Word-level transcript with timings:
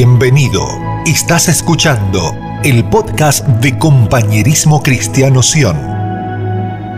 Bienvenido. 0.00 0.64
Estás 1.06 1.48
escuchando 1.48 2.32
el 2.62 2.88
podcast 2.88 3.44
de 3.44 3.76
Compañerismo 3.76 4.80
Cristiano 4.80 5.42
Sion. 5.42 5.76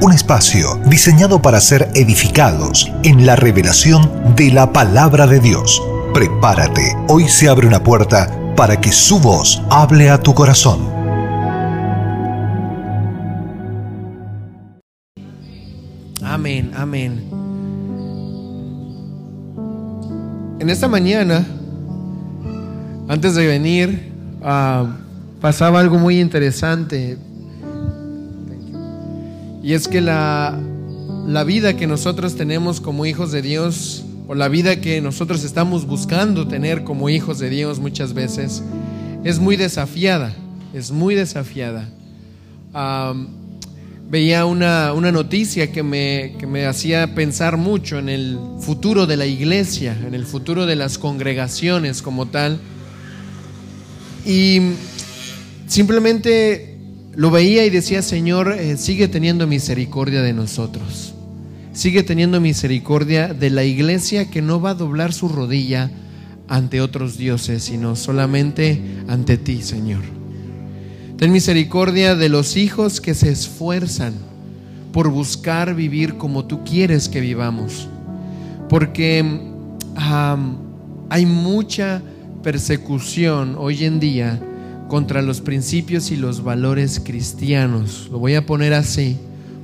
Un 0.03 0.13
espacio 0.13 0.79
diseñado 0.85 1.41
para 1.41 1.61
ser 1.61 1.89
edificados 1.95 2.93
en 3.03 3.25
la 3.25 3.37
revelación 3.37 4.35
de 4.37 4.53
la 4.53 4.75
palabra 4.75 5.27
de 5.27 5.41
Dios. 5.41 5.83
Prepárate, 6.13 6.95
hoy 7.09 7.27
se 7.27 7.49
abre 7.49 7.67
una 7.67 7.83
puerta 7.83 8.39
para 8.55 8.79
que 8.79 8.93
su 8.93 9.19
voz 9.19 9.63
hable 9.71 10.11
a 10.11 10.19
tu 10.19 10.35
corazón. 10.35 10.81
Amén, 16.23 16.71
amén. 16.77 17.31
En 20.61 20.69
esta 20.69 20.87
mañana, 20.87 21.47
antes 23.11 23.35
de 23.35 23.45
venir, 23.45 24.13
ah, 24.41 24.87
pasaba 25.41 25.81
algo 25.81 25.99
muy 25.99 26.21
interesante. 26.21 27.19
Y 29.65 29.73
es 29.73 29.89
que 29.89 30.01
la, 30.01 30.57
la 31.27 31.43
vida 31.43 31.77
que 31.77 31.89
nosotros 31.89 32.37
tenemos 32.37 32.81
como 32.81 33.07
hijos 33.07 33.33
de 33.33 33.43
Dios, 33.43 34.05
o 34.29 34.37
la 34.37 34.47
vida 34.47 34.81
que 34.81 35.01
nosotros 35.01 35.43
estamos 35.43 35.89
buscando 35.89 36.47
tener 36.47 36.85
como 36.85 37.09
hijos 37.09 37.41
de 37.41 37.51
Dios 37.51 37.81
muchas 37.81 38.15
veces, 38.15 38.63
es 39.25 39.41
muy 39.41 39.57
desafiada, 39.57 40.33
es 40.73 40.93
muy 40.93 41.17
desafiada. 41.17 41.89
Ah, 42.73 43.13
veía 44.09 44.45
una, 44.45 44.93
una 44.93 45.11
noticia 45.11 45.73
que 45.73 45.83
me, 45.83 46.37
que 46.39 46.47
me 46.47 46.65
hacía 46.65 47.13
pensar 47.17 47.57
mucho 47.57 47.99
en 47.99 48.09
el 48.09 48.39
futuro 48.61 49.09
de 49.09 49.17
la 49.17 49.27
iglesia, 49.27 49.99
en 50.07 50.15
el 50.15 50.27
futuro 50.27 50.65
de 50.65 50.77
las 50.77 50.97
congregaciones 50.97 52.03
como 52.03 52.27
tal. 52.27 52.61
Y 54.27 54.61
simplemente 55.67 56.79
lo 57.15 57.31
veía 57.31 57.65
y 57.65 57.71
decía, 57.71 58.03
Señor, 58.03 58.53
eh, 58.53 58.77
sigue 58.77 59.09
teniendo 59.09 59.47
misericordia 59.47 60.23
de 60.23 60.33
nosotros. 60.33 61.15
Sigue 61.73 62.03
teniendo 62.03 62.41
misericordia 62.41 63.33
de 63.33 63.51
la 63.51 63.65
iglesia 63.65 64.31
que 64.31 64.43
no 64.43 64.61
va 64.61 64.71
a 64.71 64.75
doblar 64.75 65.13
su 65.13 65.29
rodilla 65.29 65.91
ante 66.49 66.81
otros 66.81 67.17
dioses, 67.17 67.63
sino 67.63 67.95
solamente 67.95 68.81
ante 69.07 69.37
ti, 69.37 69.63
Señor. 69.63 70.03
Ten 71.17 71.33
misericordia 71.33 72.17
de 72.17 72.29
los 72.29 72.57
hijos 72.57 73.01
que 73.01 73.15
se 73.15 73.31
esfuerzan 73.31 74.15
por 74.93 75.11
buscar 75.11 75.75
vivir 75.75 76.17
como 76.17 76.47
tú 76.47 76.65
quieres 76.65 77.09
que 77.09 77.21
vivamos. 77.21 77.89
Porque 78.69 79.25
hay 81.09 81.27
mucha 81.27 82.03
persecución 82.43 83.57
hoy 83.59 83.85
en 83.85 84.01
día 84.01 84.41
contra 84.89 85.23
los 85.23 85.41
principios 85.41 86.11
y 86.11 86.17
los 86.17 86.43
valores 86.43 87.01
cristianos. 87.01 88.09
Lo 88.11 88.19
voy 88.19 88.35
a 88.35 88.45
poner 88.45 88.75
así, 88.75 89.17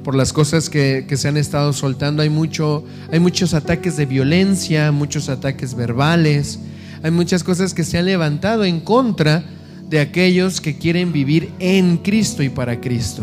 por 0.05 0.15
las 0.15 0.33
cosas 0.33 0.71
que, 0.71 1.05
que, 1.09 1.17
se 1.17 1.29
han 1.29 1.37
estado 1.37 1.73
soltando. 1.73 2.23
Hay, 2.23 2.31
mucho, 2.31 2.85
hay 3.11 3.19
muchos 3.19 3.55
ataques 3.55 3.97
de 3.97 4.07
violencia, 4.07 4.93
muchos 4.93 5.29
ataques 5.29 5.75
verbales, 5.75 6.61
hay 7.03 7.11
muchas 7.11 7.43
cosas 7.43 7.75
que 7.75 7.83
se 7.83 7.99
han 7.99 8.07
levantado 8.07 8.65
en 8.65 8.81
contra 8.81 9.45
de 9.89 10.01
aquellos 10.01 10.61
que 10.61 10.79
quieren 10.79 11.13
vivir 11.13 11.51
en 11.59 11.97
Cristo 11.99 12.43
y 12.43 12.49
para 12.49 12.81
Cristo. 12.81 13.23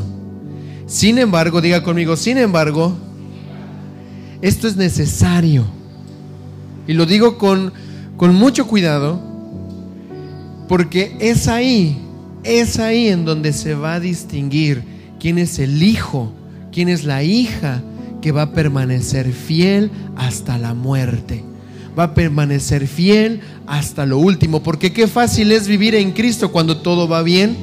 Sin 0.86 1.18
embargo, 1.18 1.62
diga 1.62 1.84
conmigo, 1.84 2.18
sin 2.18 2.38
embargo, 2.38 2.94
esto 4.42 4.68
es 4.68 4.76
necesario. 4.76 5.66
Y 6.86 6.94
lo 6.94 7.06
digo 7.06 7.38
con, 7.38 7.72
con 8.18 8.36
mucho 8.36 8.68
cuidado 8.68 9.33
porque 10.68 11.16
es 11.20 11.48
ahí, 11.48 11.98
es 12.44 12.80
ahí 12.80 13.08
en 13.08 13.26
donde 13.26 13.54
se 13.54 13.76
va 13.76 13.96
a 13.96 14.00
distinguir 14.00 14.84
quién 15.20 15.38
es 15.38 15.60
el 15.60 15.82
hijo, 15.84 16.34
quién 16.72 16.90
es 16.90 17.04
la 17.04 17.24
hija 17.24 17.82
que 18.22 18.32
va 18.32 18.44
a 18.44 18.52
permanecer 18.54 19.32
fiel 19.32 19.92
hasta 20.16 20.58
la 20.58 20.74
muerte. 20.74 21.44
Va 21.98 22.04
a 22.04 22.14
permanecer 22.14 22.88
fiel 22.88 23.42
hasta 23.68 24.06
lo 24.06 24.18
último. 24.18 24.64
Porque 24.64 24.94
qué 24.94 25.08
fácil 25.08 25.52
es 25.52 25.68
vivir 25.68 25.94
en 25.94 26.12
Cristo 26.12 26.52
cuando 26.52 26.78
todo 26.78 27.08
va 27.08 27.22
bien, 27.22 27.56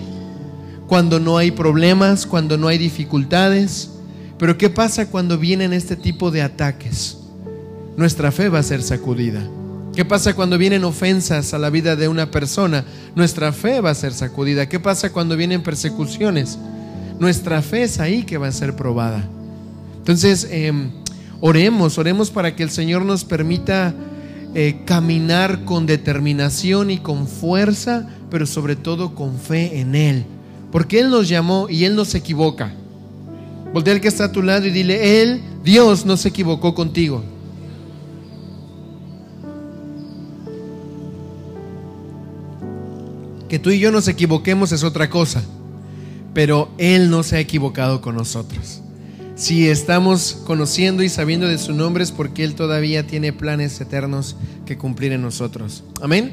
cuando 0.87 1.19
no 1.19 1.39
hay 1.39 1.51
problemas, 1.51 2.27
cuando 2.27 2.57
no 2.57 2.69
hay 2.69 2.79
dificultades. 2.79 3.91
Pero 4.39 4.57
¿qué 4.57 4.71
pasa 4.71 5.11
cuando 5.11 5.39
vienen 5.39 5.73
este 5.73 5.97
tipo 5.97 6.31
de 6.31 6.43
ataques? 6.43 7.19
Nuestra 7.97 8.31
fe 8.31 8.49
va 8.49 8.61
a 8.61 8.63
ser 8.63 8.83
sacudida. 8.83 9.43
¿Qué 10.01 10.07
pasa 10.07 10.33
cuando 10.33 10.57
vienen 10.57 10.85
ofensas 10.85 11.53
a 11.53 11.59
la 11.59 11.69
vida 11.69 11.95
de 11.95 12.09
una 12.09 12.31
persona? 12.31 12.87
Nuestra 13.15 13.53
fe 13.53 13.83
va 13.83 13.91
a 13.91 13.95
ser 13.95 14.15
sacudida. 14.15 14.67
¿Qué 14.67 14.81
pasa 14.81 15.13
cuando 15.13 15.37
vienen 15.37 15.63
persecuciones? 15.63 16.59
Nuestra 17.19 17.61
fe 17.61 17.83
es 17.83 18.01
ahí 18.01 18.23
que 18.23 18.39
va 18.39 18.49
a 18.49 18.53
ser 18.53 18.75
probada. 18.75 19.29
Entonces, 19.99 20.49
em, 20.51 20.91
oremos, 21.43 21.99
oremos 21.99 22.31
para 22.31 22.57
que 22.57 22.63
el 22.63 22.71
Señor 22.71 23.05
nos 23.05 23.27
permita 23.27 23.95
eh, 24.55 24.81
caminar 24.87 25.67
con 25.67 25.85
determinación 25.85 26.91
y 26.91 26.97
con 26.97 27.29
fuerza, 27.29 28.09
pero 28.31 28.47
sobre 28.47 28.77
todo 28.77 29.15
con 29.15 29.39
fe 29.39 29.81
en 29.81 29.95
Él. 29.95 30.25
Porque 30.73 30.99
Él 30.99 31.11
nos 31.11 31.29
llamó 31.29 31.69
y 31.69 31.85
Él 31.85 31.95
no 31.95 32.07
se 32.07 32.17
equivoca. 32.17 32.73
Voltea 33.75 33.93
al 33.93 34.01
que 34.01 34.09
está 34.09 34.25
a 34.25 34.33
tu 34.33 34.41
lado 34.41 34.67
y 34.67 34.71
dile, 34.71 35.21
Él, 35.21 35.43
Dios, 35.63 36.07
no 36.07 36.17
se 36.17 36.31
equivocó 36.31 36.75
contigo. 36.75 37.23
Que 43.51 43.59
tú 43.59 43.71
y 43.71 43.81
yo 43.81 43.91
nos 43.91 44.07
equivoquemos 44.07 44.71
es 44.71 44.85
otra 44.85 45.11
cosa, 45.11 45.43
pero 46.33 46.71
Él 46.79 47.11
no 47.11 47.25
se 47.25 47.35
ha 47.35 47.41
equivocado 47.41 48.01
con 48.01 48.15
nosotros. 48.15 48.81
Si 49.35 49.69
estamos 49.69 50.39
conociendo 50.47 51.03
y 51.03 51.09
sabiendo 51.09 51.49
de 51.49 51.59
su 51.59 51.75
nombre 51.75 52.05
es 52.05 52.13
porque 52.13 52.45
Él 52.45 52.55
todavía 52.55 53.09
tiene 53.09 53.33
planes 53.33 53.81
eternos 53.81 54.37
que 54.67 54.79
cumplir 54.79 55.11
en 55.11 55.23
nosotros. 55.23 55.83
Amén. 56.01 56.33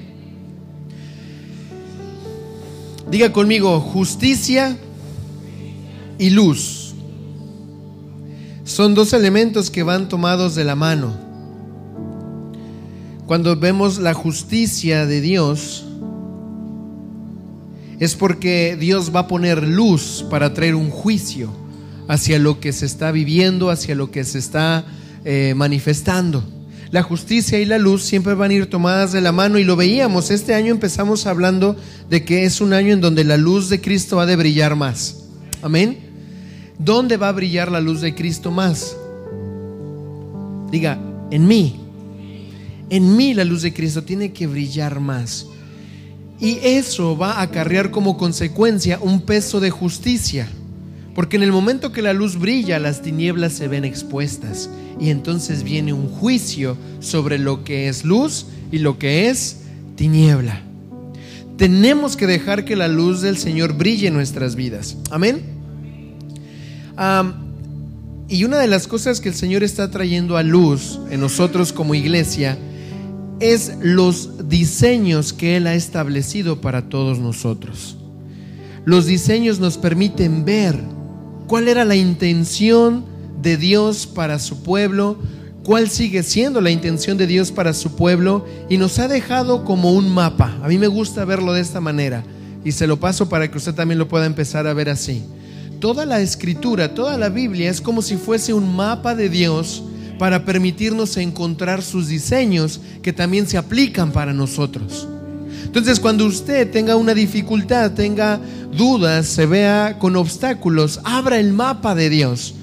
Diga 3.10 3.34
conmigo, 3.34 3.80
justicia 3.80 4.78
y 6.20 6.30
luz. 6.30 6.94
Son 8.64 8.94
dos 8.94 9.12
elementos 9.14 9.72
que 9.72 9.82
van 9.82 10.08
tomados 10.08 10.54
de 10.54 10.66
la 10.66 10.76
mano. 10.76 11.18
Cuando 13.26 13.56
vemos 13.56 13.98
la 13.98 14.14
justicia 14.14 15.08
de 15.08 15.20
Dios, 15.20 15.87
es 18.00 18.16
porque 18.16 18.78
Dios 18.80 19.14
va 19.16 19.22
a 19.22 19.28
poner 19.28 19.68
luz 19.68 20.26
para 20.30 20.54
traer 20.54 20.76
un 20.76 20.90
juicio 20.90 21.52
hacia 22.08 22.40
lo 22.40 22.60
que 22.60 22.74
se 22.74 22.86
está 22.86 23.12
viviendo, 23.12 23.70
hacia 23.70 23.96
lo 23.96 24.12
que 24.12 24.24
se 24.24 24.40
está 24.40 24.86
eh, 25.26 25.54
manifestando. 25.56 26.44
La 26.92 27.04
justicia 27.04 27.60
y 27.60 27.66
la 27.66 27.78
luz 27.78 28.04
siempre 28.04 28.34
van 28.34 28.52
a 28.52 28.54
ir 28.54 28.70
tomadas 28.70 29.12
de 29.12 29.20
la 29.20 29.34
mano 29.34 29.60
y 29.60 29.66
lo 29.66 29.76
veíamos. 29.76 30.32
Este 30.32 30.54
año 30.54 30.72
empezamos 30.72 31.26
hablando 31.26 31.76
de 32.10 32.24
que 32.24 32.46
es 32.46 32.62
un 32.62 32.72
año 32.72 32.94
en 32.94 33.02
donde 33.02 33.26
la 33.26 33.36
luz 33.36 33.68
de 33.68 33.82
Cristo 33.82 34.22
ha 34.22 34.26
de 34.26 34.38
brillar 34.38 34.76
más. 34.76 35.26
Amén. 35.62 35.98
¿Dónde 36.80 37.18
va 37.18 37.30
a 37.30 37.34
brillar 37.34 37.72
la 37.72 37.82
luz 37.82 38.02
de 38.02 38.16
Cristo 38.16 38.52
más? 38.52 38.96
Diga, 40.72 40.98
en 41.32 41.48
mí. 41.48 41.82
En 42.90 43.18
mí 43.18 43.34
la 43.34 43.44
luz 43.44 43.64
de 43.64 43.74
Cristo 43.74 44.04
tiene 44.04 44.32
que 44.32 44.48
brillar 44.48 45.02
más. 45.02 45.48
Y 46.40 46.60
eso 46.62 47.18
va 47.18 47.34
a 47.34 47.42
acarrear 47.42 47.92
como 47.92 48.18
consecuencia 48.18 49.00
un 49.02 49.22
peso 49.22 49.60
de 49.60 49.72
justicia. 49.72 50.48
Porque 51.16 51.38
en 51.38 51.44
el 51.44 51.52
momento 51.52 51.92
que 51.92 52.04
la 52.04 52.14
luz 52.14 52.38
brilla, 52.38 52.78
las 52.78 53.02
tinieblas 53.02 53.54
se 53.54 53.68
ven 53.68 53.86
expuestas. 53.86 54.70
Y 55.00 55.10
entonces 55.10 55.64
viene 55.64 55.94
un 55.94 56.10
juicio 56.10 56.78
sobre 57.00 57.40
lo 57.40 57.64
que 57.64 57.88
es 57.88 58.06
luz 58.06 58.46
y 58.72 58.78
lo 58.78 59.00
que 59.00 59.30
es 59.30 59.62
tiniebla. 59.96 60.62
Tenemos 61.58 62.16
que 62.16 62.28
dejar 62.28 62.66
que 62.66 62.76
la 62.76 62.88
luz 62.88 63.22
del 63.22 63.38
Señor 63.38 63.74
brille 63.74 64.08
en 64.08 64.14
nuestras 64.14 64.56
vidas. 64.56 64.96
Amén. 65.10 65.42
y 68.30 68.44
una 68.44 68.58
de 68.58 68.68
las 68.68 68.88
cosas 68.88 69.22
que 69.22 69.30
el 69.30 69.36
Señor 69.36 69.64
está 69.64 69.90
trayendo 69.90 70.38
a 70.38 70.44
luz 70.44 71.00
en 71.10 71.20
nosotros 71.20 71.74
como 71.74 71.96
iglesia 71.96 72.58
es 73.40 73.78
los 73.82 74.50
diseños 74.50 75.34
que 75.34 75.58
Él 75.58 75.68
ha 75.68 75.76
establecido 75.76 76.62
para 76.62 76.90
todos 76.90 77.20
nosotros. 77.20 77.98
Los 78.86 79.06
diseños 79.06 79.60
nos 79.60 79.78
permiten 79.78 80.46
ver 80.46 80.80
cuál 81.48 81.68
era 81.68 81.86
la 81.86 81.96
intención 81.96 83.06
de 83.42 83.58
Dios 83.58 84.08
para 84.08 84.40
su 84.40 84.64
pueblo, 84.64 85.18
cuál 85.64 85.90
sigue 85.90 86.24
siendo 86.24 86.62
la 86.62 86.72
intención 86.72 87.18
de 87.18 87.28
Dios 87.28 87.52
para 87.52 87.74
su 87.74 87.96
pueblo 87.96 88.46
y 88.70 88.78
nos 88.78 88.98
ha 89.00 89.08
dejado 89.08 89.66
como 89.66 89.92
un 89.92 90.10
mapa. 90.10 90.58
A 90.64 90.68
mí 90.68 90.78
me 90.78 90.88
gusta 90.88 91.26
verlo 91.26 91.54
de 91.54 91.62
esta 91.62 91.82
manera 91.82 92.24
y 92.64 92.72
se 92.72 92.88
lo 92.88 93.00
paso 93.00 93.30
para 93.30 93.52
que 93.52 93.58
usted 93.58 93.74
también 93.74 94.00
lo 94.00 94.08
pueda 94.08 94.26
empezar 94.26 94.66
a 94.68 94.74
ver 94.74 94.90
así. 94.90 95.24
Toda 95.80 96.06
la 96.06 96.22
escritura, 96.22 96.94
toda 96.96 97.18
la 97.18 97.30
Biblia 97.30 97.70
es 97.70 97.82
como 97.82 98.02
si 98.02 98.16
fuese 98.16 98.54
un 98.54 98.76
mapa 98.76 99.14
de 99.14 99.30
Dios 99.30 99.84
para 100.18 100.46
permitirnos 100.46 101.18
encontrar 101.18 101.82
sus 101.82 102.08
diseños 102.08 102.82
que 103.02 103.14
también 103.14 103.48
se 103.48 103.58
aplican 103.58 104.12
para 104.12 104.34
nosotros. 104.34 105.08
Entonces, 105.64 106.00
cuando 106.00 106.26
usted 106.26 106.72
tenga 106.72 106.96
una 106.96 107.14
dificultad, 107.14 107.92
tenga 107.92 108.40
dudas, 108.76 109.28
se 109.28 109.46
vea 109.46 109.98
con 110.00 110.16
obstáculos, 110.16 111.00
abra 111.04 111.40
el 111.40 111.54
mapa 111.54 111.94
de 111.94 112.10
Dios. 112.10 112.56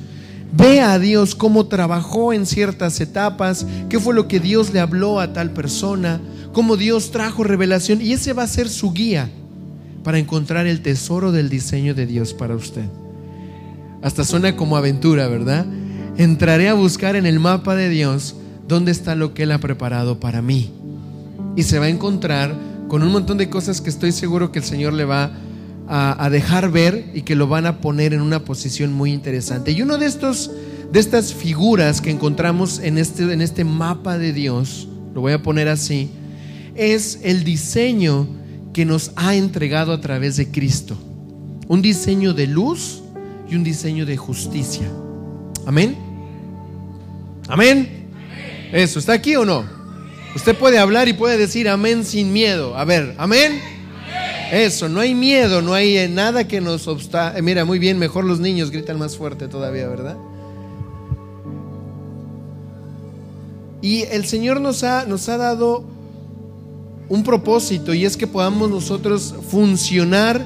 Vea 0.56 0.92
a 0.92 0.98
Dios 0.98 1.34
cómo 1.34 1.66
trabajó 1.66 2.32
en 2.32 2.46
ciertas 2.46 3.00
etapas, 3.00 3.66
qué 3.88 3.98
fue 3.98 4.14
lo 4.14 4.28
que 4.28 4.40
Dios 4.40 4.72
le 4.72 4.80
habló 4.80 5.20
a 5.20 5.32
tal 5.32 5.50
persona, 5.50 6.20
cómo 6.52 6.76
Dios 6.76 7.10
trajo 7.10 7.44
revelación 7.44 8.00
y 8.00 8.12
ese 8.12 8.32
va 8.32 8.44
a 8.44 8.48
ser 8.48 8.68
su 8.68 8.92
guía 8.92 9.30
para 10.04 10.18
encontrar 10.18 10.66
el 10.66 10.80
tesoro 10.80 11.32
del 11.32 11.48
diseño 11.48 11.94
de 11.94 12.06
Dios 12.06 12.32
para 12.34 12.54
usted. 12.54 12.84
Hasta 14.02 14.24
suena 14.24 14.54
como 14.54 14.76
aventura, 14.76 15.26
¿verdad? 15.28 15.66
Entraré 16.16 16.68
a 16.68 16.74
buscar 16.74 17.16
en 17.16 17.26
el 17.26 17.40
mapa 17.40 17.74
de 17.74 17.88
Dios 17.88 18.36
dónde 18.68 18.92
está 18.92 19.14
lo 19.14 19.34
que 19.34 19.44
Él 19.44 19.52
ha 19.52 19.58
preparado 19.58 20.20
para 20.20 20.42
mí. 20.42 20.70
Y 21.56 21.64
se 21.64 21.78
va 21.78 21.86
a 21.86 21.90
encontrar 21.90 22.54
con 22.88 23.02
un 23.02 23.10
montón 23.10 23.38
de 23.38 23.48
cosas 23.48 23.80
que 23.80 23.90
estoy 23.90 24.12
seguro 24.12 24.52
que 24.52 24.60
el 24.60 24.64
Señor 24.64 24.92
le 24.92 25.04
va 25.04 25.32
a, 25.86 26.30
dejar 26.30 26.70
ver 26.70 27.10
y 27.14 27.22
que 27.22 27.34
lo 27.34 27.46
van 27.46 27.66
a 27.66 27.80
poner 27.80 28.14
en 28.14 28.22
una 28.22 28.44
posición 28.44 28.92
muy 28.92 29.12
interesante. 29.12 29.72
Y 29.72 29.82
uno 29.82 29.98
de 29.98 30.06
estos 30.06 30.50
de 30.94 31.00
estas 31.00 31.34
figuras 31.34 32.00
que 32.00 32.10
encontramos 32.10 32.78
en 32.78 32.98
este, 32.98 33.24
en 33.32 33.40
este 33.40 33.64
mapa 33.64 34.16
de 34.16 34.32
Dios, 34.32 34.86
lo 35.12 35.22
voy 35.22 35.32
a 35.32 35.42
poner 35.42 35.66
así, 35.66 36.08
es 36.76 37.18
el 37.24 37.42
diseño 37.42 38.28
que 38.72 38.84
nos 38.84 39.10
ha 39.16 39.34
entregado 39.34 39.92
a 39.92 40.00
través 40.00 40.36
de 40.36 40.52
Cristo. 40.52 40.96
Un 41.66 41.82
diseño 41.82 42.32
de 42.32 42.46
luz 42.46 43.02
y 43.50 43.56
un 43.56 43.64
diseño 43.64 44.06
de 44.06 44.16
justicia. 44.16 44.86
Amén. 45.66 46.03
Amén. 47.48 48.08
Eso, 48.72 48.98
¿está 48.98 49.12
aquí 49.12 49.36
o 49.36 49.44
no? 49.44 49.64
Usted 50.34 50.56
puede 50.56 50.78
hablar 50.78 51.08
y 51.08 51.12
puede 51.12 51.36
decir 51.38 51.68
amén 51.68 52.04
sin 52.04 52.32
miedo. 52.32 52.76
A 52.76 52.84
ver, 52.84 53.14
amén. 53.18 53.60
Eso, 54.50 54.88
no 54.88 55.00
hay 55.00 55.14
miedo, 55.14 55.62
no 55.62 55.74
hay 55.74 55.96
eh, 55.96 56.08
nada 56.08 56.46
que 56.46 56.60
nos 56.60 56.88
obsta. 56.88 57.36
Eh, 57.36 57.42
mira, 57.42 57.64
muy 57.64 57.78
bien, 57.78 57.98
mejor 57.98 58.24
los 58.24 58.40
niños 58.40 58.70
gritan 58.70 58.98
más 58.98 59.16
fuerte 59.16 59.48
todavía, 59.48 59.88
¿verdad? 59.88 60.16
Y 63.80 64.02
el 64.04 64.24
Señor 64.24 64.60
nos 64.60 64.82
ha, 64.82 65.04
nos 65.04 65.28
ha 65.28 65.36
dado 65.36 65.84
un 67.08 67.22
propósito 67.22 67.92
y 67.94 68.04
es 68.04 68.16
que 68.16 68.26
podamos 68.26 68.70
nosotros 68.70 69.34
funcionar 69.50 70.44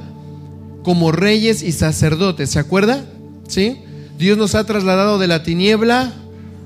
como 0.83 1.13
reyes 1.13 1.63
y 1.63 1.73
sacerdotes, 1.73 2.51
¿se 2.51 2.59
acuerda? 2.59 3.05
¿Sí? 3.47 3.83
Dios 4.19 4.37
nos 4.37 4.55
ha 4.55 4.65
trasladado 4.65 5.19
de 5.19 5.29
la 5.29 5.43
tiniebla 5.43 6.13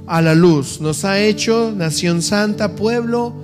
a 0.06 0.22
la 0.22 0.34
luz. 0.34 0.80
Nos 0.80 1.04
ha 1.04 1.20
hecho 1.20 1.72
nación 1.76 2.22
santa, 2.22 2.74
pueblo 2.76 3.34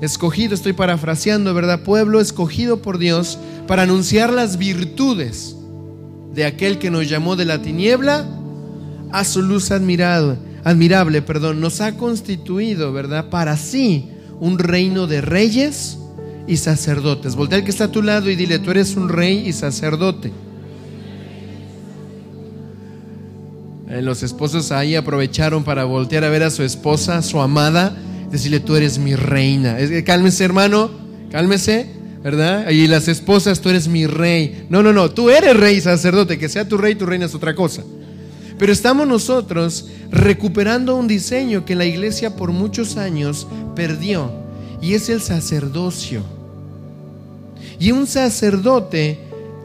escogido, 0.00 0.54
estoy 0.54 0.72
parafraseando, 0.72 1.54
¿verdad? 1.54 1.82
Pueblo 1.82 2.20
escogido 2.20 2.82
por 2.82 2.98
Dios 2.98 3.38
para 3.66 3.82
anunciar 3.82 4.32
las 4.32 4.58
virtudes 4.58 5.56
de 6.32 6.44
aquel 6.44 6.78
que 6.78 6.90
nos 6.90 7.08
llamó 7.08 7.36
de 7.36 7.44
la 7.44 7.62
tiniebla 7.62 8.26
a 9.10 9.24
su 9.24 9.42
luz 9.42 9.70
admirado, 9.70 10.36
admirable, 10.64 11.22
perdón, 11.22 11.60
nos 11.60 11.80
ha 11.80 11.96
constituido, 11.96 12.92
¿verdad? 12.92 13.30
Para 13.30 13.56
sí 13.56 14.10
un 14.40 14.58
reino 14.58 15.06
de 15.06 15.20
reyes 15.20 15.98
y 16.46 16.56
sacerdotes. 16.58 17.34
Voltea 17.34 17.58
al 17.58 17.64
que 17.64 17.70
está 17.70 17.84
a 17.84 17.92
tu 17.92 18.02
lado 18.02 18.30
y 18.30 18.36
dile, 18.36 18.58
tú 18.58 18.70
eres 18.70 18.96
un 18.96 19.08
rey 19.08 19.48
y 19.48 19.52
sacerdote. 19.52 20.32
Eh, 23.90 24.02
los 24.02 24.22
esposos 24.22 24.70
ahí 24.70 24.96
aprovecharon 24.96 25.64
para 25.64 25.84
voltear 25.84 26.24
a 26.24 26.28
ver 26.28 26.42
a 26.42 26.50
su 26.50 26.62
esposa, 26.62 27.22
su 27.22 27.40
amada, 27.40 27.96
decirle, 28.30 28.60
tú 28.60 28.76
eres 28.76 28.98
mi 28.98 29.14
reina. 29.14 29.78
Cálmese, 30.04 30.44
hermano, 30.44 30.90
cálmese, 31.30 31.86
¿verdad? 32.22 32.68
Y 32.70 32.86
las 32.86 33.08
esposas, 33.08 33.60
tú 33.60 33.70
eres 33.70 33.88
mi 33.88 34.06
rey. 34.06 34.66
No, 34.68 34.82
no, 34.82 34.92
no, 34.92 35.10
tú 35.10 35.30
eres 35.30 35.56
rey 35.56 35.80
sacerdote, 35.80 36.38
que 36.38 36.50
sea 36.50 36.68
tu 36.68 36.76
rey, 36.76 36.96
tu 36.96 37.06
reina 37.06 37.26
es 37.26 37.34
otra 37.34 37.54
cosa. 37.54 37.82
Pero 38.58 38.72
estamos 38.72 39.06
nosotros 39.06 39.86
recuperando 40.10 40.96
un 40.96 41.08
diseño 41.08 41.64
que 41.64 41.76
la 41.76 41.86
iglesia 41.86 42.36
por 42.36 42.52
muchos 42.52 42.96
años 42.96 43.46
perdió, 43.74 44.30
y 44.82 44.94
es 44.94 45.08
el 45.08 45.22
sacerdocio. 45.22 46.22
Y 47.78 47.92
un 47.92 48.06
sacerdote 48.06 49.20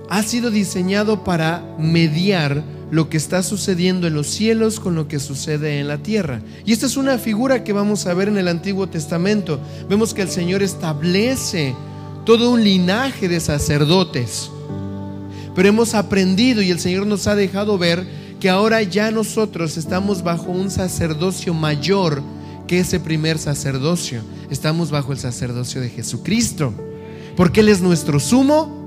ha 0.09 0.23
sido 0.23 0.51
diseñado 0.51 1.23
para 1.23 1.63
mediar 1.79 2.63
lo 2.93 3.09
que 3.09 3.17
está 3.17 3.41
sucediendo 3.41 4.05
en 4.05 4.13
los 4.13 4.27
cielos 4.27 4.79
con 4.79 4.93
lo 4.93 5.07
que 5.07 5.19
sucede 5.19 5.79
en 5.79 5.87
la 5.87 5.97
tierra. 5.97 6.43
Y 6.63 6.73
esta 6.73 6.85
es 6.85 6.95
una 6.95 7.17
figura 7.17 7.63
que 7.63 7.73
vamos 7.73 8.05
a 8.05 8.13
ver 8.13 8.27
en 8.27 8.37
el 8.37 8.47
Antiguo 8.47 8.85
Testamento. 8.85 9.59
Vemos 9.89 10.13
que 10.13 10.21
el 10.21 10.29
Señor 10.29 10.61
establece 10.61 11.73
todo 12.23 12.51
un 12.51 12.63
linaje 12.63 13.27
de 13.27 13.39
sacerdotes. 13.39 14.51
Pero 15.55 15.69
hemos 15.69 15.95
aprendido 15.95 16.61
y 16.61 16.69
el 16.69 16.79
Señor 16.79 17.07
nos 17.07 17.25
ha 17.25 17.33
dejado 17.35 17.79
ver 17.79 18.05
que 18.39 18.51
ahora 18.51 18.83
ya 18.83 19.09
nosotros 19.09 19.75
estamos 19.75 20.21
bajo 20.21 20.51
un 20.51 20.69
sacerdocio 20.69 21.55
mayor 21.55 22.21
que 22.67 22.81
ese 22.81 22.99
primer 22.99 23.39
sacerdocio. 23.39 24.21
Estamos 24.51 24.91
bajo 24.91 25.13
el 25.13 25.17
sacerdocio 25.17 25.81
de 25.81 25.89
Jesucristo. 25.89 26.71
Porque 27.35 27.61
Él 27.61 27.69
es 27.69 27.81
nuestro 27.81 28.19
sumo 28.19 28.82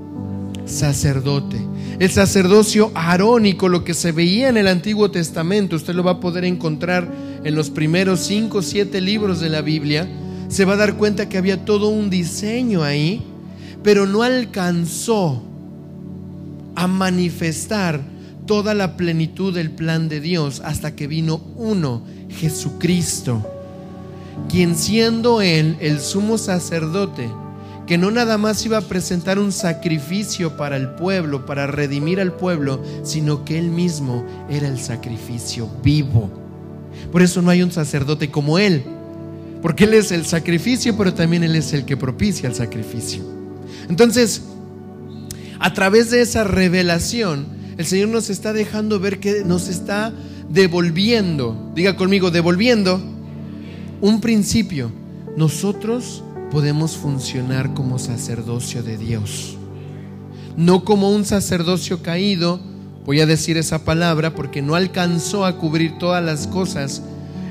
sacerdote. 0.67 1.57
El 1.99 2.11
sacerdocio 2.11 2.91
arónico, 2.93 3.69
lo 3.69 3.83
que 3.83 3.93
se 3.93 4.11
veía 4.11 4.49
en 4.49 4.57
el 4.57 4.67
Antiguo 4.67 5.09
Testamento, 5.09 5.75
usted 5.75 5.95
lo 5.95 6.03
va 6.03 6.11
a 6.11 6.19
poder 6.19 6.45
encontrar 6.45 7.11
en 7.43 7.55
los 7.55 7.69
primeros 7.69 8.19
cinco 8.19 8.59
o 8.59 8.61
siete 8.61 9.01
libros 9.01 9.39
de 9.39 9.49
la 9.49 9.61
Biblia, 9.61 10.07
se 10.47 10.65
va 10.65 10.73
a 10.73 10.77
dar 10.77 10.95
cuenta 10.95 11.27
que 11.27 11.37
había 11.37 11.65
todo 11.65 11.89
un 11.89 12.09
diseño 12.09 12.83
ahí, 12.83 13.23
pero 13.83 14.05
no 14.05 14.23
alcanzó 14.23 15.41
a 16.75 16.87
manifestar 16.87 18.01
toda 18.45 18.73
la 18.73 18.95
plenitud 18.95 19.53
del 19.53 19.71
plan 19.71 20.07
de 20.07 20.21
Dios 20.21 20.61
hasta 20.63 20.95
que 20.95 21.07
vino 21.07 21.41
uno, 21.55 22.03
Jesucristo, 22.29 23.45
quien 24.49 24.75
siendo 24.75 25.41
Él 25.41 25.77
el 25.79 25.99
sumo 25.99 26.37
sacerdote, 26.37 27.29
que 27.87 27.97
no 27.97 28.11
nada 28.11 28.37
más 28.37 28.63
iba 28.65 28.77
a 28.77 28.81
presentar 28.81 29.39
un 29.39 29.53
sacrificio 29.53 30.57
para 30.57 30.75
el 30.75 30.89
pueblo, 30.89 31.45
para 31.45 31.67
redimir 31.67 32.19
al 32.19 32.33
pueblo, 32.33 32.83
sino 33.03 33.45
que 33.45 33.57
él 33.57 33.71
mismo 33.71 34.25
era 34.49 34.67
el 34.67 34.77
sacrificio 34.77 35.69
vivo. 35.81 36.29
Por 37.13 37.21
eso 37.21 37.41
no 37.41 37.49
hay 37.49 37.63
un 37.63 37.71
sacerdote 37.71 38.29
como 38.29 38.59
él, 38.59 38.83
porque 39.61 39.85
él 39.85 39.93
es 39.93 40.11
el 40.11 40.25
sacrificio, 40.25 40.97
pero 40.97 41.13
también 41.13 41.43
él 41.43 41.55
es 41.55 41.71
el 41.71 41.85
que 41.85 41.95
propicia 41.95 42.49
el 42.49 42.55
sacrificio. 42.55 43.23
Entonces, 43.89 44.41
a 45.59 45.73
través 45.73 46.11
de 46.11 46.21
esa 46.21 46.43
revelación, 46.43 47.47
el 47.77 47.85
Señor 47.85 48.09
nos 48.09 48.29
está 48.29 48.51
dejando 48.51 48.99
ver 48.99 49.19
que 49.19 49.43
nos 49.45 49.69
está 49.69 50.11
devolviendo, 50.49 51.71
diga 51.73 51.95
conmigo, 51.95 52.31
devolviendo 52.31 53.01
un 54.01 54.19
principio. 54.19 54.91
Nosotros 55.37 56.23
podemos 56.51 56.95
funcionar 56.95 57.73
como 57.73 57.99
sacerdocio 57.99 58.83
de 58.83 58.97
Dios. 58.97 59.57
No 60.55 60.83
como 60.83 61.11
un 61.11 61.25
sacerdocio 61.25 62.01
caído, 62.01 62.59
voy 63.05 63.19
a 63.19 63.25
decir 63.25 63.57
esa 63.57 63.83
palabra 63.83 64.33
porque 64.33 64.61
no 64.61 64.75
alcanzó 64.75 65.45
a 65.45 65.57
cubrir 65.57 65.97
todas 65.97 66.23
las 66.23 66.47
cosas. 66.47 67.01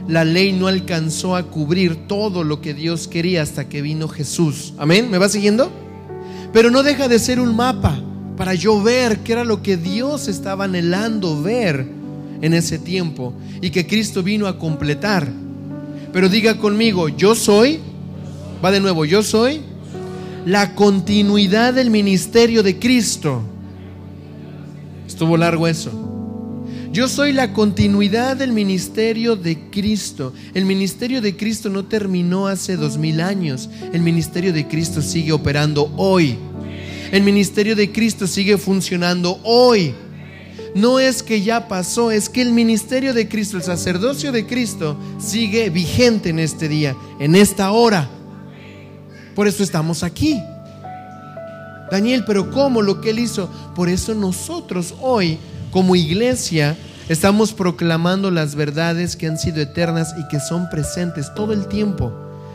La 0.08 0.24
ley 0.24 0.52
no 0.52 0.66
alcanzó 0.66 1.36
a 1.36 1.44
cubrir 1.44 2.06
todo 2.08 2.42
lo 2.42 2.60
que 2.60 2.74
Dios 2.74 3.06
quería 3.06 3.42
hasta 3.42 3.68
que 3.68 3.82
vino 3.82 4.08
Jesús. 4.08 4.72
Amén, 4.78 5.10
¿me 5.10 5.18
va 5.18 5.28
siguiendo? 5.28 5.70
Pero 6.52 6.70
no 6.70 6.82
deja 6.82 7.08
de 7.08 7.18
ser 7.18 7.38
un 7.38 7.54
mapa 7.54 8.00
para 8.36 8.54
yo 8.54 8.82
ver 8.82 9.18
qué 9.20 9.32
era 9.32 9.44
lo 9.44 9.62
que 9.62 9.76
Dios 9.76 10.28
estaba 10.28 10.64
anhelando 10.64 11.42
ver 11.42 11.86
en 12.40 12.54
ese 12.54 12.78
tiempo 12.78 13.34
y 13.60 13.70
que 13.70 13.86
Cristo 13.86 14.22
vino 14.22 14.46
a 14.46 14.58
completar. 14.58 15.28
Pero 16.12 16.28
diga 16.28 16.56
conmigo, 16.56 17.08
yo 17.08 17.34
soy 17.34 17.80
Va 18.66 18.72
de 18.72 18.80
nuevo, 18.80 19.04
yo 19.04 19.22
soy 19.22 19.60
la 20.44 20.74
continuidad 20.74 21.74
del 21.74 21.88
ministerio 21.88 22.64
de 22.64 22.80
Cristo. 22.80 23.40
Estuvo 25.06 25.36
largo 25.36 25.68
eso. 25.68 25.92
Yo 26.90 27.06
soy 27.06 27.32
la 27.32 27.52
continuidad 27.52 28.36
del 28.36 28.50
ministerio 28.50 29.36
de 29.36 29.70
Cristo. 29.70 30.32
El 30.52 30.64
ministerio 30.64 31.22
de 31.22 31.36
Cristo 31.36 31.68
no 31.68 31.84
terminó 31.84 32.48
hace 32.48 32.76
dos 32.76 32.98
mil 32.98 33.20
años. 33.20 33.70
El 33.92 34.02
ministerio 34.02 34.52
de 34.52 34.66
Cristo 34.66 35.00
sigue 35.00 35.30
operando 35.30 35.92
hoy. 35.96 36.36
El 37.12 37.22
ministerio 37.22 37.76
de 37.76 37.92
Cristo 37.92 38.26
sigue 38.26 38.58
funcionando 38.58 39.38
hoy. 39.44 39.94
No 40.74 40.98
es 40.98 41.22
que 41.22 41.40
ya 41.40 41.68
pasó, 41.68 42.10
es 42.10 42.28
que 42.28 42.42
el 42.42 42.50
ministerio 42.50 43.14
de 43.14 43.28
Cristo, 43.28 43.58
el 43.58 43.62
sacerdocio 43.62 44.32
de 44.32 44.44
Cristo, 44.44 44.98
sigue 45.20 45.70
vigente 45.70 46.30
en 46.30 46.40
este 46.40 46.66
día, 46.68 46.96
en 47.20 47.36
esta 47.36 47.70
hora. 47.70 48.10
Por 49.36 49.46
eso 49.46 49.62
estamos 49.62 50.02
aquí. 50.02 50.42
Daniel, 51.90 52.24
pero 52.26 52.50
¿cómo 52.50 52.80
lo 52.80 53.02
que 53.02 53.10
él 53.10 53.18
hizo? 53.18 53.50
Por 53.74 53.90
eso 53.90 54.14
nosotros 54.14 54.94
hoy, 55.00 55.38
como 55.70 55.94
iglesia, 55.94 56.74
estamos 57.10 57.52
proclamando 57.52 58.30
las 58.30 58.54
verdades 58.54 59.14
que 59.14 59.26
han 59.26 59.38
sido 59.38 59.60
eternas 59.60 60.14
y 60.18 60.26
que 60.28 60.40
son 60.40 60.70
presentes 60.70 61.32
todo 61.34 61.52
el 61.52 61.68
tiempo. 61.68 62.12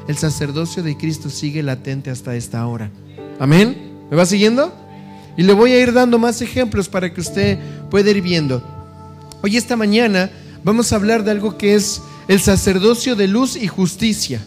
El 0.08 0.18
sacerdocio 0.18 0.82
de 0.82 0.98
Cristo 0.98 1.30
sigue 1.30 1.62
latente 1.62 2.10
hasta 2.10 2.36
esta 2.36 2.66
hora. 2.66 2.90
Amén. 3.40 4.08
¿Me 4.10 4.18
va 4.18 4.26
siguiendo? 4.26 4.74
Y 5.38 5.44
le 5.44 5.54
voy 5.54 5.74
a 5.74 5.80
ir 5.80 5.94
dando 5.94 6.18
más 6.18 6.42
ejemplos 6.42 6.90
para 6.90 7.14
que 7.14 7.22
usted 7.22 7.60
pueda 7.92 8.10
ir 8.10 8.24
viendo. 8.24 8.62
Hoy 9.44 9.56
esta 9.56 9.78
mañana 9.78 10.32
vamos 10.64 10.92
a 10.92 10.96
hablar 10.96 11.24
de 11.24 11.30
algo 11.30 11.60
que 11.60 11.76
es 11.76 12.02
el 12.28 12.40
sacerdocio 12.40 13.16
de 13.16 13.28
luz 13.28 13.56
y 13.56 13.68
justicia. 13.68 14.42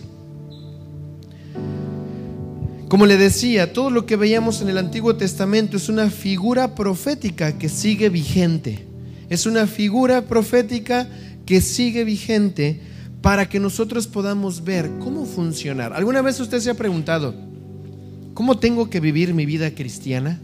Como 2.94 3.06
le 3.06 3.16
decía, 3.16 3.72
todo 3.72 3.90
lo 3.90 4.06
que 4.06 4.14
veíamos 4.14 4.62
en 4.62 4.68
el 4.68 4.78
Antiguo 4.78 5.16
Testamento 5.16 5.76
es 5.76 5.88
una 5.88 6.10
figura 6.10 6.76
profética 6.76 7.58
que 7.58 7.68
sigue 7.68 8.08
vigente. 8.08 8.86
Es 9.28 9.46
una 9.46 9.66
figura 9.66 10.22
profética 10.26 11.08
que 11.44 11.60
sigue 11.60 12.04
vigente 12.04 12.80
para 13.20 13.48
que 13.48 13.58
nosotros 13.58 14.06
podamos 14.06 14.62
ver 14.62 14.88
cómo 15.00 15.26
funcionar. 15.26 15.92
¿Alguna 15.92 16.22
vez 16.22 16.38
usted 16.38 16.60
se 16.60 16.70
ha 16.70 16.74
preguntado, 16.74 17.34
¿cómo 18.32 18.58
tengo 18.58 18.88
que 18.88 19.00
vivir 19.00 19.34
mi 19.34 19.44
vida 19.44 19.72
cristiana? 19.72 20.40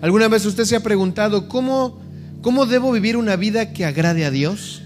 ¿Alguna 0.00 0.28
vez 0.28 0.46
usted 0.46 0.64
se 0.64 0.76
ha 0.76 0.82
preguntado, 0.82 1.46
¿cómo, 1.46 2.00
cómo 2.40 2.64
debo 2.64 2.90
vivir 2.90 3.18
una 3.18 3.36
vida 3.36 3.74
que 3.74 3.84
agrade 3.84 4.24
a 4.24 4.30
Dios? 4.30 4.80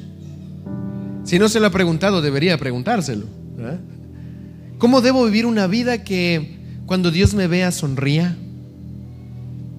Si 1.23 1.39
no 1.39 1.49
se 1.49 1.61
lo 1.61 1.69
ha 1.69 1.71
preguntado, 1.71 2.21
debería 2.21 2.59
preguntárselo. 2.59 3.27
¿Cómo 4.79 5.01
debo 5.01 5.25
vivir 5.25 5.47
una 5.47 5.67
vida 5.67 6.05
que 6.05 6.59
cuando 6.85 7.11
Dios 7.11 7.33
me 7.33 7.47
vea 7.47 7.73
sonría? 7.73 8.37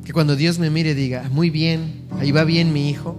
Que 0.04 0.12
cuando 0.12 0.36
Dios 0.36 0.58
me 0.58 0.72
mire 0.72 0.96
diga, 0.96 1.30
muy 1.32 1.52
bien, 1.52 2.02
ahí 2.20 2.32
va 2.32 2.44
bien 2.44 2.74
mi 2.74 2.90
hijo. 2.90 3.16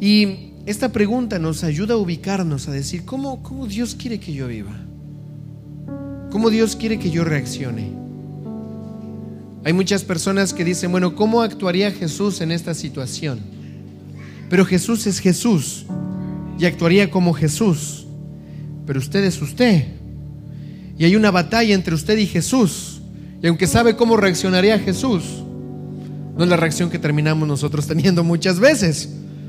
Y 0.00 0.50
esta 0.66 0.90
pregunta 0.90 1.38
nos 1.38 1.62
ayuda 1.62 1.94
a 1.94 1.96
ubicarnos, 1.96 2.66
a 2.66 2.72
decir, 2.72 3.04
¿cómo, 3.04 3.40
cómo 3.44 3.68
Dios 3.68 3.94
quiere 3.94 4.18
que 4.18 4.32
yo 4.32 4.48
viva? 4.48 4.74
¿Cómo 6.32 6.50
Dios 6.50 6.74
quiere 6.74 6.98
que 6.98 7.10
yo 7.10 7.22
reaccione? 7.22 7.92
Hay 9.64 9.72
muchas 9.72 10.02
personas 10.02 10.52
que 10.52 10.64
dicen, 10.64 10.90
bueno, 10.90 11.14
¿cómo 11.14 11.42
actuaría 11.42 11.92
Jesús 11.92 12.40
en 12.40 12.50
esta 12.50 12.74
situación? 12.74 13.38
Pero 14.50 14.64
Jesús 14.64 15.06
es 15.06 15.20
Jesús 15.20 15.86
y 16.58 16.64
actuaría 16.64 17.12
como 17.12 17.32
Jesús. 17.32 18.08
Pero 18.86 18.98
usted 18.98 19.22
es 19.22 19.40
usted 19.40 20.01
y 20.98 21.04
hay 21.04 21.16
una 21.16 21.30
batalla 21.30 21.74
entre 21.74 21.94
usted 21.94 22.18
y 22.18 22.26
Jesús. 22.26 23.00
Y 23.42 23.46
aunque 23.46 23.66
sabe 23.66 23.96
cómo 23.96 24.16
reaccionaría 24.16 24.78
Jesús, 24.78 25.24
no 26.36 26.44
es 26.44 26.50
la 26.50 26.56
reacción 26.56 26.90
que 26.90 26.98
terminamos 26.98 27.46
nosotros 27.46 27.86
teniendo 27.88 28.24
muchas 28.24 28.58
veces. 28.58 29.08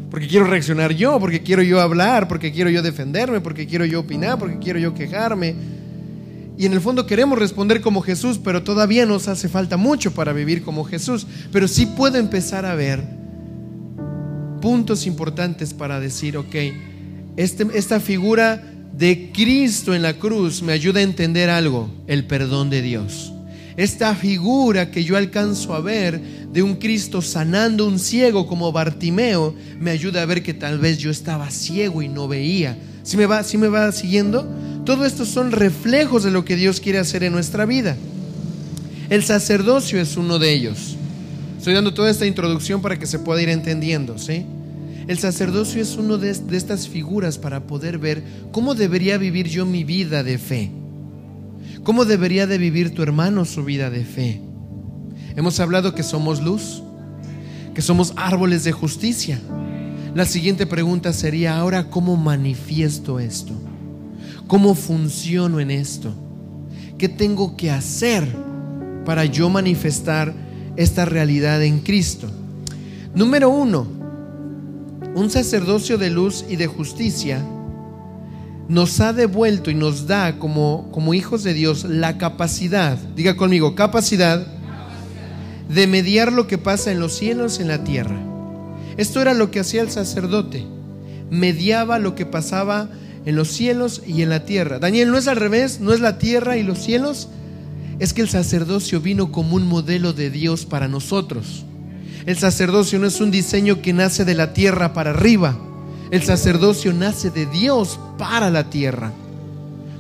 Porque 0.10 0.28
quiero 0.28 0.46
reaccionar 0.46 0.92
yo, 0.94 1.20
porque 1.20 1.42
quiero 1.42 1.64
yo 1.64 1.82
hablar, 1.82 2.28
porque 2.28 2.52
quiero 2.52 2.70
yo 2.70 2.84
defenderme, 2.84 3.42
porque 3.42 3.66
quiero 3.66 3.84
yo 3.84 4.02
opinar, 4.02 4.38
porque 4.38 4.60
quiero 4.60 4.78
yo 4.78 4.94
quejarme. 4.94 5.56
Y 6.56 6.68
en 6.68 6.74
el 6.74 6.82
fondo 6.82 7.08
queremos 7.08 7.40
responder 7.40 7.82
como 7.82 8.02
Jesús, 8.02 8.40
pero 8.44 8.62
todavía 8.62 9.08
nos 9.08 9.28
hace 9.28 9.50
falta 9.50 9.76
mucho 9.76 10.14
para 10.14 10.32
vivir 10.32 10.62
como 10.62 10.84
Jesús. 10.84 11.26
Pero 11.52 11.68
sí 11.68 11.88
puedo 11.88 12.18
empezar 12.18 12.64
a 12.66 12.76
ver 12.76 13.04
puntos 14.62 15.08
importantes 15.08 15.74
para 15.74 16.00
decir, 16.00 16.38
ok, 16.38 16.56
este, 17.36 17.68
esta 17.74 18.00
figura 18.00 18.73
de 18.94 19.32
Cristo 19.34 19.96
en 19.96 20.04
la 20.04 20.14
cruz 20.14 20.62
me 20.62 20.72
ayuda 20.72 21.00
a 21.00 21.04
entender 21.04 21.50
algo, 21.50 21.90
el 22.08 22.26
perdón 22.26 22.70
de 22.70 22.82
Dios. 22.82 23.34
Esta 23.76 24.14
figura 24.14 24.92
que 24.92 25.04
yo 25.04 25.18
alcanzo 25.18 25.74
a 25.74 25.82
ver 25.82 26.22
de 26.22 26.62
un 26.62 26.76
Cristo 26.76 27.24
sanando 27.24 27.88
un 27.88 27.98
ciego 27.98 28.46
como 28.46 28.72
Bartimeo 28.72 29.56
me 29.80 29.90
ayuda 29.90 30.22
a 30.22 30.26
ver 30.26 30.44
que 30.44 30.54
tal 30.54 30.78
vez 30.78 31.00
yo 31.00 31.10
estaba 31.10 31.50
ciego 31.50 32.04
y 32.04 32.08
no 32.08 32.28
veía. 32.28 32.78
¿Sí 33.02 33.18
me 33.18 33.26
va, 33.26 33.44
me 33.58 33.68
va 33.68 33.92
siguiendo? 33.92 34.48
Todo 34.86 35.06
esto 35.06 35.26
son 35.26 35.52
reflejos 35.52 36.24
de 36.24 36.30
lo 36.30 36.46
que 36.46 36.56
Dios 36.56 36.80
quiere 36.80 37.00
hacer 37.00 37.24
en 37.24 37.34
nuestra 37.34 37.66
vida. 37.66 37.98
El 39.10 39.24
sacerdocio 39.24 40.00
es 40.00 40.18
uno 40.18 40.38
de 40.38 40.54
ellos. 40.54 40.96
Estoy 41.58 41.74
dando 41.74 41.96
toda 41.96 42.12
esta 42.12 42.28
introducción 42.28 42.82
para 42.82 43.00
que 43.00 43.08
se 43.08 43.20
pueda 43.20 43.42
ir 43.42 43.50
entendiendo, 43.50 44.20
¿sí? 44.20 44.46
El 45.08 45.20
sacerdocio 45.20 45.82
es 45.82 45.98
una 45.98 46.18
de, 46.18 46.30
estas 46.30 46.88
figuras 46.88 47.38
para 47.38 47.68
poder 47.68 47.98
ver 47.98 48.24
cómo 48.52 48.74
debería 48.74 49.18
vivir 49.18 49.50
yo 49.50 49.66
mi 49.66 49.84
vida 49.84 50.24
de 50.24 50.38
fe. 50.38 50.72
¿Cómo 51.84 52.06
debería 52.06 52.48
de 52.48 52.58
vivir 52.58 52.94
tu 52.94 53.04
hermano 53.04 53.44
su 53.44 53.66
vida 53.66 53.90
de 53.90 54.06
fe? 54.06 54.40
Hemos 55.36 55.60
hablado 55.60 55.94
que 55.94 56.04
somos 56.04 56.42
luz, 56.42 56.84
que 57.74 57.82
somos 57.82 58.14
árboles 58.16 58.64
de 58.64 58.72
justicia. 58.72 59.42
La 60.16 60.26
siguiente 60.26 60.66
pregunta 60.66 61.12
sería, 61.12 61.58
ahora, 61.58 61.90
¿cómo 61.90 62.16
manifiesto 62.16 63.20
esto? 63.20 63.54
¿Cómo 64.48 64.74
funciono 64.74 65.60
en 65.60 65.72
esto? 65.72 66.14
¿Qué 66.98 67.10
tengo 67.10 67.58
que 67.58 67.72
hacer 67.72 68.26
para 69.04 69.26
yo 69.26 69.50
manifestar 69.50 70.34
esta 70.78 71.04
realidad 71.04 71.62
en 71.62 71.80
Cristo? 71.80 72.30
Número 73.14 73.50
uno, 73.50 74.03
un 75.16 75.30
sacerdocio 75.30 75.98
de 75.98 76.10
luz 76.10 76.44
y 76.50 76.56
de 76.56 76.68
justicia 76.68 77.44
nos 78.68 79.00
ha 79.00 79.14
devuelto 79.14 79.70
y 79.70 79.76
nos 79.76 80.08
da 80.08 80.40
como, 80.40 80.90
como 80.92 81.14
hijos 81.14 81.44
de 81.44 81.54
Dios 81.54 81.84
la 81.84 82.18
capacidad, 82.18 82.98
diga 83.16 83.36
conmigo, 83.36 83.76
capacidad 83.76 84.48
de 85.70 85.88
mediar 85.88 86.32
lo 86.32 86.48
que 86.48 86.58
pasa 86.58 86.92
en 86.92 87.00
los 87.00 87.14
cielos 87.14 87.60
y 87.60 87.64
en 87.64 87.68
la 87.68 87.84
tierra. 87.84 88.18
Esto 88.98 89.22
era 89.22 89.34
lo 89.34 89.52
que 89.52 89.60
hacía 89.60 89.82
el 89.82 89.92
sacerdote, 89.92 90.66
mediaba 91.30 92.00
lo 92.00 92.16
que 92.16 92.26
pasaba 92.26 92.90
en 93.26 93.36
los 93.36 93.50
cielos 93.50 94.02
y 94.06 94.22
en 94.22 94.30
la 94.30 94.46
tierra. 94.46 94.80
Daniel, 94.80 95.12
no 95.12 95.18
es 95.18 95.28
al 95.28 95.38
revés, 95.38 95.80
no 95.80 95.94
es 95.94 96.00
la 96.00 96.18
tierra 96.18 96.58
y 96.58 96.64
los 96.64 96.80
cielos, 96.80 97.30
es 98.00 98.14
que 98.14 98.22
el 98.22 98.30
sacerdocio 98.30 99.02
vino 99.02 99.32
como 99.32 99.56
un 99.56 99.68
modelo 99.68 100.14
de 100.14 100.30
Dios 100.30 100.66
para 100.66 100.88
nosotros. 100.88 101.66
El 102.26 102.38
sacerdocio 102.38 103.00
no 103.00 103.08
es 103.08 103.20
un 103.20 103.32
diseño 103.32 103.82
que 103.82 103.94
nace 103.94 104.24
de 104.24 104.36
la 104.36 104.54
tierra 104.54 104.94
para 104.94 105.12
arriba. 105.12 105.58
El 106.12 106.24
sacerdocio 106.24 106.94
nace 106.94 107.32
de 107.32 107.46
Dios 107.46 108.00
para 108.18 108.50
la 108.50 108.70
tierra. 108.70 109.12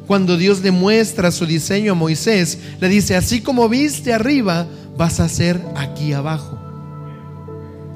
Cuando 0.07 0.37
Dios 0.37 0.61
demuestra 0.61 1.31
su 1.31 1.45
diseño 1.45 1.93
a 1.93 1.95
Moisés, 1.95 2.59
le 2.79 2.87
dice, 2.89 3.15
así 3.15 3.41
como 3.41 3.67
viste 3.67 4.13
arriba, 4.13 4.67
vas 4.97 5.19
a 5.19 5.27
ser 5.27 5.61
aquí 5.75 6.13
abajo. 6.13 6.57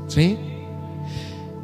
¿Sí? 0.07 0.37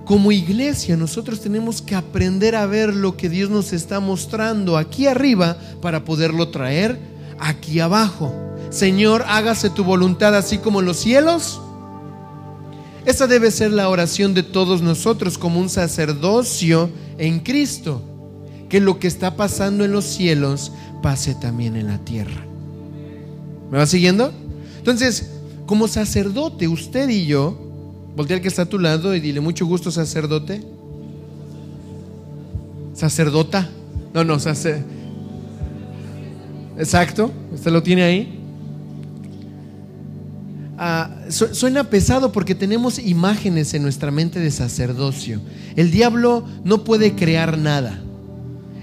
Como 0.05 0.31
iglesia 0.31 0.97
nosotros 0.97 1.39
tenemos 1.39 1.81
que 1.81 1.95
aprender 1.95 2.55
a 2.55 2.65
ver 2.65 2.93
lo 2.93 3.15
que 3.15 3.29
Dios 3.29 3.49
nos 3.49 3.71
está 3.71 4.01
mostrando 4.01 4.77
aquí 4.77 5.07
arriba 5.07 5.57
para 5.81 6.03
poderlo 6.03 6.49
traer 6.49 6.99
aquí 7.39 7.79
abajo. 7.79 8.33
Señor, 8.69 9.23
hágase 9.27 9.69
tu 9.69 9.83
voluntad 9.83 10.35
así 10.35 10.57
como 10.57 10.81
en 10.81 10.87
los 10.87 10.97
cielos, 10.97 11.61
esa 13.05 13.27
debe 13.27 13.51
ser 13.51 13.71
la 13.71 13.89
oración 13.89 14.33
de 14.33 14.43
todos 14.43 14.81
nosotros 14.81 15.37
como 15.37 15.59
un 15.59 15.69
sacerdocio 15.69 16.89
en 17.17 17.39
Cristo. 17.39 18.01
Que 18.69 18.79
lo 18.79 18.99
que 18.99 19.07
está 19.07 19.35
pasando 19.35 19.85
en 19.85 19.91
los 19.91 20.05
cielos 20.05 20.71
pase 21.01 21.35
también 21.35 21.75
en 21.75 21.87
la 21.87 21.99
tierra. 21.99 22.45
¿Me 23.69 23.77
va 23.77 23.85
siguiendo? 23.85 24.31
Entonces, 24.77 25.29
como 25.65 25.87
sacerdote, 25.87 26.67
usted 26.67 27.09
y 27.09 27.25
yo, 27.25 27.57
voltea 28.15 28.37
al 28.37 28.41
que 28.41 28.47
está 28.47 28.63
a 28.63 28.69
tu 28.69 28.79
lado 28.79 29.15
y 29.15 29.19
dile 29.19 29.41
mucho 29.41 29.65
gusto, 29.65 29.91
sacerdote. 29.91 30.63
Sacerdota. 32.95 33.69
No, 34.13 34.23
no, 34.23 34.39
sacer. 34.39 34.83
Exacto, 36.77 37.31
usted 37.53 37.71
lo 37.71 37.83
tiene 37.83 38.03
ahí. 38.03 38.42
Suena 41.29 41.85
pesado 41.85 42.31
porque 42.31 42.55
tenemos 42.55 42.99
imágenes 42.99 43.73
en 43.73 43.83
nuestra 43.83 44.11
mente 44.11 44.39
de 44.39 44.51
sacerdocio. 44.51 45.41
El 45.75 45.91
diablo 45.91 46.45
no 46.63 46.83
puede 46.83 47.13
crear 47.13 47.57
nada. 47.57 47.99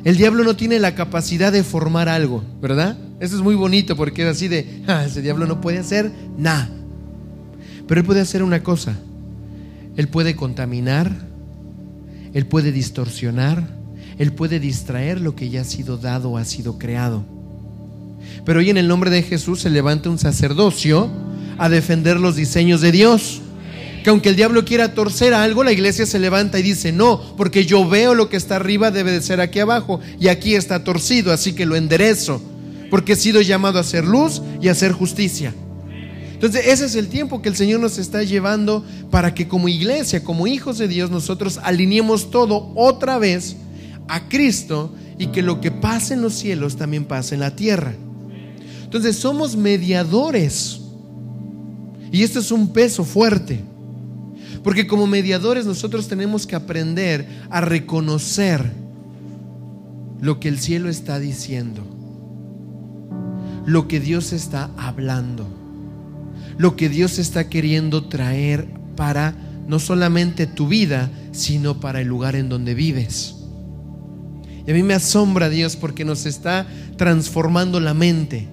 El 0.05 0.17
diablo 0.17 0.45
no 0.45 0.57
tiene 0.57 0.79
la 0.79 0.95
capacidad 0.95 1.53
de 1.53 1.63
formar 1.63 2.09
algo, 2.09 2.43
¿verdad? 2.61 2.97
Eso 3.21 3.37
es 3.37 3.43
muy 3.43 3.55
bonito 3.55 3.97
porque 3.97 4.23
es 4.23 4.29
así 4.29 4.49
de, 4.49 4.83
ah, 4.87 5.05
ese 5.05 5.21
diablo 5.21 5.47
no 5.47 5.61
puede 5.61 5.79
hacer 5.79 6.11
nada. 6.39 6.71
Pero 7.87 8.01
él 8.01 8.07
puede 8.07 8.21
hacer 8.21 8.43
una 8.43 8.63
cosa. 8.63 8.97
Él 9.97 10.09
puede 10.09 10.37
contaminar, 10.37 11.11
él 12.33 12.47
puede 12.47 12.73
distorsionar, 12.73 13.69
él 14.19 14.33
puede 14.33 14.61
distraer 14.61 15.21
lo 15.21 15.35
que 15.35 15.51
ya 15.51 15.63
ha 15.63 15.65
sido 15.65 15.99
dado 15.99 16.31
o 16.31 16.39
ha 16.39 16.45
sido 16.45 16.79
creado. 16.79 17.25
Pero 18.45 18.61
hoy 18.61 18.71
en 18.71 18.79
el 18.79 18.89
nombre 18.89 19.11
de 19.11 19.23
Jesús 19.23 19.61
se 19.61 19.71
levanta 19.71 20.09
un 20.09 20.19
sacerdocio 20.19 21.11
a 21.61 21.69
defender 21.69 22.19
los 22.19 22.37
diseños 22.37 22.81
de 22.81 22.91
Dios. 22.91 23.43
Que 24.03 24.09
aunque 24.09 24.31
el 24.31 24.37
diablo 24.37 24.65
quiera 24.65 24.95
torcer 24.95 25.35
algo, 25.35 25.63
la 25.63 25.73
iglesia 25.73 26.07
se 26.07 26.19
levanta 26.19 26.59
y 26.59 26.63
dice, 26.63 26.91
no, 26.91 27.37
porque 27.37 27.67
yo 27.67 27.87
veo 27.87 28.15
lo 28.15 28.31
que 28.31 28.39
está 28.39 28.57
arriba 28.57 28.91
debe 28.91 29.13
de 29.13 29.21
ser 29.21 29.43
aquí 29.43 29.59
abajo 29.59 30.01
y 30.19 30.29
aquí 30.29 30.55
está 30.55 30.85
torcido, 30.85 31.33
así 31.33 31.53
que 31.53 31.67
lo 31.67 31.77
enderezo, 31.77 32.41
porque 32.89 33.13
he 33.13 33.17
sido 33.17 33.43
llamado 33.43 33.77
a 33.77 33.83
hacer 33.83 34.07
luz 34.07 34.41
y 34.63 34.69
a 34.69 34.73
hacer 34.73 34.93
justicia. 34.93 35.53
Entonces 36.33 36.67
ese 36.67 36.87
es 36.87 36.95
el 36.95 37.09
tiempo 37.09 37.43
que 37.43 37.51
el 37.51 37.57
Señor 37.57 37.81
nos 37.81 37.99
está 37.99 38.23
llevando 38.23 38.83
para 39.11 39.35
que 39.35 39.47
como 39.47 39.69
iglesia, 39.69 40.25
como 40.25 40.47
hijos 40.47 40.79
de 40.79 40.89
Dios, 40.89 41.11
nosotros 41.11 41.61
alineemos 41.63 42.31
todo 42.31 42.73
otra 42.75 43.19
vez 43.19 43.57
a 44.09 44.31
Cristo 44.31 44.95
y 45.19 45.27
que 45.27 45.43
lo 45.43 45.61
que 45.61 45.71
pasa 45.71 46.15
en 46.15 46.23
los 46.23 46.33
cielos 46.33 46.77
también 46.79 47.05
pase 47.05 47.35
en 47.35 47.43
la 47.43 47.55
tierra. 47.55 47.93
Entonces 48.83 49.17
somos 49.17 49.57
mediadores. 49.57 50.80
Y 52.13 52.23
esto 52.23 52.41
es 52.41 52.51
un 52.51 52.73
peso 52.73 53.05
fuerte. 53.05 53.61
Porque 54.63 54.87
como 54.87 55.07
mediadores 55.07 55.65
nosotros 55.65 56.09
tenemos 56.09 56.47
que 56.47 56.57
aprender 56.57 57.27
a 57.49 57.61
reconocer 57.61 58.71
lo 60.21 60.39
que 60.39 60.49
el 60.49 60.59
cielo 60.59 60.91
está 60.91 61.19
diciendo, 61.19 61.83
lo 63.65 63.89
que 63.89 64.01
Dios 64.01 64.33
está 64.33 64.71
hablando, 64.77 65.47
lo 66.59 66.77
que 66.77 66.91
Dios 66.91 67.19
está 67.19 67.49
queriendo 67.49 68.05
traer 68.05 68.69
para 68.97 69.35
no 69.67 69.79
solamente 69.79 70.47
tu 70.47 70.69
vida, 70.69 71.11
sino 71.33 71.81
para 71.81 72.03
el 72.03 72.09
lugar 72.09 72.37
en 72.37 72.51
donde 72.51 72.75
vives. 72.75 73.37
Y 74.67 74.71
a 74.71 74.75
mí 74.75 74.83
me 74.83 74.95
asombra 74.95 75.49
Dios 75.49 75.77
porque 75.77 76.05
nos 76.05 76.27
está 76.27 76.67
transformando 76.97 77.81
la 77.81 77.95
mente, 77.95 78.47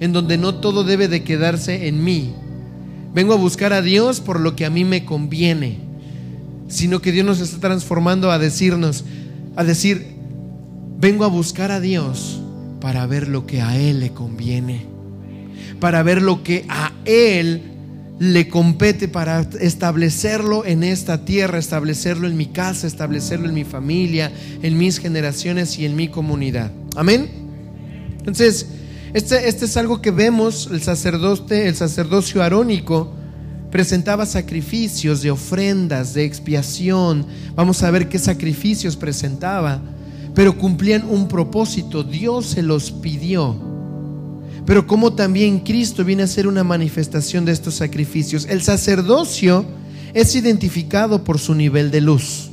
en 0.00 0.12
donde 0.12 0.36
no 0.36 0.56
todo 0.56 0.84
debe 0.84 1.08
de 1.08 1.24
quedarse 1.24 1.88
en 1.88 2.04
mí, 2.04 2.34
vengo 3.14 3.32
a 3.32 3.36
buscar 3.36 3.72
a 3.72 3.82
Dios 3.82 4.20
por 4.20 4.40
lo 4.40 4.56
que 4.56 4.64
a 4.64 4.70
mí 4.70 4.84
me 4.84 5.04
conviene, 5.04 5.78
sino 6.68 7.00
que 7.00 7.12
Dios 7.12 7.24
nos 7.24 7.40
está 7.40 7.58
transformando 7.60 8.30
a 8.30 8.38
decirnos, 8.38 9.04
a 9.56 9.64
decir, 9.64 10.06
vengo 10.98 11.24
a 11.24 11.28
buscar 11.28 11.70
a 11.70 11.80
Dios 11.80 12.40
para 12.80 13.06
ver 13.06 13.28
lo 13.28 13.46
que 13.46 13.62
a 13.62 13.78
Él 13.78 14.00
le 14.00 14.10
conviene, 14.10 14.86
para 15.80 16.02
ver 16.02 16.22
lo 16.22 16.42
que 16.42 16.64
a 16.68 16.92
Él 17.04 17.62
le 18.18 18.48
compete 18.48 19.08
para 19.08 19.40
establecerlo 19.60 20.64
en 20.64 20.84
esta 20.84 21.24
tierra, 21.24 21.58
establecerlo 21.58 22.28
en 22.28 22.36
mi 22.36 22.46
casa, 22.46 22.86
establecerlo 22.86 23.48
en 23.48 23.54
mi 23.54 23.64
familia, 23.64 24.32
en 24.62 24.78
mis 24.78 24.98
generaciones 24.98 25.78
y 25.78 25.84
en 25.84 25.96
mi 25.96 26.08
comunidad. 26.08 26.70
Amén. 26.96 27.28
Entonces, 28.18 28.66
este, 29.14 29.48
este, 29.48 29.66
es 29.66 29.76
algo 29.76 30.02
que 30.02 30.10
vemos, 30.10 30.68
el 30.72 30.82
sacerdote, 30.82 31.68
el 31.68 31.76
sacerdocio 31.76 32.42
arónico 32.42 33.12
presentaba 33.70 34.26
sacrificios 34.26 35.22
de 35.22 35.30
ofrendas, 35.30 36.14
de 36.14 36.24
expiación. 36.24 37.24
Vamos 37.54 37.84
a 37.84 37.92
ver 37.92 38.08
qué 38.08 38.18
sacrificios 38.18 38.96
presentaba, 38.96 39.80
pero 40.34 40.58
cumplían 40.58 41.08
un 41.08 41.28
propósito, 41.28 42.02
Dios 42.02 42.46
se 42.46 42.62
los 42.62 42.90
pidió. 42.90 43.56
Pero 44.66 44.84
como 44.86 45.12
también 45.12 45.60
Cristo 45.60 46.04
viene 46.04 46.24
a 46.24 46.26
ser 46.26 46.48
una 46.48 46.64
manifestación 46.64 47.44
de 47.44 47.52
estos 47.52 47.74
sacrificios, 47.74 48.46
el 48.50 48.62
sacerdocio 48.62 49.64
es 50.12 50.34
identificado 50.34 51.22
por 51.22 51.38
su 51.38 51.54
nivel 51.54 51.92
de 51.92 52.00
luz. 52.00 52.50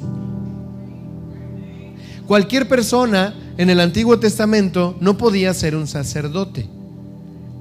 Cualquier 2.27 2.67
persona 2.67 3.33
en 3.61 3.69
el 3.69 3.79
Antiguo 3.79 4.17
Testamento 4.17 4.97
no 5.01 5.19
podía 5.19 5.53
ser 5.53 5.75
un 5.75 5.85
sacerdote. 5.85 6.67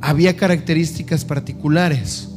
Había 0.01 0.35
características 0.35 1.27
particulares. 1.27 2.31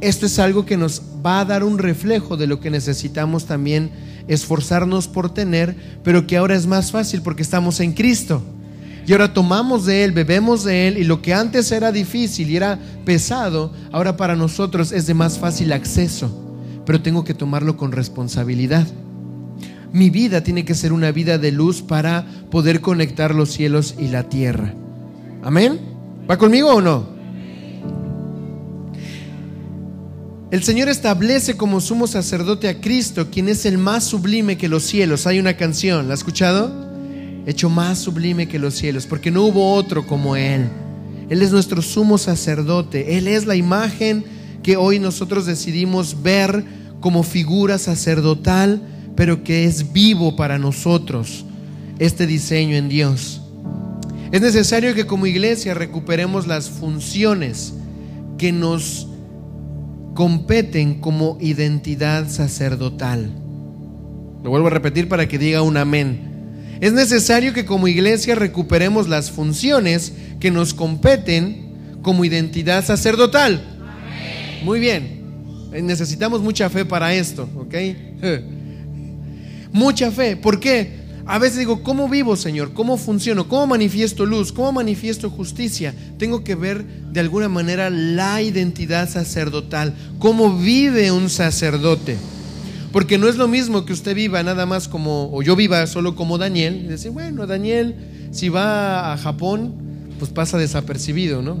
Esto 0.00 0.24
es 0.24 0.38
algo 0.38 0.64
que 0.64 0.78
nos 0.78 1.02
va 1.24 1.40
a 1.40 1.44
dar 1.44 1.62
un 1.62 1.76
reflejo 1.76 2.38
de 2.38 2.46
lo 2.46 2.58
que 2.58 2.70
necesitamos 2.70 3.44
también 3.44 3.90
esforzarnos 4.28 5.08
por 5.08 5.34
tener, 5.34 5.76
pero 6.02 6.26
que 6.26 6.38
ahora 6.38 6.54
es 6.54 6.66
más 6.66 6.90
fácil 6.90 7.20
porque 7.20 7.42
estamos 7.42 7.80
en 7.80 7.92
Cristo. 7.92 8.42
Y 9.06 9.12
ahora 9.12 9.34
tomamos 9.34 9.84
de 9.84 10.04
Él, 10.04 10.12
bebemos 10.12 10.64
de 10.64 10.88
Él, 10.88 10.96
y 10.96 11.04
lo 11.04 11.20
que 11.20 11.34
antes 11.34 11.70
era 11.70 11.92
difícil 11.92 12.48
y 12.48 12.56
era 12.56 12.78
pesado, 13.04 13.74
ahora 13.92 14.16
para 14.16 14.36
nosotros 14.36 14.90
es 14.90 15.06
de 15.06 15.12
más 15.12 15.38
fácil 15.38 15.70
acceso, 15.70 16.34
pero 16.86 17.02
tengo 17.02 17.24
que 17.24 17.34
tomarlo 17.34 17.76
con 17.76 17.92
responsabilidad. 17.92 18.86
Mi 19.96 20.10
vida 20.10 20.42
tiene 20.42 20.66
que 20.66 20.74
ser 20.74 20.92
una 20.92 21.10
vida 21.10 21.38
de 21.38 21.50
luz 21.52 21.80
para 21.80 22.26
poder 22.50 22.82
conectar 22.82 23.34
los 23.34 23.50
cielos 23.50 23.94
y 23.98 24.08
la 24.08 24.28
tierra. 24.28 24.74
Amén. 25.42 25.80
¿Va 26.30 26.36
conmigo 26.36 26.68
o 26.68 26.82
no? 26.82 27.08
El 30.50 30.62
Señor 30.62 30.90
establece 30.90 31.56
como 31.56 31.80
sumo 31.80 32.06
sacerdote 32.06 32.68
a 32.68 32.78
Cristo, 32.78 33.30
quien 33.30 33.48
es 33.48 33.64
el 33.64 33.78
más 33.78 34.04
sublime 34.04 34.58
que 34.58 34.68
los 34.68 34.82
cielos. 34.82 35.26
Hay 35.26 35.38
una 35.38 35.56
canción, 35.56 36.08
¿la 36.08 36.12
ha 36.12 36.16
escuchado? 36.16 36.70
Hecho 37.46 37.70
más 37.70 37.98
sublime 37.98 38.48
que 38.48 38.58
los 38.58 38.74
cielos, 38.74 39.06
porque 39.06 39.30
no 39.30 39.44
hubo 39.44 39.72
otro 39.72 40.06
como 40.06 40.36
Él. 40.36 40.68
Él 41.30 41.40
es 41.40 41.52
nuestro 41.52 41.80
sumo 41.80 42.18
sacerdote. 42.18 43.16
Él 43.16 43.28
es 43.28 43.46
la 43.46 43.56
imagen 43.56 44.26
que 44.62 44.76
hoy 44.76 44.98
nosotros 44.98 45.46
decidimos 45.46 46.22
ver 46.22 46.64
como 47.00 47.22
figura 47.22 47.78
sacerdotal 47.78 48.92
pero 49.16 49.42
que 49.42 49.64
es 49.64 49.92
vivo 49.92 50.36
para 50.36 50.58
nosotros 50.58 51.44
este 51.98 52.26
diseño 52.26 52.76
en 52.76 52.88
Dios. 52.88 53.40
Es 54.30 54.40
necesario 54.40 54.94
que 54.94 55.06
como 55.06 55.26
iglesia 55.26 55.74
recuperemos 55.74 56.46
las 56.46 56.68
funciones 56.68 57.72
que 58.38 58.52
nos 58.52 59.08
competen 60.14 61.00
como 61.00 61.38
identidad 61.40 62.28
sacerdotal. 62.28 63.30
Lo 64.42 64.50
vuelvo 64.50 64.66
a 64.66 64.70
repetir 64.70 65.08
para 65.08 65.26
que 65.26 65.38
diga 65.38 65.62
un 65.62 65.76
amén. 65.76 66.76
Es 66.80 66.92
necesario 66.92 67.54
que 67.54 67.64
como 67.64 67.88
iglesia 67.88 68.34
recuperemos 68.34 69.08
las 69.08 69.30
funciones 69.30 70.12
que 70.40 70.50
nos 70.50 70.74
competen 70.74 71.98
como 72.02 72.24
identidad 72.24 72.84
sacerdotal. 72.84 73.62
Muy 74.62 74.80
bien. 74.80 75.16
Necesitamos 75.72 76.42
mucha 76.42 76.68
fe 76.70 76.84
para 76.84 77.14
esto, 77.14 77.48
¿ok? 77.56 77.74
mucha 79.76 80.10
fe. 80.10 80.36
¿Por 80.36 80.58
qué? 80.58 81.04
A 81.26 81.38
veces 81.38 81.58
digo, 81.58 81.82
¿cómo 81.82 82.08
vivo, 82.08 82.36
Señor? 82.36 82.72
¿Cómo 82.72 82.96
funciono? 82.96 83.48
¿Cómo 83.48 83.66
manifiesto 83.66 84.24
luz? 84.24 84.52
¿Cómo 84.52 84.72
manifiesto 84.72 85.28
justicia? 85.28 85.94
Tengo 86.18 86.42
que 86.44 86.54
ver 86.54 86.84
de 86.84 87.20
alguna 87.20 87.48
manera 87.48 87.90
la 87.90 88.40
identidad 88.42 89.08
sacerdotal, 89.08 89.94
cómo 90.18 90.56
vive 90.56 91.10
un 91.10 91.28
sacerdote. 91.28 92.16
Porque 92.92 93.18
no 93.18 93.28
es 93.28 93.36
lo 93.36 93.48
mismo 93.48 93.84
que 93.84 93.92
usted 93.92 94.14
viva 94.14 94.42
nada 94.42 94.64
más 94.66 94.88
como, 94.88 95.30
o 95.32 95.42
yo 95.42 95.56
viva 95.56 95.86
solo 95.86 96.14
como 96.14 96.38
Daniel, 96.38 96.82
y 96.84 96.88
decir, 96.88 97.10
bueno, 97.10 97.46
Daniel, 97.46 97.96
si 98.30 98.48
va 98.48 99.12
a 99.12 99.18
Japón, 99.18 99.74
pues 100.18 100.30
pasa 100.30 100.56
desapercibido, 100.56 101.42
¿no? 101.42 101.58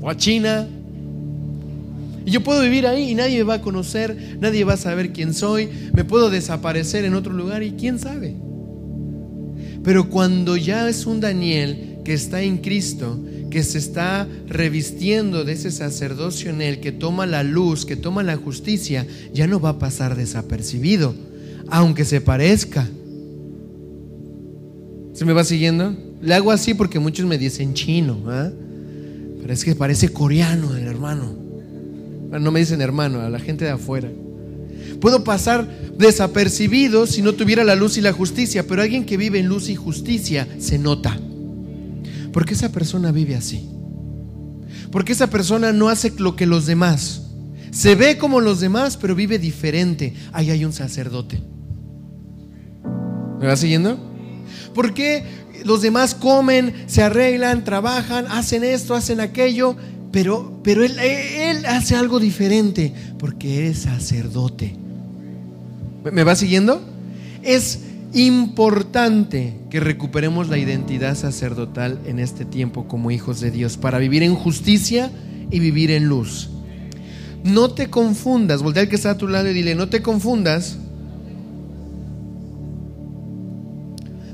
O 0.00 0.10
a 0.10 0.16
China, 0.16 0.68
y 2.24 2.30
yo 2.30 2.42
puedo 2.42 2.62
vivir 2.62 2.86
ahí 2.86 3.10
y 3.10 3.14
nadie 3.14 3.38
me 3.38 3.44
va 3.44 3.54
a 3.54 3.62
conocer, 3.62 4.36
nadie 4.40 4.64
va 4.64 4.74
a 4.74 4.78
saber 4.78 5.12
quién 5.12 5.34
soy, 5.34 5.68
me 5.92 6.04
puedo 6.04 6.30
desaparecer 6.30 7.04
en 7.04 7.14
otro 7.14 7.32
lugar 7.32 7.62
y 7.62 7.72
quién 7.72 7.98
sabe. 7.98 8.36
Pero 9.82 10.08
cuando 10.08 10.56
ya 10.56 10.88
es 10.88 11.06
un 11.06 11.20
Daniel 11.20 11.98
que 12.04 12.14
está 12.14 12.42
en 12.42 12.58
Cristo, 12.58 13.18
que 13.50 13.62
se 13.62 13.78
está 13.78 14.26
revistiendo 14.48 15.44
de 15.44 15.52
ese 15.52 15.70
sacerdocio 15.70 16.50
en 16.50 16.62
él, 16.62 16.80
que 16.80 16.92
toma 16.92 17.26
la 17.26 17.42
luz, 17.42 17.84
que 17.84 17.96
toma 17.96 18.22
la 18.22 18.36
justicia, 18.36 19.06
ya 19.34 19.46
no 19.46 19.60
va 19.60 19.70
a 19.70 19.78
pasar 19.78 20.16
desapercibido, 20.16 21.14
aunque 21.68 22.04
se 22.04 22.20
parezca. 22.20 22.88
¿Se 25.12 25.24
me 25.24 25.32
va 25.32 25.44
siguiendo? 25.44 25.94
Le 26.22 26.34
hago 26.34 26.50
así 26.50 26.74
porque 26.74 26.98
muchos 26.98 27.26
me 27.26 27.36
dicen 27.36 27.74
chino, 27.74 28.22
¿ah? 28.26 28.50
pero 29.40 29.52
es 29.52 29.64
que 29.64 29.74
parece 29.74 30.08
coreano 30.08 30.76
el 30.76 30.86
hermano. 30.86 31.41
No 32.40 32.50
me 32.50 32.60
dicen 32.60 32.80
hermano, 32.80 33.20
a 33.20 33.30
la 33.30 33.38
gente 33.38 33.64
de 33.64 33.72
afuera. 33.72 34.10
Puedo 35.00 35.24
pasar 35.24 35.68
desapercibido 35.98 37.06
si 37.06 37.22
no 37.22 37.32
tuviera 37.34 37.64
la 37.64 37.74
luz 37.74 37.98
y 37.98 38.00
la 38.00 38.12
justicia, 38.12 38.66
pero 38.66 38.82
alguien 38.82 39.04
que 39.04 39.16
vive 39.16 39.38
en 39.38 39.46
luz 39.46 39.68
y 39.68 39.74
justicia 39.74 40.48
se 40.58 40.78
nota. 40.78 41.18
Porque 42.32 42.54
esa 42.54 42.72
persona 42.72 43.12
vive 43.12 43.34
así. 43.34 43.68
Porque 44.90 45.12
esa 45.12 45.28
persona 45.28 45.72
no 45.72 45.88
hace 45.88 46.12
lo 46.18 46.36
que 46.36 46.46
los 46.46 46.66
demás. 46.66 47.22
Se 47.70 47.94
ve 47.94 48.18
como 48.18 48.40
los 48.40 48.60
demás, 48.60 48.96
pero 48.96 49.14
vive 49.14 49.38
diferente. 49.38 50.14
Ahí 50.32 50.50
hay 50.50 50.64
un 50.64 50.72
sacerdote. 50.72 51.42
¿Me 53.40 53.46
va 53.46 53.56
siguiendo? 53.56 53.98
¿Por 54.74 54.94
qué 54.94 55.24
los 55.64 55.82
demás 55.82 56.14
comen, 56.14 56.74
se 56.86 57.02
arreglan, 57.02 57.64
trabajan, 57.64 58.26
hacen 58.28 58.62
esto, 58.64 58.94
hacen 58.94 59.20
aquello? 59.20 59.76
Pero, 60.12 60.60
pero 60.62 60.84
él, 60.84 60.98
él 60.98 61.66
hace 61.66 61.96
algo 61.96 62.20
diferente 62.20 62.92
porque 63.18 63.68
es 63.68 63.80
sacerdote. 63.80 64.76
¿Me 66.10 66.22
va 66.22 66.36
siguiendo? 66.36 66.82
Es 67.42 67.80
importante 68.12 69.54
que 69.70 69.80
recuperemos 69.80 70.48
la 70.48 70.58
identidad 70.58 71.16
sacerdotal 71.16 71.98
en 72.06 72.18
este 72.18 72.44
tiempo 72.44 72.86
como 72.86 73.10
hijos 73.10 73.40
de 73.40 73.50
Dios 73.50 73.76
para 73.76 73.98
vivir 73.98 74.22
en 74.22 74.34
justicia 74.34 75.10
y 75.50 75.58
vivir 75.60 75.90
en 75.90 76.06
luz. 76.06 76.50
No 77.44 77.70
te 77.70 77.88
confundas, 77.90 78.62
voltea 78.62 78.82
al 78.82 78.88
que 78.88 78.96
está 78.96 79.10
a 79.10 79.18
tu 79.18 79.28
lado 79.28 79.48
y 79.48 79.54
dile, 79.54 79.74
no 79.74 79.88
te 79.88 80.02
confundas. 80.02 80.76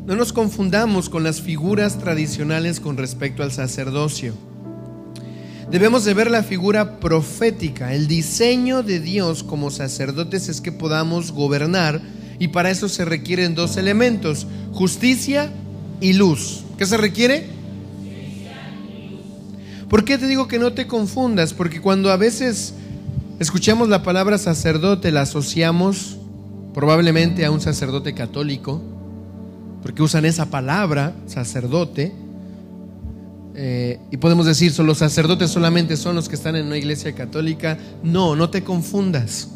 No 0.06 0.16
nos 0.16 0.32
confundamos 0.32 1.08
con 1.08 1.22
las 1.22 1.40
figuras 1.40 1.98
tradicionales 1.98 2.80
con 2.80 2.96
respecto 2.96 3.42
al 3.42 3.52
sacerdocio. 3.52 4.34
Debemos 5.70 6.06
de 6.06 6.14
ver 6.14 6.30
la 6.30 6.42
figura 6.42 6.98
profética. 6.98 7.92
El 7.92 8.08
diseño 8.08 8.82
de 8.82 9.00
Dios 9.00 9.42
como 9.42 9.70
sacerdotes 9.70 10.48
es 10.48 10.62
que 10.62 10.72
podamos 10.72 11.30
gobernar 11.32 12.00
y 12.38 12.48
para 12.48 12.70
eso 12.70 12.88
se 12.88 13.04
requieren 13.04 13.54
dos 13.54 13.76
elementos, 13.76 14.46
justicia 14.72 15.52
y 16.00 16.14
luz. 16.14 16.64
¿Qué 16.78 16.86
se 16.86 16.96
requiere? 16.96 17.50
¿Por 19.90 20.04
qué 20.04 20.16
te 20.16 20.26
digo 20.26 20.48
que 20.48 20.58
no 20.58 20.72
te 20.72 20.86
confundas? 20.86 21.52
Porque 21.52 21.82
cuando 21.82 22.10
a 22.10 22.16
veces 22.16 22.72
escuchamos 23.38 23.90
la 23.90 24.02
palabra 24.02 24.38
sacerdote, 24.38 25.12
la 25.12 25.22
asociamos 25.22 26.16
probablemente 26.72 27.44
a 27.44 27.50
un 27.50 27.60
sacerdote 27.60 28.14
católico, 28.14 28.80
porque 29.82 30.02
usan 30.02 30.24
esa 30.24 30.46
palabra, 30.46 31.14
sacerdote, 31.26 32.14
eh, 33.60 33.98
y 34.12 34.18
podemos 34.18 34.46
decir, 34.46 34.70
¿son 34.70 34.86
los 34.86 34.98
sacerdotes 34.98 35.50
solamente 35.50 35.96
son 35.96 36.14
los 36.14 36.28
que 36.28 36.36
están 36.36 36.54
en 36.54 36.66
una 36.66 36.78
iglesia 36.78 37.12
católica? 37.16 37.76
No, 38.04 38.36
no 38.36 38.50
te 38.50 38.62
confundas. 38.62 39.48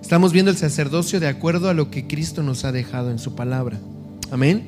Estamos 0.00 0.32
viendo 0.32 0.50
el 0.50 0.56
sacerdocio 0.56 1.20
de 1.20 1.28
acuerdo 1.28 1.68
a 1.68 1.74
lo 1.74 1.90
que 1.90 2.06
Cristo 2.06 2.42
nos 2.42 2.64
ha 2.64 2.72
dejado 2.72 3.10
en 3.10 3.18
su 3.18 3.34
palabra. 3.34 3.78
Amén. 4.30 4.62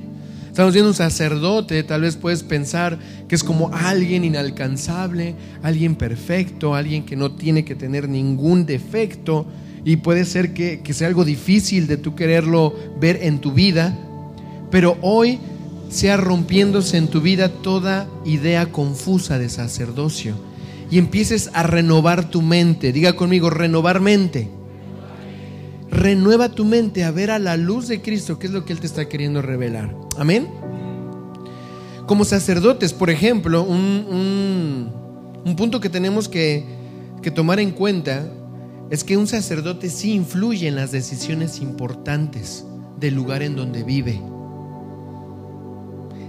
Estamos 0.51 0.75
viendo 0.75 0.91
un 0.91 0.95
sacerdote, 0.95 1.83
tal 1.85 2.03
vez 2.03 2.17
puedes 2.17 2.43
pensar 2.43 2.99
que 3.29 3.35
es 3.35 3.43
como 3.43 3.71
alguien 3.73 4.25
inalcanzable, 4.25 5.35
alguien 5.63 5.97
perfecto, 5.97 6.75
alguien 6.75 7.07
que 7.07 7.17
no 7.17 7.33
tiene 7.33 7.65
que 7.65 7.75
tener 7.75 8.11
ningún 8.11 8.67
defecto 8.67 9.47
y 9.87 9.97
puede 9.97 10.27
ser 10.27 10.53
que, 10.53 10.83
que 10.83 10.93
sea 10.93 11.09
algo 11.09 11.25
difícil 11.25 11.87
de 11.87 11.97
tú 11.97 12.15
quererlo 12.15 12.75
ver 13.01 13.21
en 13.23 13.39
tu 13.39 13.53
vida, 13.53 13.99
pero 14.71 14.99
hoy 15.01 15.41
sea 15.95 16.17
rompiéndose 16.17 16.97
en 16.97 17.07
tu 17.07 17.21
vida 17.21 17.49
toda 17.49 18.09
idea 18.25 18.73
confusa 18.73 19.39
de 19.39 19.49
sacerdocio 19.49 20.35
y 20.91 20.99
empieces 20.99 21.51
a 21.55 21.63
renovar 21.63 22.31
tu 22.31 22.43
mente. 22.43 22.93
Diga 22.93 23.15
conmigo, 23.15 23.49
renovar 23.49 24.01
mente. 24.01 24.51
Renueva 25.91 26.49
tu 26.49 26.65
mente 26.65 27.05
a 27.05 27.13
ver 27.13 27.31
a 27.31 27.39
la 27.39 27.57
luz 27.57 27.87
de 27.87 28.03
Cristo, 28.03 28.41
que 28.41 28.49
es 28.49 28.53
lo 28.53 28.65
que 28.65 28.73
Él 28.73 28.81
te 28.81 28.89
está 28.89 29.09
queriendo 29.09 29.41
revelar. 29.41 29.95
Amén. 30.19 30.49
Como 32.07 32.25
sacerdotes, 32.25 32.93
por 32.93 33.09
ejemplo, 33.09 33.63
un, 33.63 34.93
punto 35.57 35.81
que 35.81 35.91
tenemos 35.91 36.29
que, 36.29 36.65
que 37.23 37.31
tomar 37.31 37.61
en 37.61 37.71
cuenta 37.71 38.29
es 38.91 39.05
que 39.05 39.17
un 39.17 39.29
sacerdote 39.29 39.89
sí 39.89 40.13
influye 40.13 40.67
en 40.67 40.75
las 40.75 40.91
decisiones 40.91 41.61
importantes 41.61 42.65
del 42.99 43.15
lugar 43.15 43.43
en 43.43 43.55
donde 43.55 43.85
vive. 43.85 44.21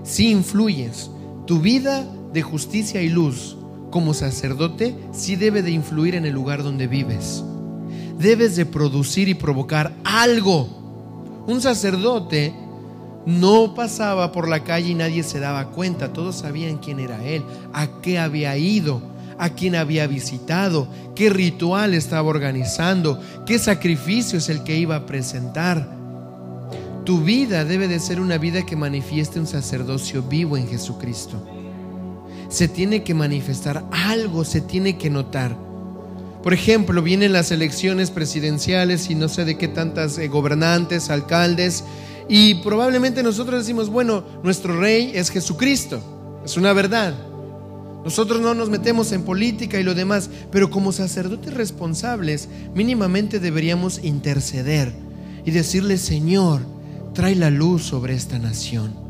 Sí 0.05 0.31
influyes. 0.31 1.09
Tu 1.45 1.59
vida 1.59 2.07
de 2.31 2.41
justicia 2.41 3.01
y 3.01 3.09
luz 3.09 3.57
como 3.91 4.13
sacerdote 4.13 4.95
sí 5.11 5.35
debe 5.35 5.61
de 5.61 5.71
influir 5.71 6.15
en 6.15 6.25
el 6.25 6.33
lugar 6.33 6.63
donde 6.63 6.87
vives 6.87 7.43
debes 8.17 8.55
de 8.55 8.65
producir 8.65 9.29
y 9.29 9.33
provocar 9.33 9.93
algo. 10.03 11.43
Un 11.47 11.61
sacerdote 11.61 12.53
no 13.25 13.73
pasaba 13.75 14.31
por 14.31 14.47
la 14.47 14.63
calle 14.63 14.91
y 14.91 14.95
nadie 14.95 15.23
se 15.23 15.39
daba 15.39 15.71
cuenta, 15.71 16.13
todos 16.13 16.37
sabían 16.37 16.77
quién 16.77 16.99
era 16.99 17.23
él, 17.23 17.43
a 17.73 18.01
qué 18.01 18.19
había 18.19 18.55
ido, 18.57 19.01
a 19.37 19.49
quién 19.49 19.75
había 19.75 20.07
visitado, 20.07 20.87
qué 21.15 21.29
ritual 21.29 21.93
estaba 21.93 22.29
organizando, 22.29 23.19
qué 23.45 23.59
sacrificio 23.59 24.37
es 24.37 24.49
el 24.49 24.63
que 24.63 24.77
iba 24.77 24.95
a 24.95 25.05
presentar. 25.05 25.94
Tu 27.05 27.21
vida 27.21 27.65
debe 27.65 27.87
de 27.87 27.99
ser 27.99 28.19
una 28.19 28.39
vida 28.39 28.65
que 28.65 28.75
manifieste 28.75 29.39
un 29.39 29.45
sacerdocio 29.45 30.23
vivo 30.23 30.57
en 30.57 30.67
Jesucristo. 30.67 31.47
Se 32.49 32.67
tiene 32.67 33.03
que 33.03 33.13
manifestar 33.13 33.85
algo, 33.91 34.43
se 34.43 34.59
tiene 34.59 34.97
que 34.97 35.11
notar. 35.11 35.55
Por 36.41 36.53
ejemplo, 36.53 37.03
vienen 37.03 37.31
las 37.31 37.51
elecciones 37.51 38.09
presidenciales 38.09 39.11
y 39.11 39.15
no 39.15 39.29
sé 39.29 39.45
de 39.45 39.55
qué 39.55 39.67
tantas 39.67 40.17
eh, 40.17 40.27
gobernantes, 40.27 41.11
alcaldes, 41.11 41.83
y 42.27 42.55
probablemente 42.55 43.21
nosotros 43.21 43.59
decimos, 43.59 43.89
bueno, 43.89 44.23
nuestro 44.41 44.79
rey 44.79 45.11
es 45.13 45.29
Jesucristo, 45.29 46.01
es 46.43 46.57
una 46.57 46.73
verdad. 46.73 47.13
Nosotros 48.03 48.41
no 48.41 48.55
nos 48.55 48.69
metemos 48.69 49.11
en 49.11 49.21
política 49.21 49.79
y 49.79 49.83
lo 49.83 49.93
demás, 49.93 50.29
pero 50.51 50.71
como 50.71 50.91
sacerdotes 50.91 51.53
responsables, 51.53 52.49
mínimamente 52.73 53.39
deberíamos 53.39 54.03
interceder 54.03 54.91
y 55.45 55.51
decirle, 55.51 55.97
Señor, 55.97 56.74
trae 57.15 57.35
la 57.35 57.49
luz 57.49 57.81
sobre 57.83 58.13
esta 58.13 58.37
nación 58.37 59.05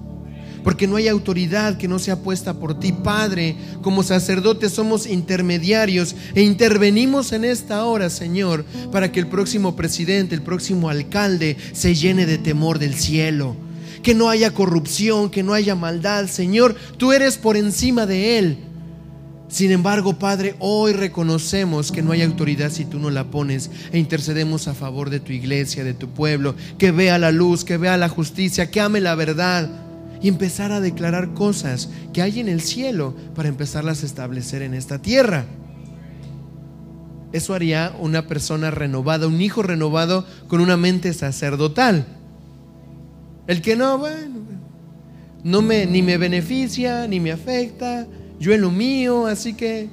porque 0.66 0.88
no 0.88 0.96
hay 0.96 1.08
autoridad 1.08 1.78
que 1.78 1.88
no 1.88 2.00
sea 2.00 2.24
puesta 2.24 2.56
por 2.56 2.80
ti, 2.80 2.92
Padre. 2.92 3.56
Como 3.84 4.02
sacerdotes 4.02 4.72
somos 4.72 5.06
intermediarios 5.06 6.16
e 6.34 6.42
intervenimos 6.42 7.34
en 7.34 7.46
esta 7.46 7.86
hora, 7.86 8.10
Señor, 8.10 8.66
para 8.92 9.12
que 9.12 9.20
el 9.20 9.28
próximo 9.28 9.76
presidente, 9.76 10.34
el 10.34 10.42
próximo 10.42 10.90
alcalde 10.90 11.56
se 11.72 11.94
llene 11.94 12.26
de 12.26 12.40
temor 12.40 12.80
del 12.80 12.96
cielo. 12.96 13.56
Que 14.02 14.16
no 14.16 14.28
haya 14.28 14.56
corrupción, 14.56 15.30
que 15.30 15.44
no 15.44 15.54
haya 15.54 15.76
maldad, 15.76 16.26
Señor, 16.26 16.76
tú 16.98 17.14
eres 17.14 17.38
por 17.38 17.58
encima 17.58 18.08
de 18.08 18.40
él. 18.40 18.58
Sin 19.48 19.72
embargo, 19.72 20.18
Padre, 20.18 20.56
hoy 20.60 20.94
reconocemos 20.94 21.92
que 21.92 22.02
no 22.02 22.12
hay 22.12 22.24
autoridad 22.24 22.72
si 22.72 22.84
tú 22.84 23.00
no 23.00 23.12
la 23.12 23.26
pones 23.26 23.70
e 23.92 24.00
intercedemos 24.00 24.68
a 24.68 24.74
favor 24.74 25.10
de 25.10 25.20
tu 25.20 25.32
iglesia, 25.32 25.84
de 25.84 25.94
tu 25.94 26.10
pueblo, 26.10 26.56
que 26.78 26.92
vea 26.92 27.20
la 27.20 27.32
luz, 27.32 27.64
que 27.64 27.78
vea 27.78 27.96
la 27.98 28.10
justicia, 28.10 28.72
que 28.72 28.82
ame 28.82 29.02
la 29.02 29.14
verdad 29.14 29.70
y 30.22 30.28
empezar 30.28 30.72
a 30.72 30.82
declarar 30.82 31.34
cosas 31.34 31.90
que 32.12 32.24
hay 32.24 32.40
en 32.40 32.50
el 32.50 32.62
cielo 32.62 33.16
para 33.36 33.48
empezarlas 33.48 34.02
a 34.02 34.08
establecer 34.08 34.64
en 34.64 34.74
esta 34.74 35.00
tierra. 35.00 35.46
Eso 37.32 37.54
haría 37.54 37.94
una 38.00 38.28
persona 38.28 38.72
renovada, 38.72 39.28
un 39.28 39.42
hijo 39.42 39.62
renovado 39.62 40.26
con 40.48 40.62
una 40.62 40.78
mente 40.78 41.14
sacerdotal. 41.14 42.08
El 43.46 43.62
que 43.62 43.76
no, 43.76 44.00
bueno, 44.00 44.40
no 45.44 45.62
me 45.62 45.86
ni 45.86 46.02
me 46.02 46.18
beneficia, 46.18 47.08
ni 47.08 47.20
me 47.20 47.32
afecta, 47.32 48.08
yo 48.40 48.54
en 48.54 48.62
lo 48.62 48.72
mío, 48.72 49.28
así 49.28 49.54
que 49.54 49.90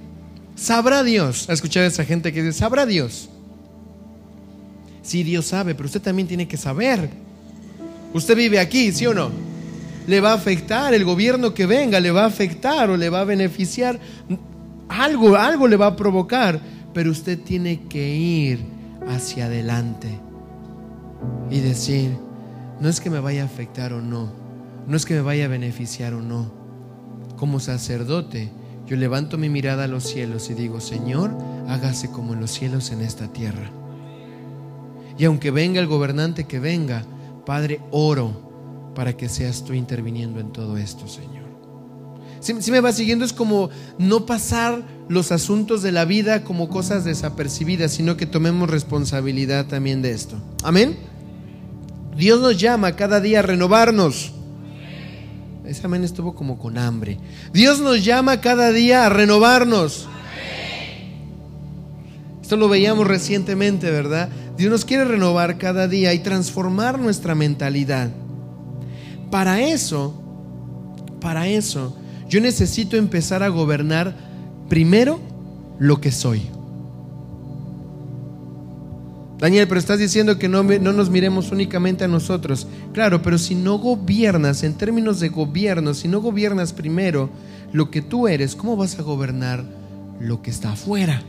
sabrá 0.55 1.02
Dios. 1.02 1.48
¿Ha 1.48 1.52
escuchado 1.52 1.85
a 1.85 1.88
esa 1.88 2.05
gente 2.05 2.33
que 2.33 2.42
dice, 2.42 2.59
sabrá 2.59 2.87
Dios? 2.87 3.28
Sí, 5.02 5.22
Dios 5.22 5.46
sabe, 5.46 5.74
pero 5.74 5.87
usted 5.87 6.00
también 6.00 6.28
tiene 6.28 6.46
que 6.46 6.57
saber. 6.57 7.11
Usted 8.14 8.37
vive 8.37 8.61
aquí, 8.61 8.92
¿sí 8.92 9.07
o 9.07 9.14
no? 9.14 9.31
le 10.07 10.20
va 10.20 10.33
a 10.33 10.35
afectar, 10.35 10.94
el 10.94 11.05
gobierno 11.05 11.55
que 11.55 11.66
venga 11.66 12.00
le 12.00 12.11
va 12.11 12.24
a 12.24 12.26
afectar 12.26 12.90
o 12.90 12.96
le 12.96 13.09
va 13.09 13.20
a 13.20 13.24
beneficiar, 13.24 13.98
algo, 14.88 15.37
algo 15.37 15.68
le 15.68 15.76
va 15.76 15.88
a 15.88 15.96
provocar, 15.96 16.61
pero 16.92 17.11
usted 17.11 17.38
tiene 17.40 17.83
que 17.88 18.14
ir 18.14 18.61
hacia 19.09 19.46
adelante 19.46 20.09
y 21.50 21.61
decir, 21.61 22.16
no 22.81 22.88
es 22.88 23.00
que 23.00 23.11
me 23.11 23.20
vaya 23.20 23.42
a 23.42 23.46
afectar 23.46 23.92
o 23.92 24.00
no, 24.00 24.33
no 24.87 24.96
es 24.96 25.07
que 25.07 25.14
me 25.14 25.20
vaya 25.20 25.44
a 25.44 25.48
beneficiar 25.48 26.14
o 26.14 26.20
no. 26.20 26.62
Como 27.42 27.59
sacerdote, 27.59 28.52
yo 28.87 28.94
levanto 28.94 29.37
mi 29.37 29.48
mirada 29.48 29.83
a 29.83 29.88
los 29.88 30.05
cielos 30.05 30.48
y 30.48 30.55
digo, 30.55 30.81
Señor, 30.81 31.37
hágase 31.66 32.09
como 32.09 32.35
en 32.35 32.40
los 32.40 32.52
cielos 32.52 32.92
en 32.92 33.00
esta 33.00 33.33
tierra. 33.33 33.68
Y 35.18 35.24
aunque 35.24 35.50
venga 35.50 35.81
el 35.81 35.88
gobernante 35.88 36.44
que 36.44 36.61
venga, 36.61 37.05
Padre, 37.44 37.81
oro 37.90 38.92
para 38.94 39.16
que 39.16 39.28
seas 39.28 39.64
tú 39.64 39.72
interviniendo 39.72 40.38
en 40.38 40.52
todo 40.52 40.76
esto, 40.76 41.09
Señor. 41.09 41.42
Si, 42.38 42.70
me 42.70 42.78
va 42.78 42.92
siguiendo 42.92 43.24
es 43.24 43.33
como 43.33 43.70
no 43.98 44.24
pasar 44.24 44.81
los 45.09 45.33
asuntos 45.33 45.83
de 45.83 45.90
la 45.90 46.05
vida 46.05 46.44
como 46.44 46.68
cosas 46.68 47.05
desapercibidas, 47.05 47.90
sino 47.90 48.16
que 48.16 48.26
tomemos 48.26 48.70
responsabilidad 48.70 49.66
también 49.66 50.00
de 50.00 50.12
esto. 50.12 50.37
Amén. 50.62 50.96
Dios 52.16 52.40
nos 52.40 52.57
llama 52.57 52.94
cada 52.94 53.20
día 53.20 53.40
a 53.40 53.42
renovarnos. 53.42 54.33
Ese 55.64 55.87
amén 55.87 56.05
estuvo 56.05 56.35
como 56.35 56.59
con 56.59 56.77
hambre. 56.77 57.18
Dios 57.53 57.81
nos 57.81 58.05
llama 58.05 58.40
cada 58.40 58.72
día 58.72 59.07
a 59.07 59.09
renovarnos. 59.09 60.09
Esto 62.42 62.57
lo 62.57 62.68
veíamos 62.68 63.07
recientemente, 63.07 63.90
¿verdad? 63.90 64.29
Dios 64.57 64.70
nos 64.70 64.85
quiere 64.85 65.05
renovar 65.05 65.59
cada 65.59 65.88
día 65.88 66.12
y 66.12 66.18
transformar 66.18 66.98
nuestra 66.98 67.35
mentalidad. 67.35 68.11
Para 69.31 69.61
eso, 69.61 70.20
para 71.20 71.48
eso, 71.48 71.96
yo 72.29 72.40
necesito 72.40 72.96
empezar 72.96 73.42
a 73.42 73.48
gobernar 73.48 74.14
primero 74.68 75.20
lo 75.79 76.01
que 76.01 76.12
soy. 76.12 76.42
Daniel, 79.42 79.66
pero 79.66 79.81
estás 79.81 79.98
diciendo 79.98 80.38
que 80.38 80.48
no, 80.48 80.62
no, 80.62 80.92
nos 80.92 81.11
miremos 81.11 81.50
únicamente 81.50 82.05
a 82.05 82.09
nosotros. 82.09 82.68
Claro, 82.92 83.22
pero 83.22 83.38
si 83.38 83.57
no 83.57 83.76
gobiernas, 83.76 84.62
en 84.62 84.74
términos 84.74 85.18
de 85.18 85.31
gobierno, 85.31 85.94
si 85.94 86.07
no 86.07 86.20
gobiernas 86.20 86.72
primero 86.72 87.28
lo 87.72 87.90
que 87.90 88.02
tú 88.02 88.28
eres, 88.28 88.55
¿cómo 88.55 88.76
vas 88.76 89.00
a 89.00 89.02
gobernar 89.02 89.64
lo 90.20 90.42
que 90.42 90.50
está 90.50 90.74
afuera? 90.74 91.24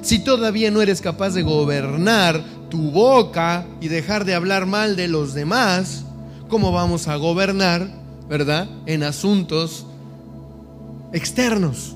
Si 0.00 0.20
todavía 0.20 0.70
no 0.70 0.80
eres 0.80 1.02
capaz 1.02 1.34
de 1.34 1.42
gobernar 1.42 2.42
tu 2.70 2.92
boca 2.92 3.66
y 3.82 3.88
dejar 3.88 4.24
de 4.24 4.34
hablar 4.34 4.64
mal 4.64 4.96
de 4.96 5.08
los 5.08 5.34
demás, 5.34 6.06
cómo 6.48 6.72
vamos 6.72 7.08
a 7.08 7.16
gobernar, 7.16 7.90
¿verdad? 8.26 8.70
En 8.86 9.02
asuntos 9.02 9.84
externos. 11.12 11.94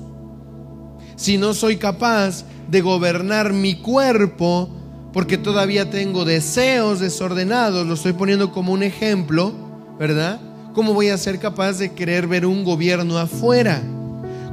Si 1.15 1.39
no 1.39 1.55
soy 1.55 1.77
capaz 1.77 2.45
de 2.69 2.81
gobernar 2.81 3.51
mi 3.51 3.81
cuerpo, 3.81 4.69
porque 5.13 5.37
todavía 5.37 5.89
tengo 5.89 6.25
deseos 6.25 6.99
desordenados, 6.99 7.87
lo 7.87 7.93
estoy 7.93 8.13
poniendo 8.13 8.51
como 8.51 8.73
un 8.73 8.83
ejemplo, 8.83 9.53
¿verdad? 9.97 10.41
¿cómo 10.73 10.93
voy 10.93 11.09
a 11.09 11.17
ser 11.17 11.39
capaz 11.39 11.73
de 11.77 11.93
querer 11.93 12.27
ver 12.27 12.45
un 12.45 12.63
gobierno 12.63 13.17
afuera? 13.17 13.81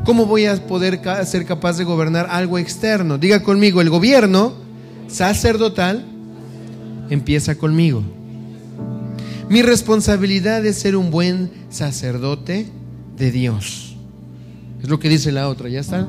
¿Cómo 0.05 0.27
voy 0.27 0.47
a 0.47 0.67
poder 0.67 1.01
ser 1.27 1.45
capaz 1.45 1.77
de 1.77 1.85
gobernar 1.85 2.27
algo 2.31 2.59
externo? 2.59 3.19
Diga 3.19 3.43
conmigo, 3.43 3.81
el 3.81 3.91
gobierno 3.91 4.55
sacerdotal 5.09 6.05
empieza 7.11 7.57
conmigo. 7.57 8.03
Mi 9.49 9.63
responsabilidad 9.63 10.65
es 10.65 10.79
ser 10.79 10.97
un 10.97 11.11
buen 11.11 11.51
sacerdote 11.71 12.69
de 13.17 13.31
Dios. 13.31 13.97
Es 14.83 14.89
lo 14.89 14.99
que 14.99 15.09
dice 15.09 15.33
la 15.33 15.49
otra, 15.49 15.69
¿ya 15.69 15.81
está? 15.81 16.09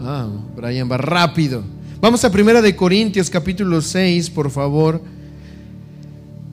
Ah, 0.00 0.28
Brian 0.56 0.90
va 0.90 0.96
rápido. 0.96 1.62
Vamos 2.04 2.22
a 2.22 2.30
Primera 2.30 2.60
de 2.60 2.76
Corintios 2.76 3.30
capítulo 3.30 3.80
6, 3.80 4.28
por 4.28 4.50
favor. 4.50 5.00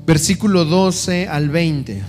Versículo 0.06 0.64
12 0.64 1.28
al 1.28 1.50
20. 1.50 2.02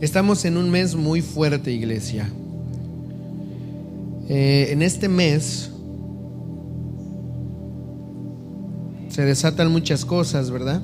Estamos 0.00 0.46
en 0.46 0.56
un 0.56 0.70
mes 0.70 0.94
muy 0.94 1.20
fuerte, 1.20 1.70
iglesia. 1.70 2.30
Eh, 4.30 4.68
en 4.70 4.80
este 4.80 5.10
mes 5.10 5.70
se 9.18 9.24
desatan 9.24 9.72
muchas 9.72 10.04
cosas, 10.04 10.48
¿verdad? 10.48 10.80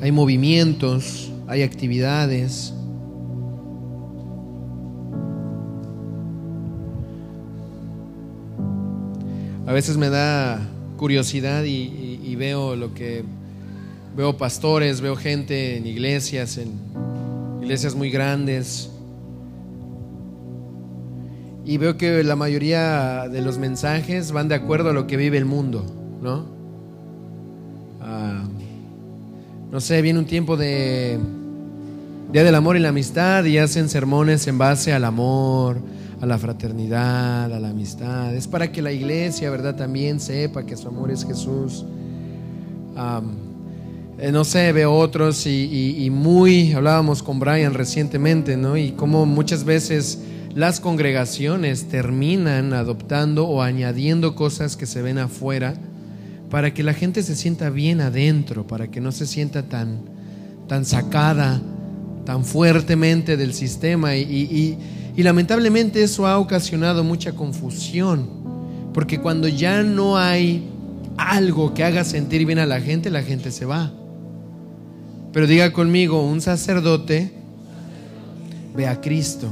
Hay 0.00 0.12
movimientos, 0.12 1.32
hay 1.48 1.64
actividades. 1.64 2.72
A 9.66 9.72
veces 9.72 9.96
me 9.96 10.10
da 10.10 10.60
curiosidad 10.96 11.64
y 11.64 12.36
veo 12.36 12.76
lo 12.76 12.94
que 12.94 13.24
Veo 14.16 14.36
pastores, 14.36 15.00
veo 15.00 15.16
gente 15.16 15.76
en 15.76 15.86
iglesias, 15.86 16.58
en 16.58 16.72
iglesias 17.62 17.96
muy 17.96 18.10
grandes. 18.10 18.90
Y 21.70 21.78
veo 21.78 21.96
que 21.96 22.24
la 22.24 22.34
mayoría 22.34 23.28
de 23.28 23.42
los 23.42 23.58
mensajes 23.58 24.32
van 24.32 24.48
de 24.48 24.56
acuerdo 24.56 24.90
a 24.90 24.92
lo 24.92 25.06
que 25.06 25.16
vive 25.16 25.38
el 25.38 25.44
mundo, 25.44 25.86
¿no? 26.20 26.46
Ah, 28.00 28.42
no 29.70 29.80
sé, 29.80 30.02
viene 30.02 30.18
un 30.18 30.24
tiempo 30.24 30.56
de 30.56 31.16
Día 32.32 32.42
del 32.42 32.56
Amor 32.56 32.76
y 32.76 32.80
la 32.80 32.88
Amistad 32.88 33.44
y 33.44 33.58
hacen 33.58 33.88
sermones 33.88 34.48
en 34.48 34.58
base 34.58 34.92
al 34.92 35.04
amor, 35.04 35.78
a 36.20 36.26
la 36.26 36.38
fraternidad, 36.38 37.52
a 37.52 37.60
la 37.60 37.68
amistad. 37.68 38.34
Es 38.34 38.48
para 38.48 38.72
que 38.72 38.82
la 38.82 38.90
iglesia, 38.90 39.48
¿verdad? 39.48 39.76
También 39.76 40.18
sepa 40.18 40.66
que 40.66 40.76
su 40.76 40.88
amor 40.88 41.12
es 41.12 41.24
Jesús. 41.24 41.84
Eh, 44.18 44.32
no 44.32 44.42
sé, 44.42 44.72
veo 44.72 44.92
otros 44.92 45.46
y, 45.46 46.08
muy, 46.10 46.72
hablábamos 46.72 47.22
con 47.22 47.38
Brian 47.38 47.74
recientemente, 47.74 48.56
¿no? 48.56 48.76
Y 48.76 48.90
cómo 48.90 49.24
muchas 49.24 49.62
veces 49.62 50.18
las 50.54 50.80
congregaciones 50.80 51.88
terminan 51.88 52.72
adoptando 52.72 53.46
o 53.46 53.62
añadiendo 53.62 54.34
cosas 54.34 54.76
que 54.76 54.86
se 54.86 55.02
ven 55.02 55.18
afuera 55.18 55.74
para 56.50 56.74
que 56.74 56.82
la 56.82 56.92
gente 56.94 57.22
se 57.22 57.36
sienta 57.36 57.70
bien 57.70 58.00
adentro, 58.00 58.66
para 58.66 58.88
que 58.88 59.00
no 59.00 59.12
se 59.12 59.26
sienta 59.26 59.62
tan, 59.62 60.00
tan 60.66 60.84
sacada, 60.84 61.60
tan 62.24 62.44
fuertemente 62.44 63.36
del 63.36 63.54
sistema. 63.54 64.16
y 64.16 64.76
lamentablemente 65.16 66.02
eso 66.02 66.26
ha 66.26 66.38
ocasionado 66.38 67.04
mucha 67.04 67.32
confusión, 67.32 68.28
porque 68.92 69.20
cuando 69.20 69.46
ya 69.46 69.82
no 69.82 70.18
hay 70.18 70.68
algo 71.16 71.74
que 71.74 71.84
haga 71.84 72.02
sentir 72.04 72.46
bien 72.46 72.58
a 72.58 72.66
la 72.66 72.80
gente, 72.80 73.10
la 73.10 73.22
gente 73.22 73.52
se 73.52 73.66
va. 73.66 73.92
Pero 75.32 75.46
diga 75.46 75.72
conmigo, 75.72 76.24
un 76.26 76.40
sacerdote 76.40 77.32
ve 78.74 78.88
a 78.88 79.00
Cristo. 79.00 79.48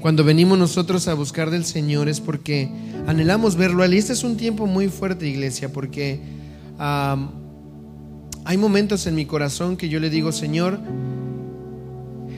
Cuando 0.00 0.24
venimos 0.24 0.58
nosotros 0.58 1.08
a 1.08 1.14
buscar 1.14 1.50
del 1.50 1.64
Señor 1.64 2.08
es 2.08 2.20
porque 2.20 2.70
anhelamos 3.06 3.56
verlo 3.56 3.86
Y 3.86 3.98
Este 3.98 4.12
es 4.12 4.24
un 4.24 4.36
tiempo 4.36 4.66
muy 4.66 4.88
fuerte, 4.88 5.28
iglesia, 5.28 5.72
porque 5.72 6.20
hay 6.78 8.56
momentos 8.56 9.06
en 9.06 9.14
mi 9.14 9.26
corazón 9.26 9.76
que 9.76 9.88
yo 9.88 10.00
le 10.00 10.08
digo, 10.08 10.32
Señor, 10.32 10.80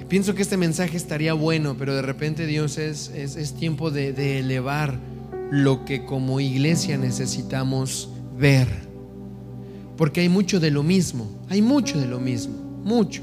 pienso 0.08 0.34
que 0.34 0.42
este 0.42 0.56
mensaje 0.56 0.96
estaría 0.96 1.32
bueno, 1.34 1.76
pero 1.78 1.94
de 1.94 2.02
repente 2.02 2.46
Dios 2.46 2.78
es, 2.78 3.08
es, 3.10 3.54
tiempo 3.54 3.90
de, 3.90 4.12
de 4.12 4.40
elevar 4.40 4.98
lo 5.50 5.84
que 5.84 6.04
como 6.04 6.40
iglesia 6.40 6.98
necesitamos 6.98 8.08
ver 8.36 8.92
porque 9.96 10.20
hay 10.20 10.28
mucho 10.28 10.58
de 10.58 10.70
lo 10.70 10.82
mismo, 10.82 11.30
hay 11.48 11.62
mucho 11.62 11.96
de 12.00 12.06
lo 12.06 12.18
mismo, 12.18 12.54
mucho. 12.84 13.22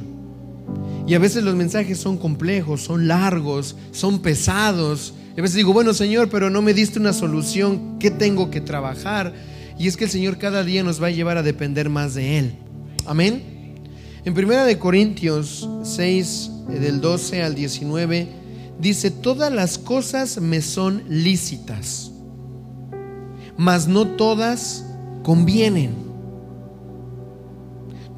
Y 1.08 1.16
a 1.16 1.20
veces 1.20 1.44
los 1.44 1.56
mensajes 1.56 1.98
son 1.98 2.18
complejos, 2.18 2.82
son 2.82 3.08
largos, 3.08 3.76
son 3.92 4.20
pesados. 4.20 5.14
Y 5.36 5.40
a 5.40 5.42
veces 5.42 5.56
digo, 5.56 5.74
bueno 5.74 5.94
Señor, 5.94 6.30
pero 6.30 6.50
no 6.50 6.62
me 6.62 6.74
diste 6.74 7.00
una 7.00 7.14
solución, 7.14 7.98
¿qué 8.00 8.12
tengo 8.12 8.52
que 8.52 8.62
trabajar? 8.62 9.34
Y 9.78 9.88
es 9.88 9.98
que 9.98 10.04
el 10.04 10.10
Señor 10.12 10.38
cada 10.38 10.64
día 10.64 10.84
nos 10.84 11.02
va 11.02 11.08
a 11.08 11.12
llevar 11.12 11.38
a 11.38 11.44
depender 11.44 11.90
más 11.90 12.14
de 12.14 12.38
Él. 12.38 12.56
Amén. 13.06 13.42
En 14.26 14.34
primera 14.34 14.66
de 14.66 14.78
Corintios 14.78 15.68
6, 15.84 16.52
eh, 16.70 16.80
del 16.80 17.00
12 17.00 17.42
al 17.42 17.56
19, 17.56 18.28
dice, 18.80 19.10
todas 19.10 19.52
las 19.52 19.78
cosas 19.78 20.40
me 20.42 20.62
son 20.62 21.04
lícitas, 21.08 22.12
mas 23.58 23.88
no 23.88 24.06
todas 24.06 24.86
convienen. 25.24 26.09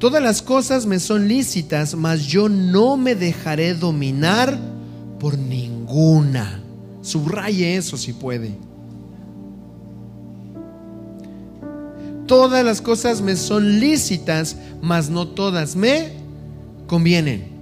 Todas 0.02 0.20
las 0.20 0.42
cosas 0.42 0.84
me 0.84 0.98
son 0.98 1.28
lícitas, 1.28 1.94
mas 1.94 2.26
yo 2.26 2.48
no 2.48 2.96
me 2.96 3.14
dejaré 3.14 3.72
dominar 3.72 4.58
por 5.20 5.38
ninguna. 5.38 6.60
Subraye 7.02 7.76
eso 7.76 7.96
si 7.96 8.12
puede. 8.12 8.50
Todas 12.26 12.64
las 12.64 12.80
cosas 12.80 13.22
me 13.22 13.36
son 13.36 13.78
lícitas, 13.78 14.56
mas 14.80 15.08
no 15.08 15.28
todas 15.28 15.76
me 15.76 16.10
convienen. 16.88 17.52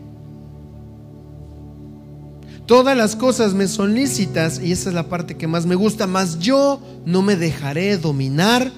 Todas 2.64 2.96
las 2.96 3.16
cosas 3.16 3.53
me 3.53 3.68
son 3.68 3.94
lícitas 3.94 4.62
y 4.62 4.72
esa 4.72 4.88
es 4.88 4.94
la 4.94 5.11
parte 5.11 5.37
que 5.37 5.46
más 5.46 5.66
me 5.66 5.74
gusta, 5.74 6.07
mas 6.07 6.38
yo 6.38 6.81
no 7.05 7.20
me 7.20 7.37
dejaré 7.37 7.98
dominar 7.98 8.72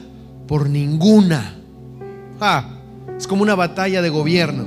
por 0.48 0.68
ninguna. 0.68 1.54
Ah, 2.40 2.81
es 3.22 3.28
como 3.28 3.44
una 3.44 3.54
batalla 3.54 4.02
de 4.02 4.08
gobierno. 4.08 4.64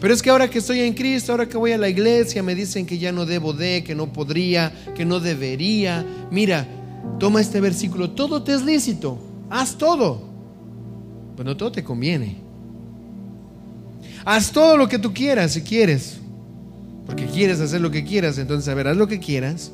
Pero 0.00 0.14
es 0.14 0.22
que 0.22 0.30
ahora 0.30 0.48
que 0.48 0.60
estoy 0.60 0.82
en 0.82 0.94
Cristo, 0.94 1.32
ahora 1.32 1.48
que 1.48 1.56
voy 1.56 1.72
a 1.72 1.78
la 1.78 1.88
iglesia, 1.88 2.44
me 2.44 2.54
dicen 2.54 2.86
que 2.86 2.96
ya 2.96 3.10
no 3.10 3.26
debo 3.26 3.52
de, 3.52 3.82
que 3.82 3.96
no 3.96 4.12
podría, 4.12 4.72
que 4.94 5.04
no 5.04 5.18
debería. 5.18 6.06
Mira, 6.30 6.64
toma 7.18 7.40
este 7.40 7.60
versículo, 7.60 8.10
todo 8.10 8.44
te 8.44 8.54
es 8.54 8.64
lícito, 8.64 9.18
haz 9.50 9.76
todo. 9.76 10.22
Pero 11.36 11.50
no 11.50 11.56
todo 11.56 11.72
te 11.72 11.82
conviene. 11.82 12.36
Haz 14.24 14.52
todo 14.52 14.76
lo 14.76 14.88
que 14.88 15.00
tú 15.00 15.12
quieras 15.12 15.54
si 15.54 15.62
quieres. 15.62 16.20
Porque 17.04 17.26
quieres 17.26 17.58
hacer 17.58 17.80
lo 17.80 17.90
que 17.90 18.04
quieras, 18.04 18.38
entonces 18.38 18.68
a 18.68 18.74
ver, 18.74 18.86
haz 18.86 18.96
lo 18.96 19.08
que 19.08 19.18
quieras. 19.18 19.72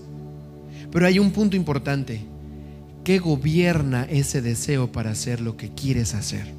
Pero 0.91 1.07
hay 1.07 1.19
un 1.19 1.31
punto 1.31 1.57
importante. 1.57 2.23
¿Qué 3.05 3.19
gobierna 3.19 4.07
ese 4.09 4.41
deseo 4.41 4.91
para 4.91 5.11
hacer 5.11 5.43
lo 5.43 5.59
que 5.59 5.69
quieres 5.75 6.15
hacer? 6.15 6.58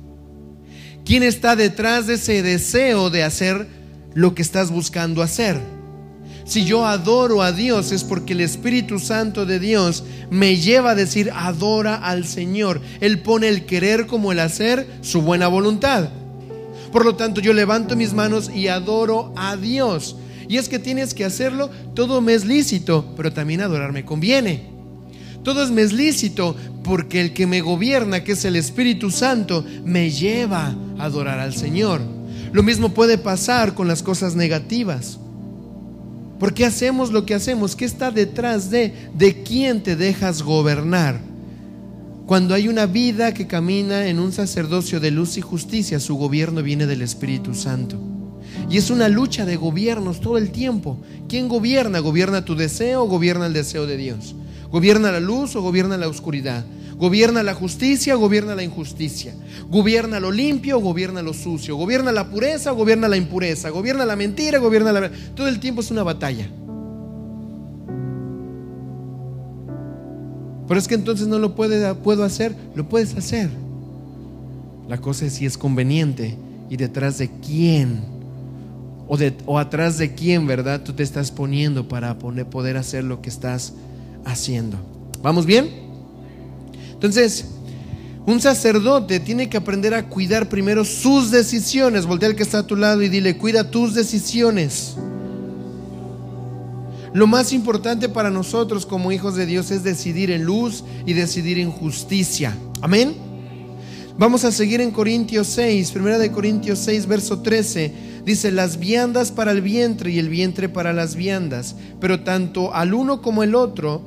¿Quién 1.06 1.24
está 1.24 1.56
detrás 1.56 2.08
de 2.08 2.16
ese 2.16 2.44
deseo 2.44 3.10
de 3.10 3.24
hacer 3.24 3.68
lo 4.14 4.36
que 4.36 4.42
estás 4.42 4.72
buscando 4.72 5.22
hacer? 5.22 5.60
Si 6.46 6.66
yo 6.66 6.86
adoro 6.86 7.44
a 7.44 7.52
Dios 7.52 7.92
es 7.92 8.04
porque 8.04 8.34
el 8.34 8.42
Espíritu 8.42 8.98
Santo 8.98 9.46
de 9.46 9.60
Dios 9.60 10.04
me 10.32 10.58
lleva 10.58 10.92
a 10.92 10.96
decir 10.96 11.32
adora 11.36 11.96
al 11.96 12.26
Señor. 12.26 12.82
Él 13.02 13.22
pone 13.22 13.48
el 13.48 13.68
querer 13.68 14.08
como 14.08 14.32
el 14.32 14.40
hacer, 14.40 14.88
su 15.02 15.22
buena 15.22 15.48
voluntad. 15.48 16.10
Por 16.92 17.06
lo 17.06 17.16
tanto, 17.16 17.40
yo 17.40 17.54
levanto 17.54 17.96
mis 17.96 18.14
manos 18.14 18.50
y 18.50 18.68
adoro 18.68 19.32
a 19.36 19.58
Dios. 19.58 20.16
Y 20.48 20.58
es 20.58 20.70
que 20.70 20.80
tienes 20.80 21.14
que 21.14 21.24
hacerlo, 21.24 21.70
todo 21.94 22.22
me 22.22 22.34
es 22.34 22.46
lícito, 22.46 23.14
pero 23.16 23.32
también 23.32 23.62
adorarme 23.62 24.04
conviene. 24.04 24.79
Todo 25.50 25.64
es 25.64 25.72
me 25.72 25.82
es 25.82 25.94
lícito 25.94 26.56
porque 26.84 27.20
el 27.20 27.34
que 27.34 27.48
me 27.48 27.62
gobierna, 27.62 28.24
que 28.24 28.34
es 28.34 28.46
el 28.46 28.56
Espíritu 28.56 29.10
Santo, 29.10 29.66
me 29.84 30.12
lleva 30.12 30.76
a 31.00 31.06
adorar 31.06 31.40
al 31.40 31.56
Señor. 31.56 32.02
Lo 32.52 32.62
mismo 32.62 32.94
puede 32.94 33.18
pasar 33.18 33.74
con 33.74 33.88
las 33.88 34.04
cosas 34.04 34.36
negativas. 34.36 35.18
¿Por 36.40 36.54
qué 36.54 36.68
hacemos 36.68 37.12
lo 37.12 37.26
que 37.26 37.34
hacemos? 37.34 37.76
¿Qué 37.76 37.86
está 37.86 38.12
detrás 38.12 38.70
de 38.70 38.94
de 39.18 39.42
quién 39.42 39.82
te 39.82 39.96
dejas 39.96 40.44
gobernar? 40.44 41.20
Cuando 42.28 42.54
hay 42.54 42.68
una 42.68 42.86
vida 42.86 43.34
que 43.34 43.48
camina 43.48 44.06
en 44.06 44.20
un 44.20 44.32
sacerdocio 44.32 45.00
de 45.00 45.10
luz 45.10 45.36
y 45.40 45.42
justicia, 45.42 46.00
su 46.00 46.16
gobierno 46.16 46.62
viene 46.62 46.86
del 46.86 47.02
Espíritu 47.02 47.56
Santo. 47.56 47.98
Y 48.70 48.78
es 48.78 48.92
una 48.92 49.10
lucha 49.10 49.48
de 49.48 49.56
gobiernos 49.56 50.22
todo 50.22 50.38
el 50.38 50.52
tiempo. 50.52 51.00
¿Quién 51.28 51.48
gobierna? 51.48 51.98
¿Gobierna 51.98 52.46
tu 52.46 52.56
deseo 52.56 53.02
o 53.02 53.08
gobierna 53.08 53.48
el 53.48 53.54
deseo 53.54 53.88
de 53.88 53.98
Dios? 53.98 54.36
¿Gobierna 54.72 55.12
la 55.12 55.20
luz 55.20 55.56
o 55.56 55.62
gobierna 55.62 55.98
la 55.98 56.08
oscuridad? 56.08 56.66
¿Gobierna 56.98 57.44
la 57.44 57.54
justicia 57.54 58.16
o 58.16 58.20
gobierna 58.20 58.56
la 58.56 58.64
injusticia? 58.64 59.34
¿Gobierna 59.70 60.20
lo 60.20 60.32
limpio 60.32 60.78
o 60.78 60.82
gobierna 60.82 61.22
lo 61.22 61.34
sucio? 61.34 61.76
¿Gobierna 61.76 62.12
la 62.12 62.30
pureza 62.30 62.74
o 62.74 62.76
gobierna 62.76 63.08
la 63.08 63.18
impureza? 63.18 63.70
¿Gobierna 63.70 64.06
la 64.06 64.16
mentira 64.16 64.60
o 64.60 64.62
gobierna 64.62 64.92
la... 64.92 65.10
Todo 65.34 65.48
el 65.48 65.60
tiempo 65.60 65.82
es 65.82 65.92
una 65.92 66.04
batalla. 66.04 66.50
Pero 70.68 70.80
es 70.80 70.88
que 70.88 70.96
entonces 70.96 71.28
no 71.28 71.40
lo 71.40 71.56
puedo 71.56 72.24
hacer, 72.24 72.54
lo 72.76 72.88
puedes 72.88 73.16
hacer. 73.16 73.50
La 74.88 75.00
cosa 75.00 75.26
es 75.26 75.34
si 75.34 75.46
es 75.46 75.58
conveniente 75.58 76.38
y 76.70 76.78
detrás 76.78 77.18
de 77.18 77.32
quién 77.46 78.02
o, 79.08 79.18
de, 79.18 79.34
atrás 79.58 79.98
de 79.98 80.14
quién, 80.14 80.46
¿verdad? 80.46 80.84
Tú 80.84 80.94
te 80.94 81.02
estás 81.02 81.32
poniendo 81.32 81.88
para 81.88 82.20
poder 82.20 82.78
hacer 82.78 83.04
lo 83.04 83.22
que 83.22 83.30
estás 83.30 83.74
haciendo. 84.26 84.78
¿Vamos 85.22 85.46
bien? 85.46 85.70
Entonces, 86.94 87.46
un 88.26 88.42
sacerdote 88.42 89.20
tiene 89.20 89.50
que 89.50 89.58
aprender 89.58 89.94
a 89.94 90.08
cuidar 90.08 90.50
primero 90.50 90.86
sus 90.86 91.32
decisiones. 91.32 92.06
Voltea 92.06 92.30
al 92.30 92.36
que 92.36 92.44
está 92.44 92.60
a 92.60 92.68
tu 92.68 92.76
lado 92.76 93.02
y 93.02 93.10
dile, 93.10 93.38
cuida 93.38 93.72
tus 93.72 93.94
decisiones. 93.94 94.96
Lo 97.14 97.26
más 97.26 97.54
importante 97.54 98.08
para 98.08 98.30
nosotros 98.30 98.86
como 98.86 99.12
hijos 99.12 99.36
de 99.36 99.46
Dios 99.46 99.72
es 99.72 99.84
decidir 99.84 100.30
en 100.30 100.44
luz 100.44 100.84
y 101.06 101.14
decidir 101.14 101.58
en 101.58 101.72
justicia. 101.72 102.56
Amén. 102.82 103.29
Vamos 104.20 104.44
a 104.44 104.52
seguir 104.52 104.82
en 104.82 104.92
Corintios 104.92 105.48
6, 105.48 105.92
primera 105.92 106.20
de 106.20 106.32
Corintios 106.32 106.78
6, 106.80 107.08
verso 107.08 107.40
13. 107.40 107.94
Dice, 108.26 108.52
las 108.52 108.78
viandas 108.78 109.32
para 109.32 109.52
el 109.52 109.62
vientre 109.62 110.12
y 110.12 110.20
el 110.20 110.30
vientre 110.30 110.70
para 110.70 110.94
las 110.94 111.16
viandas, 111.16 111.76
pero 112.00 112.20
tanto 112.20 112.76
al 112.76 112.94
uno 112.94 113.22
como 113.22 113.44
el 113.44 113.56
otro, 113.56 114.02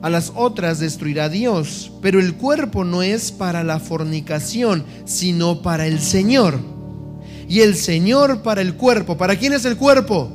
a 0.00 0.10
las 0.10 0.32
otras 0.34 0.80
destruirá 0.80 1.28
Dios. 1.28 1.92
Pero 2.00 2.18
el 2.18 2.34
cuerpo 2.34 2.84
no 2.84 3.02
es 3.02 3.30
para 3.30 3.62
la 3.62 3.78
fornicación, 3.78 4.84
sino 5.04 5.60
para 5.60 5.86
el 5.86 6.00
Señor. 6.00 6.58
Y 7.48 7.60
el 7.60 7.76
Señor 7.76 8.42
para 8.42 8.62
el 8.62 8.74
cuerpo. 8.74 9.16
¿Para 9.16 9.36
quién 9.36 9.52
es 9.52 9.64
el 9.66 9.76
cuerpo? 9.76 10.32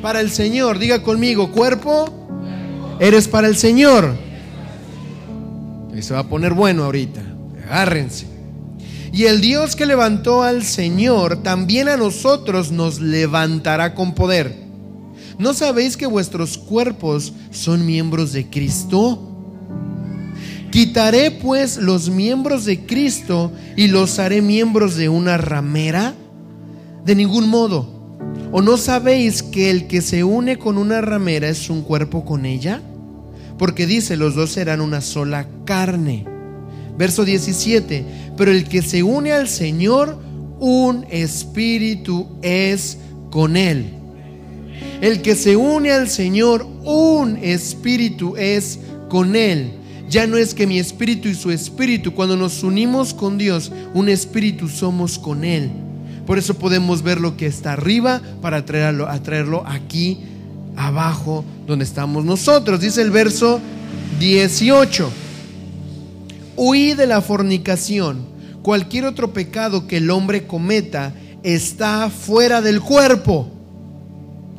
para 0.00 0.20
el 0.20 0.30
Señor. 0.30 0.78
Diga 0.78 1.02
conmigo, 1.02 1.50
cuerpo, 1.50 2.08
eres 3.00 3.28
para 3.28 3.48
el 3.48 3.56
Señor. 3.56 4.14
Y 5.94 6.02
se 6.02 6.14
va 6.14 6.20
a 6.20 6.28
poner 6.28 6.54
bueno 6.54 6.84
ahorita. 6.84 7.27
Agárrense. 7.68 8.26
Y 9.12 9.24
el 9.24 9.40
Dios 9.40 9.76
que 9.76 9.86
levantó 9.86 10.42
al 10.42 10.64
Señor, 10.64 11.42
también 11.42 11.88
a 11.88 11.96
nosotros 11.96 12.70
nos 12.70 13.00
levantará 13.00 13.94
con 13.94 14.14
poder. 14.14 14.54
¿No 15.38 15.54
sabéis 15.54 15.96
que 15.96 16.06
vuestros 16.06 16.58
cuerpos 16.58 17.32
son 17.50 17.86
miembros 17.86 18.32
de 18.32 18.48
Cristo? 18.48 19.24
Quitaré 20.70 21.30
pues 21.30 21.78
los 21.78 22.10
miembros 22.10 22.64
de 22.64 22.84
Cristo 22.84 23.52
y 23.76 23.88
los 23.88 24.18
haré 24.18 24.42
miembros 24.42 24.96
de 24.96 25.08
una 25.08 25.38
ramera? 25.38 26.14
De 27.04 27.14
ningún 27.14 27.48
modo 27.48 27.98
¿O 28.50 28.62
no 28.62 28.78
sabéis 28.78 29.42
que 29.42 29.70
el 29.70 29.86
que 29.86 30.00
se 30.00 30.24
une 30.24 30.58
con 30.58 30.78
una 30.78 31.00
ramera 31.00 31.48
es 31.48 31.68
un 31.68 31.82
cuerpo 31.82 32.24
con 32.24 32.46
ella? 32.46 32.80
Porque 33.58 33.86
dice, 33.86 34.16
los 34.16 34.34
dos 34.34 34.52
serán 34.52 34.80
una 34.80 35.00
sola 35.02 35.46
carne. 35.64 36.24
Verso 36.98 37.24
17, 37.24 38.04
pero 38.36 38.50
el 38.50 38.64
que 38.64 38.82
se 38.82 39.04
une 39.04 39.32
al 39.32 39.48
Señor, 39.48 40.18
un 40.58 41.06
espíritu 41.08 42.26
es 42.42 42.98
con 43.30 43.56
él. 43.56 43.94
El 45.00 45.22
que 45.22 45.36
se 45.36 45.54
une 45.54 45.92
al 45.92 46.08
Señor, 46.08 46.66
un 46.84 47.36
espíritu 47.36 48.36
es 48.36 48.80
con 49.08 49.36
él. 49.36 49.70
Ya 50.08 50.26
no 50.26 50.36
es 50.36 50.54
que 50.54 50.66
mi 50.66 50.80
espíritu 50.80 51.28
y 51.28 51.34
su 51.34 51.52
espíritu, 51.52 52.14
cuando 52.14 52.36
nos 52.36 52.64
unimos 52.64 53.14
con 53.14 53.38
Dios, 53.38 53.70
un 53.94 54.08
espíritu 54.08 54.68
somos 54.68 55.20
con 55.20 55.44
él. 55.44 55.70
Por 56.26 56.36
eso 56.36 56.54
podemos 56.54 57.02
ver 57.02 57.20
lo 57.20 57.36
que 57.36 57.46
está 57.46 57.74
arriba 57.74 58.20
para 58.42 58.64
traerlo, 58.64 59.06
traerlo 59.22 59.62
aquí 59.66 60.18
abajo 60.76 61.44
donde 61.66 61.84
estamos 61.84 62.24
nosotros. 62.24 62.80
Dice 62.80 63.02
el 63.02 63.10
verso 63.10 63.60
18. 64.18 65.27
Huí 66.60 66.94
de 66.94 67.06
la 67.06 67.20
fornicación. 67.20 68.26
Cualquier 68.62 69.04
otro 69.04 69.32
pecado 69.32 69.86
que 69.86 69.98
el 69.98 70.10
hombre 70.10 70.48
cometa 70.48 71.14
está 71.44 72.10
fuera 72.10 72.60
del 72.60 72.80
cuerpo. 72.80 73.48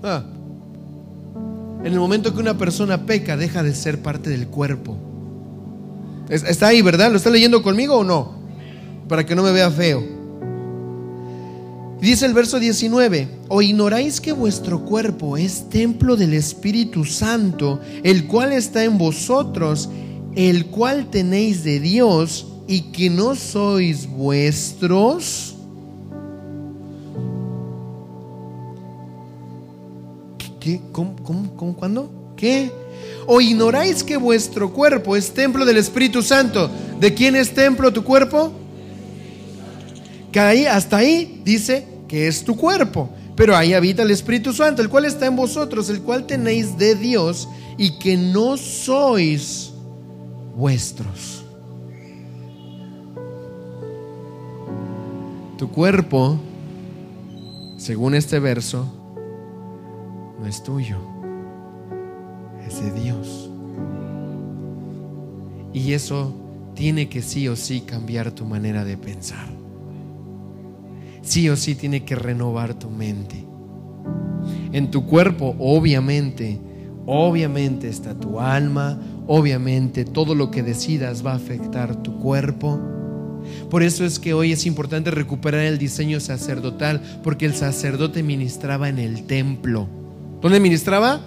Ah. 0.02 0.24
En 1.84 1.92
el 1.92 2.00
momento 2.00 2.34
que 2.34 2.40
una 2.40 2.58
persona 2.58 3.06
peca, 3.06 3.36
deja 3.36 3.64
de 3.64 3.76
ser 3.76 4.02
parte 4.02 4.30
del 4.30 4.48
cuerpo. 4.48 4.98
Está 6.30 6.68
ahí, 6.68 6.82
¿verdad? 6.82 7.12
¿Lo 7.12 7.18
está 7.18 7.30
leyendo 7.30 7.62
conmigo 7.62 7.98
o 7.98 8.04
no? 8.06 8.40
Para 9.10 9.26
que 9.26 9.36
no 9.36 9.44
me 9.44 9.52
vea 9.52 9.70
feo. 9.70 10.02
Dice 12.00 12.26
el 12.26 12.34
verso 12.34 12.60
19, 12.60 13.28
o 13.50 13.62
ignoráis 13.62 14.22
que 14.22 14.32
vuestro 14.32 14.86
cuerpo 14.86 15.36
es 15.36 15.70
templo 15.70 16.16
del 16.16 16.34
Espíritu 16.34 17.04
Santo, 17.04 17.82
el 18.04 18.26
cual 18.26 18.54
está 18.54 18.86
en 18.86 18.98
vosotros, 18.98 19.90
el 20.36 20.68
cual 20.68 21.10
tenéis 21.10 21.64
de 21.64 21.80
Dios 21.80 22.48
y 22.68 22.92
que 22.92 23.10
no 23.10 23.36
sois 23.36 24.08
vuestros. 24.08 25.56
¿Qué? 30.60 30.82
¿Cómo? 30.92 31.16
¿Cómo? 31.24 31.76
¿Cuándo? 31.76 32.12
¿Qué? 32.36 32.72
¿O 33.26 33.42
ignoráis 33.42 34.04
que 34.04 34.18
vuestro 34.18 34.72
cuerpo 34.72 35.16
es 35.16 35.32
templo 35.32 35.66
del 35.66 35.78
Espíritu 35.78 36.22
Santo? 36.22 36.70
¿De 37.00 37.14
quién 37.14 37.36
es 37.36 37.54
templo 37.54 37.92
tu 37.94 38.04
cuerpo? 38.04 38.52
Que 40.32 40.40
ahí, 40.40 40.66
hasta 40.66 40.98
ahí 40.98 41.42
dice 41.44 41.88
que 42.08 42.28
es 42.28 42.44
tu 42.44 42.56
cuerpo. 42.56 43.10
Pero 43.36 43.56
ahí 43.56 43.74
habita 43.74 44.04
el 44.04 44.12
Espíritu 44.12 44.52
Santo, 44.52 44.82
el 44.82 44.90
cual 44.90 45.06
está 45.06 45.26
en 45.26 45.36
vosotros, 45.36 45.90
el 45.90 46.02
cual 46.02 46.28
tenéis 46.28 46.78
de 46.78 46.96
Dios 46.96 47.48
y 47.78 47.98
que 47.98 48.18
no 48.18 48.58
sois 48.58 49.69
vuestros. 50.60 51.46
Tu 55.58 55.70
cuerpo, 55.70 56.38
según 57.78 58.14
este 58.14 58.40
verso, 58.40 58.86
no 60.40 60.46
es 60.46 60.62
tuyo, 60.64 60.98
es 62.68 62.82
de 62.82 62.92
Dios. 62.92 63.50
Y 65.74 65.94
eso 65.94 66.34
tiene 66.76 67.10
que 67.10 67.22
sí 67.22 67.48
o 67.48 67.56
sí 67.56 67.82
cambiar 67.82 68.32
tu 68.32 68.46
manera 68.46 68.84
de 68.84 68.98
pensar 68.98 69.60
sí 71.30 71.48
o 71.50 71.56
sí 71.56 71.76
tiene 71.76 72.04
que 72.04 72.16
renovar 72.16 72.74
tu 72.74 72.90
mente. 72.90 73.46
En 74.72 74.90
tu 74.90 75.06
cuerpo, 75.06 75.56
obviamente, 75.60 76.60
obviamente 77.06 77.88
está 77.88 78.16
tu 78.16 78.40
alma, 78.40 79.00
obviamente 79.32 80.06
todo 80.06 80.34
lo 80.34 80.50
que 80.50 80.64
decidas 80.64 81.24
va 81.24 81.34
a 81.34 81.36
afectar 81.36 82.02
tu 82.02 82.18
cuerpo. 82.18 82.82
Por 83.70 83.84
eso 83.84 84.04
es 84.04 84.18
que 84.18 84.34
hoy 84.34 84.52
es 84.52 84.66
importante 84.66 85.12
recuperar 85.12 85.62
el 85.62 85.78
diseño 85.78 86.20
sacerdotal, 86.20 87.00
porque 87.24 87.46
el 87.46 87.54
sacerdote 87.54 88.24
ministraba 88.24 88.90
en 88.90 88.98
el 88.98 89.28
templo. 89.28 89.88
¿Dónde 90.42 90.60
ministraba? 90.60 91.22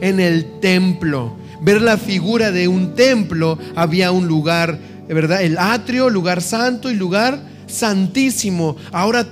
En 0.00 0.18
el 0.18 0.58
templo. 0.58 1.36
Ver 1.62 1.80
la 1.80 1.96
figura 1.96 2.50
de 2.50 2.66
un 2.66 2.96
templo, 2.96 3.56
había 3.76 4.10
un 4.10 4.26
lugar, 4.26 4.76
¿verdad? 5.08 5.40
El 5.42 5.58
atrio, 5.58 6.10
lugar 6.10 6.42
santo 6.42 6.90
y 6.90 6.94
lugar 6.94 7.40
santísimo. 7.68 8.76
Ahora 8.90 9.24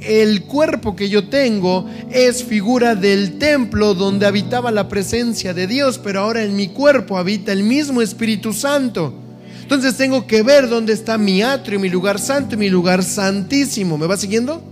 el 0.00 0.44
cuerpo 0.44 0.96
que 0.96 1.08
yo 1.08 1.28
tengo 1.28 1.86
es 2.10 2.44
figura 2.44 2.94
del 2.94 3.38
templo 3.38 3.94
donde 3.94 4.26
habitaba 4.26 4.70
la 4.70 4.88
presencia 4.88 5.54
de 5.54 5.66
Dios, 5.66 5.98
pero 5.98 6.20
ahora 6.20 6.42
en 6.42 6.56
mi 6.56 6.68
cuerpo 6.68 7.18
habita 7.18 7.52
el 7.52 7.62
mismo 7.62 8.02
Espíritu 8.02 8.52
Santo. 8.52 9.14
Entonces 9.62 9.96
tengo 9.96 10.26
que 10.26 10.42
ver 10.42 10.68
dónde 10.68 10.92
está 10.92 11.16
mi 11.18 11.42
atrio, 11.42 11.78
mi 11.78 11.88
lugar 11.88 12.18
santo 12.18 12.56
mi 12.56 12.68
lugar 12.68 13.04
santísimo. 13.04 13.96
¿Me 13.98 14.06
va 14.06 14.16
siguiendo? 14.16 14.62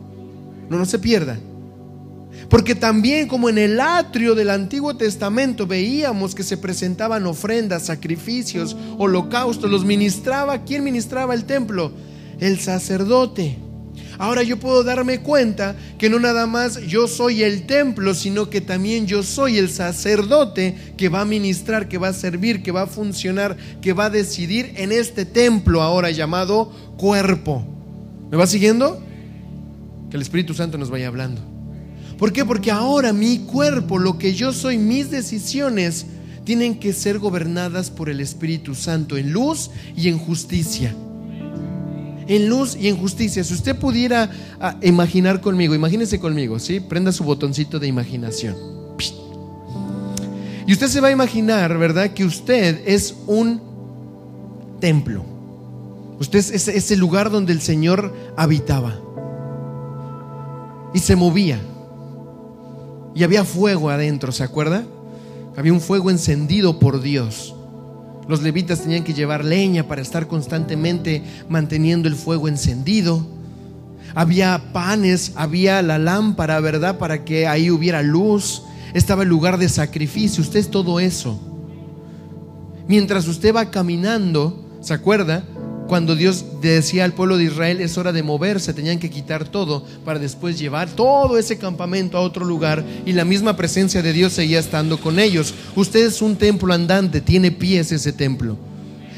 No, 0.68 0.78
no 0.78 0.84
se 0.84 0.98
pierda. 0.98 1.38
Porque 2.48 2.74
también 2.74 3.28
como 3.28 3.48
en 3.48 3.58
el 3.58 3.80
atrio 3.80 4.34
del 4.34 4.50
Antiguo 4.50 4.96
Testamento 4.96 5.66
veíamos 5.66 6.34
que 6.34 6.42
se 6.42 6.56
presentaban 6.56 7.26
ofrendas, 7.26 7.86
sacrificios, 7.86 8.76
holocaustos, 8.96 9.70
los 9.70 9.84
ministraba. 9.84 10.64
¿Quién 10.64 10.82
ministraba 10.82 11.34
el 11.34 11.44
templo? 11.44 11.92
el 12.40 12.58
sacerdote. 12.60 13.58
Ahora 14.18 14.42
yo 14.42 14.58
puedo 14.58 14.82
darme 14.82 15.20
cuenta 15.20 15.76
que 15.96 16.10
no 16.10 16.18
nada 16.18 16.46
más 16.46 16.80
yo 16.82 17.06
soy 17.06 17.44
el 17.44 17.66
templo, 17.66 18.14
sino 18.14 18.50
que 18.50 18.60
también 18.60 19.06
yo 19.06 19.22
soy 19.22 19.58
el 19.58 19.70
sacerdote 19.70 20.76
que 20.96 21.08
va 21.08 21.20
a 21.20 21.24
ministrar, 21.24 21.88
que 21.88 21.98
va 21.98 22.08
a 22.08 22.12
servir, 22.12 22.62
que 22.64 22.72
va 22.72 22.82
a 22.82 22.86
funcionar, 22.88 23.56
que 23.80 23.92
va 23.92 24.06
a 24.06 24.10
decidir 24.10 24.72
en 24.76 24.90
este 24.90 25.24
templo 25.24 25.82
ahora 25.82 26.10
llamado 26.10 26.72
cuerpo. 26.96 27.64
¿Me 28.28 28.36
va 28.36 28.48
siguiendo? 28.48 29.00
Que 30.10 30.16
el 30.16 30.22
Espíritu 30.22 30.52
Santo 30.52 30.78
nos 30.78 30.90
vaya 30.90 31.06
hablando. 31.06 31.40
¿Por 32.18 32.32
qué? 32.32 32.44
Porque 32.44 32.72
ahora 32.72 33.12
mi 33.12 33.38
cuerpo, 33.38 33.98
lo 33.98 34.18
que 34.18 34.34
yo 34.34 34.52
soy, 34.52 34.78
mis 34.78 35.12
decisiones, 35.12 36.06
tienen 36.42 36.80
que 36.80 36.92
ser 36.92 37.20
gobernadas 37.20 37.90
por 37.90 38.10
el 38.10 38.20
Espíritu 38.20 38.74
Santo 38.74 39.16
en 39.16 39.32
luz 39.32 39.70
y 39.96 40.08
en 40.08 40.18
justicia. 40.18 40.92
En 42.28 42.48
luz 42.48 42.76
y 42.76 42.88
en 42.88 42.96
justicia. 42.96 43.42
Si 43.42 43.54
usted 43.54 43.74
pudiera 43.76 44.30
ah, 44.60 44.76
imaginar 44.82 45.40
conmigo, 45.40 45.74
imagínese 45.74 46.20
conmigo, 46.20 46.58
¿sí? 46.58 46.78
Prenda 46.78 47.10
su 47.10 47.24
botoncito 47.24 47.78
de 47.78 47.88
imaginación. 47.88 48.54
Y 50.66 50.72
usted 50.72 50.88
se 50.88 51.00
va 51.00 51.08
a 51.08 51.10
imaginar, 51.10 51.78
¿verdad? 51.78 52.10
Que 52.10 52.26
usted 52.26 52.82
es 52.86 53.14
un 53.26 53.62
templo. 54.80 55.24
Usted 56.20 56.38
es 56.38 56.68
ese 56.68 56.96
lugar 56.96 57.30
donde 57.30 57.54
el 57.54 57.62
Señor 57.62 58.14
habitaba. 58.36 59.00
Y 60.92 60.98
se 60.98 61.16
movía. 61.16 61.58
Y 63.14 63.24
había 63.24 63.44
fuego 63.44 63.88
adentro, 63.88 64.30
¿se 64.30 64.44
acuerda? 64.44 64.84
Había 65.56 65.72
un 65.72 65.80
fuego 65.80 66.10
encendido 66.10 66.78
por 66.78 67.00
Dios. 67.00 67.54
Los 68.28 68.42
levitas 68.42 68.82
tenían 68.82 69.04
que 69.04 69.14
llevar 69.14 69.44
leña 69.44 69.88
para 69.88 70.02
estar 70.02 70.28
constantemente 70.28 71.24
manteniendo 71.48 72.08
el 72.08 72.14
fuego 72.14 72.46
encendido. 72.46 73.26
Había 74.14 74.72
panes, 74.72 75.32
había 75.34 75.80
la 75.80 75.98
lámpara, 75.98 76.60
¿verdad? 76.60 76.98
Para 76.98 77.24
que 77.24 77.46
ahí 77.46 77.70
hubiera 77.70 78.02
luz. 78.02 78.62
Estaba 78.92 79.22
el 79.22 79.30
lugar 79.30 79.56
de 79.56 79.68
sacrificio. 79.68 80.42
Usted 80.42 80.60
es 80.60 80.70
todo 80.70 81.00
eso. 81.00 81.40
Mientras 82.86 83.26
usted 83.26 83.54
va 83.54 83.70
caminando, 83.70 84.64
¿se 84.82 84.92
acuerda? 84.92 85.44
Cuando 85.88 86.14
Dios 86.14 86.44
decía 86.60 87.04
al 87.04 87.14
pueblo 87.14 87.38
de 87.38 87.44
Israel 87.44 87.80
es 87.80 87.96
hora 87.96 88.12
de 88.12 88.22
moverse, 88.22 88.74
tenían 88.74 88.98
que 88.98 89.08
quitar 89.08 89.48
todo 89.48 89.82
para 90.04 90.18
después 90.18 90.58
llevar 90.58 90.90
todo 90.90 91.38
ese 91.38 91.56
campamento 91.56 92.18
a 92.18 92.20
otro 92.20 92.44
lugar 92.44 92.84
y 93.06 93.12
la 93.12 93.24
misma 93.24 93.56
presencia 93.56 94.02
de 94.02 94.12
Dios 94.12 94.34
seguía 94.34 94.58
estando 94.58 95.00
con 95.00 95.18
ellos. 95.18 95.54
Usted 95.74 96.06
es 96.06 96.20
un 96.20 96.36
templo 96.36 96.74
andante, 96.74 97.22
tiene 97.22 97.50
pies 97.52 97.90
ese 97.90 98.12
templo. 98.12 98.58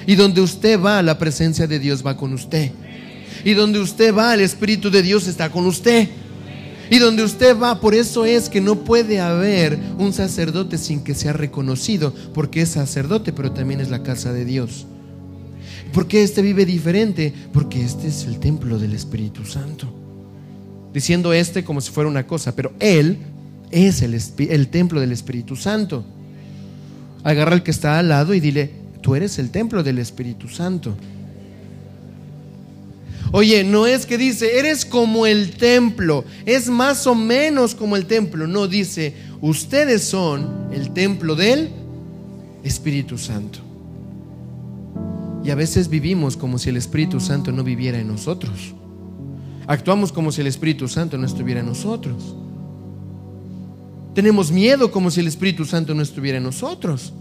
Y 0.07 0.15
donde 0.15 0.41
usted 0.41 0.81
va, 0.81 1.03
la 1.03 1.19
presencia 1.19 1.67
de 1.67 1.81
Dios 1.81 2.07
va 2.07 2.17
con 2.17 2.33
usted. 2.33 2.71
Y 3.45 3.55
donde 3.55 3.81
usted 3.81 4.15
va, 4.15 4.33
el 4.33 4.41
Espíritu 4.41 4.93
de 4.93 5.03
Dios 5.03 5.27
está 5.27 5.51
con 5.51 5.67
usted. 5.67 6.09
Y 6.89 6.99
donde 6.99 7.25
usted 7.25 7.59
va, 7.59 7.81
por 7.81 7.97
eso 7.97 8.25
es 8.25 8.49
que 8.49 8.61
no 8.61 8.77
puede 8.77 9.19
haber 9.19 9.77
un 9.99 10.13
sacerdote 10.13 10.79
sin 10.79 11.03
que 11.03 11.17
sea 11.17 11.33
reconocido, 11.33 12.15
porque 12.33 12.63
es 12.63 12.69
sacerdote, 12.69 13.33
pero 13.33 13.51
también 13.51 13.81
es 13.81 13.91
la 13.91 14.05
casa 14.05 14.33
de 14.33 14.45
Dios. 14.45 14.87
¿Por 15.93 16.07
qué 16.07 16.23
este 16.23 16.43
vive 16.43 16.65
diferente? 16.65 17.33
Porque 17.53 17.83
este 17.83 18.09
es 18.09 18.25
el 18.25 18.39
templo 18.39 18.79
del 18.79 18.93
Espíritu 18.95 19.45
Santo. 19.45 19.93
Diciendo 20.93 21.33
este 21.33 21.65
como 21.65 21.81
si 21.81 21.91
fuera 21.91 22.09
una 22.09 22.27
cosa, 22.27 22.55
pero 22.55 22.73
Él 22.79 23.19
es 23.71 24.03
el, 24.03 24.19
el 24.51 24.69
templo 24.69 25.01
del 25.01 25.13
Espíritu 25.13 25.57
Santo. 25.57 26.05
Agarra 27.23 27.53
al 27.53 27.63
que 27.63 27.71
está 27.71 27.99
al 27.99 28.09
lado 28.09 28.35
y 28.35 28.41
dile, 28.41 28.71
tú 29.03 29.15
eres 29.15 29.39
el 29.39 29.51
templo 29.51 29.83
del 29.83 29.99
Espíritu 29.99 30.49
Santo. 30.49 30.97
Oye, 33.33 33.63
no 33.63 33.87
es 33.87 34.07
que 34.07 34.19
dice, 34.19 34.59
eres 34.59 34.85
como 34.85 35.25
el 35.27 35.53
templo, 35.53 36.25
es 36.47 36.69
más 36.69 37.07
o 37.07 37.15
menos 37.15 37.75
como 37.75 37.97
el 37.97 38.07
templo. 38.07 38.47
No, 38.49 38.67
dice, 38.67 39.15
ustedes 39.41 40.03
son 40.03 40.69
el 40.73 40.93
templo 40.93 41.37
del 41.37 41.71
Espíritu 42.65 43.19
Santo. 43.19 43.70
Y 45.45 45.51
a 45.51 45.55
veces 45.55 45.89
vivimos 45.89 46.37
como 46.37 46.59
si 46.59 46.69
el 46.69 46.77
Espíritu 46.77 47.21
Santo 47.21 47.53
no 47.53 47.65
viviera 47.65 47.99
en 47.99 48.09
nosotros. 48.09 48.75
Actuamos 49.67 50.13
como 50.13 50.33
si 50.33 50.41
el 50.41 50.47
Espíritu 50.47 50.89
Santo 50.89 51.17
no 51.17 51.27
estuviera 51.27 51.61
en 51.61 51.67
nosotros. 51.67 52.35
Tenemos 54.15 54.51
miedo 54.51 54.91
como 54.91 55.11
si 55.11 55.21
el 55.21 55.29
Espíritu 55.29 55.65
Santo 55.65 55.95
no 55.95 56.03
estuviera 56.03 56.39
en 56.39 56.45
nosotros. 56.45 57.13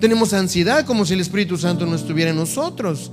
Tenemos 0.00 0.32
ansiedad 0.32 0.84
como 0.86 1.04
si 1.04 1.14
el 1.14 1.20
Espíritu 1.20 1.56
Santo 1.56 1.86
no 1.86 1.94
estuviera 1.94 2.30
en 2.30 2.36
nosotros. 2.36 3.12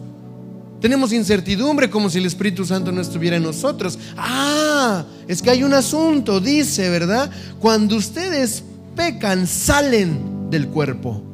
Tenemos 0.82 1.12
incertidumbre 1.12 1.90
como 1.90 2.10
si 2.10 2.20
el 2.20 2.26
Espíritu 2.26 2.66
Santo 2.66 2.92
no 2.92 3.02
estuviera 3.02 3.36
en 3.36 3.44
nosotros. 3.44 4.00
Ah, 4.18 5.04
es 5.28 5.42
que 5.42 5.50
hay 5.50 5.64
un 5.64 5.74
asunto, 5.74 6.40
dice, 6.40 6.90
¿verdad? 6.90 7.30
Cuando 7.60 7.98
ustedes 7.98 8.64
pecan, 8.96 9.46
salen 9.46 10.50
del 10.50 10.70
cuerpo. 10.70 11.29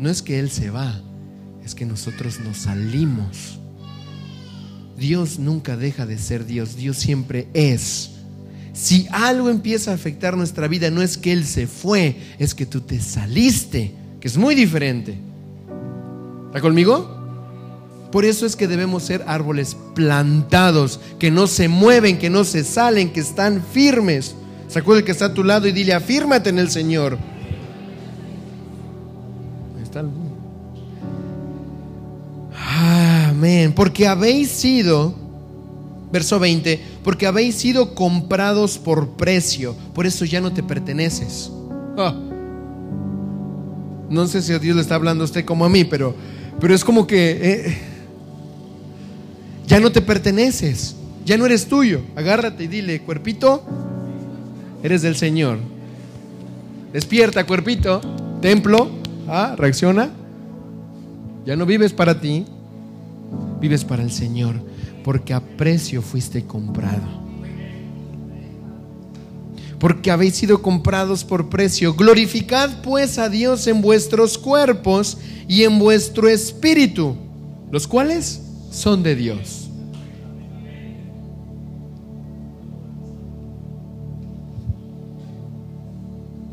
No 0.00 0.08
es 0.08 0.22
que 0.22 0.38
Él 0.38 0.50
se 0.50 0.70
va, 0.70 0.98
es 1.62 1.74
que 1.74 1.84
nosotros 1.84 2.40
nos 2.40 2.56
salimos. 2.56 3.58
Dios 4.96 5.38
nunca 5.38 5.76
deja 5.76 6.06
de 6.06 6.16
ser 6.16 6.46
Dios, 6.46 6.74
Dios 6.74 6.96
siempre 6.96 7.48
es. 7.52 8.12
Si 8.72 9.06
algo 9.10 9.50
empieza 9.50 9.90
a 9.90 9.94
afectar 9.94 10.38
nuestra 10.38 10.68
vida, 10.68 10.90
no 10.90 11.02
es 11.02 11.18
que 11.18 11.32
Él 11.32 11.44
se 11.44 11.66
fue, 11.66 12.16
es 12.38 12.54
que 12.54 12.64
tú 12.64 12.80
te 12.80 12.98
saliste, 12.98 13.92
que 14.20 14.28
es 14.28 14.38
muy 14.38 14.54
diferente. 14.54 15.18
¿Está 16.46 16.62
conmigo? 16.62 17.18
Por 18.10 18.24
eso 18.24 18.46
es 18.46 18.56
que 18.56 18.68
debemos 18.68 19.02
ser 19.02 19.22
árboles 19.26 19.76
plantados, 19.94 20.98
que 21.18 21.30
no 21.30 21.46
se 21.46 21.68
mueven, 21.68 22.18
que 22.18 22.30
no 22.30 22.44
se 22.44 22.64
salen, 22.64 23.12
que 23.12 23.20
están 23.20 23.62
firmes. 23.70 24.34
Sacude 24.66 25.00
el 25.00 25.04
que 25.04 25.12
está 25.12 25.26
a 25.26 25.34
tu 25.34 25.44
lado 25.44 25.68
y 25.68 25.72
dile, 25.72 25.92
afírmate 25.92 26.48
en 26.48 26.58
el 26.58 26.70
Señor. 26.70 27.18
Amén. 32.54 33.72
Porque 33.74 34.06
habéis 34.06 34.50
sido, 34.50 35.14
verso 36.12 36.38
20, 36.38 36.80
porque 37.02 37.26
habéis 37.26 37.56
sido 37.56 37.94
comprados 37.94 38.78
por 38.78 39.10
precio. 39.10 39.74
Por 39.94 40.06
eso 40.06 40.24
ya 40.24 40.40
no 40.40 40.52
te 40.52 40.62
perteneces. 40.62 41.50
Ah. 41.96 42.14
No 44.08 44.26
sé 44.26 44.42
si 44.42 44.52
a 44.52 44.58
Dios 44.58 44.76
le 44.76 44.82
está 44.82 44.96
hablando 44.96 45.22
a 45.22 45.26
usted 45.26 45.44
como 45.44 45.64
a 45.64 45.68
mí, 45.68 45.84
pero, 45.84 46.14
pero 46.60 46.74
es 46.74 46.84
como 46.84 47.06
que 47.06 47.38
eh, 47.40 47.78
ya 49.66 49.78
no 49.80 49.92
te 49.92 50.02
perteneces. 50.02 50.96
Ya 51.24 51.36
no 51.36 51.46
eres 51.46 51.66
tuyo. 51.66 52.00
Agárrate 52.16 52.64
y 52.64 52.66
dile, 52.66 53.02
cuerpito, 53.02 53.62
eres 54.82 55.02
del 55.02 55.16
Señor. 55.16 55.58
Despierta, 56.92 57.46
cuerpito. 57.46 58.00
Templo, 58.40 58.99
Ah, 59.32 59.54
reacciona. 59.56 60.10
Ya 61.46 61.54
no 61.54 61.64
vives 61.64 61.92
para 61.92 62.20
ti, 62.20 62.44
vives 63.60 63.84
para 63.84 64.02
el 64.02 64.10
Señor, 64.10 64.56
porque 65.04 65.32
a 65.32 65.40
precio 65.40 66.02
fuiste 66.02 66.44
comprado. 66.44 67.20
Porque 69.78 70.10
habéis 70.10 70.34
sido 70.34 70.60
comprados 70.60 71.22
por 71.22 71.48
precio. 71.48 71.94
Glorificad 71.94 72.82
pues 72.82 73.20
a 73.20 73.28
Dios 73.28 73.68
en 73.68 73.80
vuestros 73.80 74.36
cuerpos 74.36 75.16
y 75.46 75.62
en 75.62 75.78
vuestro 75.78 76.28
espíritu, 76.28 77.14
los 77.70 77.86
cuales 77.86 78.42
son 78.72 79.04
de 79.04 79.14
Dios. 79.14 79.70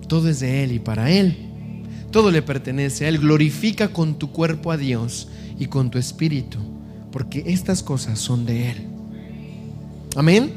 Todo 0.07 0.30
es 0.30 0.41
de 0.41 0.63
Él 0.63 0.73
y 0.73 0.80
para 0.80 1.09
Él. 1.09 1.47
Todo 2.18 2.32
le 2.32 2.41
pertenece 2.41 3.05
a 3.05 3.09
Él. 3.09 3.20
Glorifica 3.20 3.89
con 3.89 4.18
tu 4.18 4.32
cuerpo 4.32 4.72
a 4.72 4.78
Dios 4.78 5.28
y 5.59 5.68
con 5.68 5.91
tu 5.91 5.99
espíritu, 5.99 6.57
porque 7.11 7.43
estas 7.45 7.84
cosas 7.84 8.18
son 8.18 8.43
de 8.43 8.72
Él. 8.72 8.78
Amén. 10.15 10.51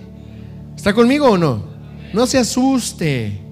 ¿Está 0.74 0.94
conmigo 0.94 1.28
o 1.28 1.36
no? 1.36 1.66
No 2.14 2.26
se 2.26 2.38
asuste. 2.38 3.42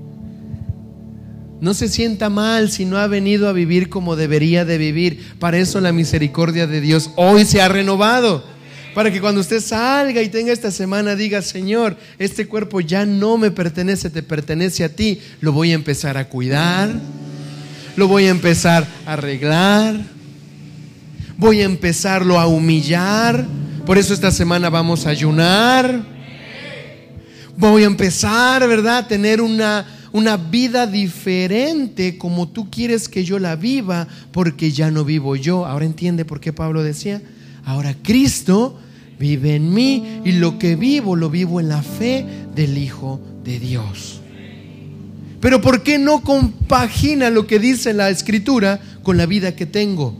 No 1.60 1.74
se 1.74 1.88
sienta 1.88 2.30
mal 2.30 2.70
si 2.70 2.86
no 2.86 2.96
ha 2.96 3.08
venido 3.08 3.46
a 3.46 3.52
vivir 3.52 3.90
como 3.90 4.16
debería 4.16 4.64
de 4.64 4.78
vivir. 4.78 5.34
Para 5.38 5.58
eso 5.58 5.78
la 5.78 5.92
misericordia 5.92 6.66
de 6.66 6.80
Dios 6.80 7.10
hoy 7.16 7.44
se 7.44 7.60
ha 7.60 7.68
renovado. 7.68 8.42
Para 8.94 9.12
que 9.12 9.20
cuando 9.20 9.42
usted 9.42 9.60
salga 9.60 10.22
y 10.22 10.30
tenga 10.30 10.50
esta 10.50 10.70
semana 10.70 11.14
diga, 11.14 11.42
Señor, 11.42 11.98
este 12.18 12.48
cuerpo 12.48 12.80
ya 12.80 13.04
no 13.04 13.36
me 13.36 13.50
pertenece, 13.50 14.08
te 14.08 14.22
pertenece 14.22 14.82
a 14.82 14.88
ti. 14.88 15.20
Lo 15.42 15.52
voy 15.52 15.72
a 15.72 15.74
empezar 15.74 16.16
a 16.16 16.30
cuidar 16.30 16.88
lo 17.98 18.06
voy 18.06 18.26
a 18.26 18.30
empezar 18.30 18.86
a 19.06 19.14
arreglar, 19.14 20.00
voy 21.36 21.62
a 21.62 21.64
empezarlo 21.64 22.38
a 22.38 22.46
humillar. 22.46 23.44
Por 23.84 23.98
eso 23.98 24.14
esta 24.14 24.30
semana 24.30 24.70
vamos 24.70 25.04
a 25.04 25.10
ayunar. 25.10 26.00
Voy 27.56 27.82
a 27.82 27.86
empezar, 27.86 28.68
¿verdad? 28.68 28.98
A 28.98 29.08
tener 29.08 29.40
una, 29.40 29.84
una 30.12 30.36
vida 30.36 30.86
diferente 30.86 32.16
como 32.18 32.46
tú 32.46 32.70
quieres 32.70 33.08
que 33.08 33.24
yo 33.24 33.40
la 33.40 33.56
viva, 33.56 34.06
porque 34.30 34.70
ya 34.70 34.92
no 34.92 35.04
vivo 35.04 35.34
yo. 35.34 35.66
Ahora 35.66 35.84
entiende 35.84 36.24
por 36.24 36.38
qué 36.38 36.52
Pablo 36.52 36.84
decía, 36.84 37.20
ahora 37.64 37.96
Cristo 38.00 38.78
vive 39.18 39.56
en 39.56 39.74
mí 39.74 40.20
y 40.24 40.32
lo 40.32 40.56
que 40.60 40.76
vivo 40.76 41.16
lo 41.16 41.30
vivo 41.30 41.58
en 41.58 41.68
la 41.68 41.82
fe 41.82 42.24
del 42.54 42.78
Hijo 42.78 43.20
de 43.42 43.58
Dios. 43.58 44.20
Pero 45.40 45.60
¿por 45.60 45.82
qué 45.82 45.98
no 45.98 46.22
compagina 46.22 47.30
lo 47.30 47.46
que 47.46 47.58
dice 47.58 47.92
la 47.94 48.10
escritura 48.10 48.80
con 49.02 49.16
la 49.16 49.26
vida 49.26 49.54
que 49.54 49.66
tengo? 49.66 50.16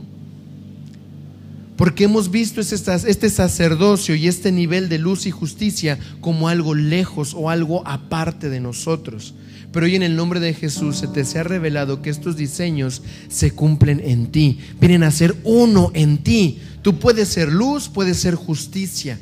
Porque 1.75 2.05
hemos 2.05 2.31
visto 2.31 2.61
este 2.61 3.29
sacerdocio 3.29 4.15
y 4.15 4.27
este 4.27 4.51
nivel 4.51 4.89
de 4.89 4.97
luz 4.97 5.25
y 5.25 5.31
justicia 5.31 5.97
como 6.19 6.49
algo 6.49 6.75
lejos 6.75 7.33
o 7.33 7.49
algo 7.49 7.87
aparte 7.87 8.49
de 8.49 8.59
nosotros. 8.59 9.33
Pero 9.71 9.85
hoy 9.85 9.95
en 9.95 10.03
el 10.03 10.15
nombre 10.15 10.39
de 10.39 10.53
Jesús 10.53 10.97
se 10.97 11.07
te 11.07 11.21
ha 11.37 11.43
revelado 11.43 12.01
que 12.01 12.09
estos 12.09 12.35
diseños 12.35 13.03
se 13.27 13.51
cumplen 13.51 14.01
en 14.03 14.27
ti, 14.27 14.59
vienen 14.79 15.03
a 15.03 15.11
ser 15.11 15.35
uno 15.43 15.91
en 15.93 16.17
ti. 16.17 16.59
Tú 16.81 16.97
puedes 16.97 17.27
ser 17.27 17.51
luz, 17.51 17.87
puedes 17.87 18.17
ser 18.17 18.35
justicia, 18.35 19.19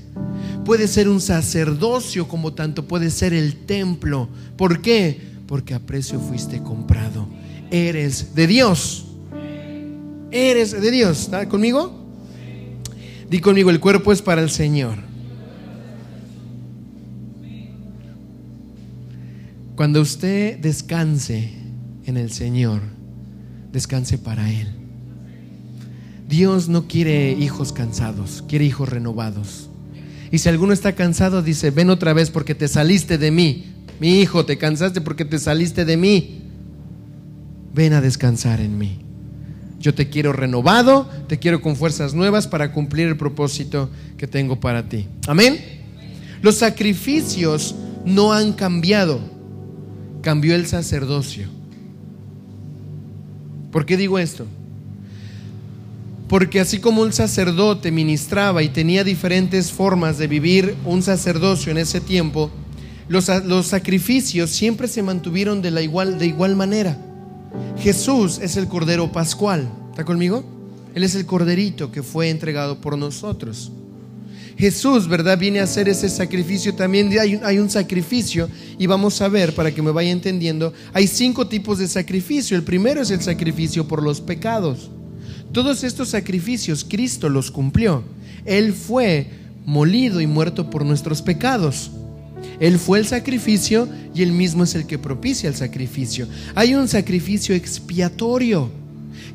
puedes 0.64 0.92
ser 0.92 1.10
un 1.10 1.22
sacerdocio 1.22 2.28
como 2.28 2.54
tanto 2.54 2.88
puede 2.88 3.12
ser 3.12 3.34
el 3.34 3.56
templo. 3.66 4.30
¿Por 4.56 4.82
qué? 4.82 5.37
Porque 5.48 5.74
a 5.74 5.80
precio 5.80 6.20
fuiste 6.20 6.62
comprado. 6.62 7.28
Eres 7.72 8.36
de 8.36 8.48
Dios. 8.48 9.06
Eres 10.32 10.80
de 10.80 10.92
Dios. 10.92 11.22
¿Está 11.22 11.48
conmigo? 11.48 12.06
Di 13.30 13.40
conmigo, 13.40 13.70
el 13.70 13.80
cuerpo 13.80 14.12
es 14.12 14.22
para 14.22 14.42
el 14.42 14.50
Señor. 14.50 14.96
Cuando 19.76 20.02
usted 20.02 20.58
descanse 20.60 21.54
en 22.06 22.18
el 22.18 22.32
Señor, 22.32 22.82
descanse 23.72 24.18
para 24.18 24.50
Él. 24.52 24.68
Dios 26.28 26.68
no 26.68 26.88
quiere 26.88 27.32
hijos 27.32 27.74
cansados, 27.74 28.44
quiere 28.48 28.66
hijos 28.66 28.90
renovados. 28.90 29.70
Y 30.32 30.40
si 30.40 30.50
alguno 30.50 30.74
está 30.74 30.94
cansado, 30.94 31.42
dice, 31.42 31.72
ven 31.72 31.90
otra 31.90 32.14
vez 32.14 32.32
porque 32.32 32.56
te 32.56 32.68
saliste 32.68 33.18
de 33.18 33.32
mí. 33.32 33.77
Mi 34.00 34.20
hijo, 34.20 34.46
te 34.46 34.58
cansaste 34.58 35.02
porque 35.02 35.26
te 35.26 35.40
saliste 35.40 35.86
de 35.86 35.98
mí. 35.98 36.42
Ven 37.74 37.94
a 37.94 38.02
descansar 38.02 38.60
en 38.60 38.78
mí. 38.78 39.00
Yo 39.80 39.94
te 39.94 40.10
quiero 40.10 40.34
renovado, 40.34 41.10
te 41.28 41.38
quiero 41.38 41.62
con 41.62 41.76
fuerzas 41.76 42.14
nuevas 42.14 42.48
para 42.48 42.72
cumplir 42.72 43.08
el 43.08 43.18
propósito 43.18 43.90
que 44.18 44.28
tengo 44.28 44.60
para 44.60 44.90
ti. 44.90 45.08
Amén. 45.28 45.58
Los 46.42 46.56
sacrificios 46.56 47.76
no 48.06 48.34
han 48.34 48.54
cambiado 48.54 49.38
cambió 50.28 50.56
el 50.56 50.68
sacerdocio. 50.68 51.48
¿Por 53.72 53.86
qué 53.86 53.96
digo 53.96 54.20
esto? 54.20 54.46
Porque 56.28 56.60
así 56.60 56.80
como 56.80 57.02
un 57.02 57.14
sacerdote 57.14 57.92
ministraba 57.92 58.62
y 58.62 58.68
tenía 58.68 59.06
diferentes 59.06 59.72
formas 59.72 60.18
de 60.18 60.28
vivir 60.28 60.76
un 60.84 61.02
sacerdocio 61.02 61.72
en 61.72 61.78
ese 61.78 62.02
tiempo, 62.02 62.52
los, 63.10 63.30
los 63.46 63.68
sacrificios 63.68 64.50
siempre 64.50 64.88
se 64.88 65.02
mantuvieron 65.02 65.62
de, 65.62 65.72
la 65.72 65.82
igual, 65.82 66.20
de 66.20 66.28
igual 66.28 66.56
manera. 66.56 66.98
Jesús 67.80 68.40
es 68.42 68.58
el 68.58 68.68
Cordero 68.68 69.12
Pascual. 69.12 69.70
¿Está 69.92 70.04
conmigo? 70.06 70.44
Él 70.94 71.04
es 71.04 71.16
el 71.16 71.26
Corderito 71.26 71.92
que 71.92 72.04
fue 72.04 72.30
entregado 72.30 72.82
por 72.82 72.98
nosotros. 72.98 73.72
Jesús, 74.58 75.08
¿verdad? 75.08 75.38
Viene 75.38 75.60
a 75.60 75.64
hacer 75.64 75.88
ese 75.88 76.10
sacrificio 76.10 76.74
también. 76.74 77.12
Hay 77.44 77.60
un, 77.60 77.70
sacrificio 77.70 78.50
y 78.80 78.88
vamos 78.88 79.22
a 79.22 79.28
ver, 79.28 79.54
para 79.54 79.72
que 79.72 79.84
me 79.84 79.92
vaya 79.92 80.10
entendiendo, 80.10 80.74
hay 80.94 81.06
cinco 81.06 81.48
tipos 81.48 81.78
de 81.78 81.88
sacrificio. 81.88 82.58
El 82.58 82.64
primero 82.64 83.02
es 83.02 83.12
el 83.12 83.22
sacrificio 83.22 83.88
por 83.88 84.02
los 84.02 84.20
pecados. 84.20 84.90
Todos 85.52 85.84
estos 85.84 86.10
sacrificios 86.10 86.84
Cristo 86.84 87.30
los 87.30 87.52
cumplió. 87.52 88.04
Él 88.46 88.74
fue 88.74 89.28
molido 89.66 90.20
y 90.22 90.26
muerto 90.26 90.72
por 90.72 90.84
nuestros 90.84 91.22
pecados. 91.22 91.92
Él 92.60 92.80
fue 92.80 93.00
el 93.00 93.06
sacrificio 93.06 93.88
y 94.14 94.24
él 94.24 94.32
mismo 94.32 94.64
es 94.64 94.76
el 94.76 94.88
que 94.88 94.98
propicia 94.98 95.50
el 95.50 95.56
sacrificio. 95.56 96.28
Hay 96.56 96.74
un 96.76 96.88
sacrificio 96.88 97.54
expiatorio 97.54 98.72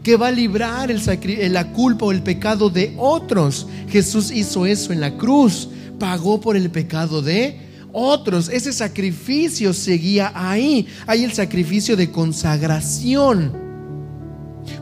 que 0.03 0.17
va 0.17 0.29
a 0.29 0.33
librar 0.33 0.91
el 0.91 1.53
la 1.53 1.73
culpa 1.73 2.07
o 2.07 2.13
el 2.13 2.23
pecado 2.23 2.71
de 2.71 2.95
otros. 2.99 3.67
Jesús 3.89 4.31
hizo 4.31 4.67
eso 4.67 4.93
en 4.93 5.01
la 5.01 5.17
cruz, 5.17 5.69
pagó 5.99 6.41
por 6.41 6.57
el 6.57 6.71
pecado 6.71 7.23
de 7.23 7.61
otros. 7.93 8.49
Ese 8.49 8.73
sacrificio 8.73 9.73
seguía 9.73 10.33
ahí. 10.35 10.87
Hay 11.07 11.25
el 11.25 11.33
sacrificio 11.33 11.97
de 11.97 12.11
consagración. 12.11 13.53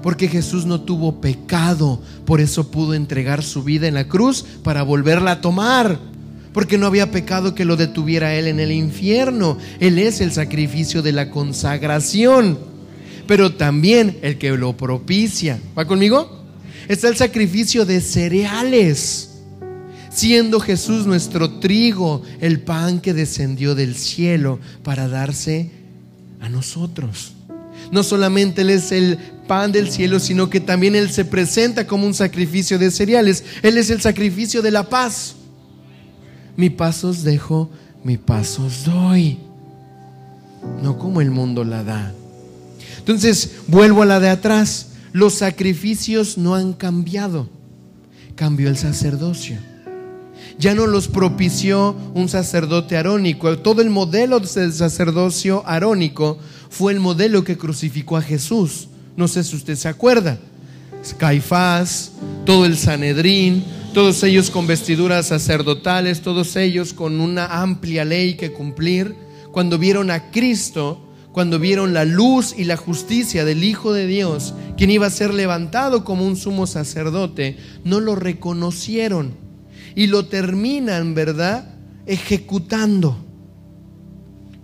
Porque 0.03 0.29
Jesús 0.29 0.67
no 0.67 0.83
tuvo 0.83 1.21
pecado, 1.21 2.03
por 2.27 2.41
eso 2.41 2.71
pudo 2.71 2.95
entregar 2.95 3.43
su 3.43 3.63
vida 3.63 3.89
en 3.89 3.95
la 3.95 4.09
cruz 4.09 4.45
para 4.63 4.83
volverla 4.83 5.33
a 5.33 5.41
tomar. 5.41 6.10
Porque 6.53 6.79
no 6.79 6.87
había 6.87 7.11
pecado 7.11 7.55
que 7.55 7.65
lo 7.65 7.77
detuviera 7.77 8.35
él 8.35 8.47
en 8.49 8.61
el 8.61 8.73
infierno. 8.73 9.59
Él 9.79 9.99
es 9.99 10.21
el 10.21 10.33
sacrificio 10.33 11.03
de 11.03 11.13
la 11.13 11.31
consagración 11.31 12.71
pero 13.31 13.53
también 13.53 14.19
el 14.23 14.39
que 14.39 14.51
lo 14.57 14.77
propicia. 14.77 15.61
¿Va 15.79 15.85
conmigo? 15.85 16.43
Está 16.89 17.07
el 17.07 17.17
sacrificio 17.17 17.85
de 17.85 18.01
cereales, 18.01 19.43
siendo 20.11 20.59
Jesús 20.59 21.07
nuestro 21.07 21.61
trigo, 21.61 22.23
el 22.41 22.59
pan 22.59 23.01
que 23.01 23.15
descendió 23.15 23.77
del 23.77 23.95
cielo 23.95 24.59
para 24.83 25.07
darse 25.07 25.71
a 26.41 26.49
nosotros. 26.49 27.35
No 27.93 28.03
solamente 28.03 28.63
Él 28.63 28.71
es 28.71 28.91
el 28.91 29.17
pan 29.47 29.71
del 29.71 29.93
cielo, 29.93 30.19
sino 30.19 30.51
que 30.51 30.59
también 30.59 30.97
Él 30.97 31.09
se 31.09 31.25
presenta 31.25 31.87
como 31.87 32.09
un 32.09 32.15
sacrificio 32.15 32.81
de 32.81 32.91
cereales. 32.91 33.45
Él 33.63 33.79
es 33.79 33.91
el 33.91 34.01
sacrificio 34.01 34.61
de 34.61 34.73
la 34.73 34.89
paz. 34.89 35.37
Mi 36.61 36.69
paz 36.69 37.05
os 37.05 37.23
dejo, 37.23 37.71
mi 38.05 38.19
paz 38.19 38.59
os 38.59 38.85
doy. 38.85 39.39
No 40.83 40.99
como 40.99 41.23
el 41.23 41.31
mundo 41.31 41.65
la 41.65 41.83
da. 41.83 42.13
Entonces, 42.99 43.53
vuelvo 43.67 44.03
a 44.03 44.05
la 44.05 44.21
de 44.21 44.29
atrás. 44.29 44.89
Los 45.13 45.37
sacrificios 45.37 46.37
no 46.37 46.55
han 46.55 46.75
cambiado. 46.75 47.49
Cambió 48.35 48.69
el 48.69 48.77
sacerdocio. 48.77 49.57
Ya 50.59 50.75
no 50.75 50.87
los 50.87 51.09
propició 51.09 51.97
un 52.13 52.29
sacerdote 52.29 52.99
arónico. 52.99 53.59
Todo 53.61 53.81
el 53.81 53.89
modelo 53.89 54.39
del 54.39 54.75
sacerdocio 54.75 55.67
arónico 55.67 56.37
fue 56.69 56.93
el 56.93 57.01
modelo 57.01 57.43
que 57.43 57.57
crucificó 57.57 58.19
a 58.19 58.23
Jesús. 58.23 58.91
No 59.17 59.29
sé 59.29 59.45
si 59.45 59.57
usted 59.57 59.77
se 59.77 59.89
acuerda. 59.89 60.39
Caifás, 61.17 62.13
todo 62.45 62.67
el 62.67 62.77
Sanedrín, 62.77 63.65
todos 63.95 64.23
ellos 64.23 64.51
con 64.51 64.67
vestiduras 64.67 65.27
sacerdotales, 65.27 66.21
todos 66.21 66.57
ellos 66.57 66.93
con 66.93 67.21
una 67.21 67.63
amplia 67.63 68.05
ley 68.05 68.35
que 68.35 68.53
cumplir. 68.53 69.17
Cuando 69.51 69.79
vieron 69.79 70.11
a 70.11 70.31
Cristo, 70.31 71.09
cuando 71.33 71.59
vieron 71.59 71.93
la 71.93 72.05
luz 72.05 72.55
y 72.57 72.65
la 72.65 72.77
justicia 72.77 73.45
del 73.45 73.65
Hijo 73.65 73.93
de 73.93 74.07
Dios, 74.07 74.55
quien 74.77 74.91
iba 74.91 75.07
a 75.07 75.11
ser 75.11 75.35
levantado 75.35 76.05
como 76.05 76.27
un 76.27 76.37
sumo 76.37 76.67
sacerdote, 76.67 77.57
no 77.85 78.01
lo 78.01 78.15
reconocieron 78.15 79.35
y 79.95 80.07
lo 80.07 80.27
terminan, 80.27 81.15
¿verdad?, 81.15 81.75
ejecutando. 82.07 83.17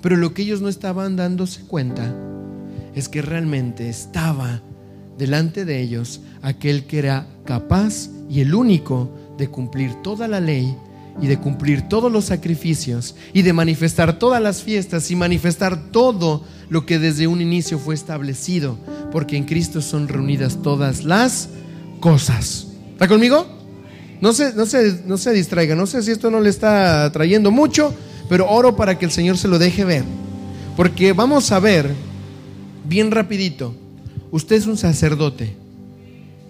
Pero 0.03 0.17
lo 0.17 0.35
que 0.35 0.43
ellos 0.43 0.61
no 0.61 0.69
estaban 0.69 1.17
dándose 1.17 1.63
cuenta 1.63 2.15
es 2.95 3.09
que 3.09 3.23
realmente 3.23 3.89
estaba 3.89 4.63
delante 5.19 5.65
de 5.65 5.81
ellos 5.81 6.21
aquel 6.43 6.85
que 6.85 6.99
era 6.99 7.27
capaz 7.45 8.09
y 8.29 8.41
el 8.41 8.55
único 8.55 9.11
de 9.39 9.49
cumplir 9.49 9.95
toda 10.03 10.29
la 10.29 10.41
ley 10.41 10.75
y 11.21 11.27
de 11.27 11.39
cumplir 11.39 11.89
todos 11.89 12.13
los 12.13 12.27
sacrificios 12.27 13.15
y 13.33 13.43
de 13.43 13.53
manifestar 13.53 14.19
todas 14.19 14.43
las 14.43 14.63
fiestas 14.63 15.11
y 15.11 15.17
manifestar 15.17 15.91
todo 15.91 16.45
lo 16.69 16.85
que 16.85 16.99
desde 16.99 17.27
un 17.27 17.41
inicio 17.41 17.79
fue 17.79 17.95
establecido, 17.95 18.77
porque 19.13 19.37
en 19.37 19.45
Cristo 19.45 19.81
son 19.81 20.09
reunidas 20.09 20.59
todas 20.63 21.05
las 21.05 21.49
cosas. 22.01 22.69
¿Está 22.93 23.09
conmigo? 23.09 23.47
No 24.21 24.33
se, 24.33 24.53
no, 24.55 24.67
se, 24.67 25.03
no 25.07 25.17
se 25.17 25.33
distraiga, 25.33 25.75
no 25.75 25.87
sé 25.87 26.03
si 26.03 26.11
esto 26.11 26.31
no 26.31 26.41
le 26.41 26.51
está 26.51 27.11
trayendo 27.13 27.51
mucho, 27.51 27.95
pero 28.29 28.49
oro 28.49 28.77
para 28.77 28.99
que 28.99 29.05
el 29.05 29.11
Señor 29.11 29.39
se 29.39 29.49
lo 29.49 29.59
deje 29.59 29.85
ver. 29.85 30.05
Porque 30.77 31.13
vamos 31.13 31.53
a 31.53 31.61
ver, 31.61 31.95
bien 32.85 33.11
rapidito, 33.11 33.75
usted 34.37 34.57
es 34.57 34.67
un 34.67 34.77
sacerdote. 34.77 35.57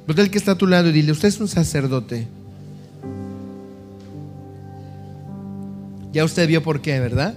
Usted 0.09 0.25
el 0.25 0.31
que 0.31 0.39
está 0.39 0.53
a 0.53 0.59
tu 0.59 0.67
lado 0.67 0.89
y 0.89 0.93
dile, 0.93 1.13
usted 1.13 1.29
es 1.29 1.41
un 1.41 1.47
sacerdote. 1.47 2.27
Ya 6.13 6.25
usted 6.25 6.49
vio 6.49 6.63
por 6.63 6.81
qué, 6.81 6.99
¿verdad? 6.99 7.35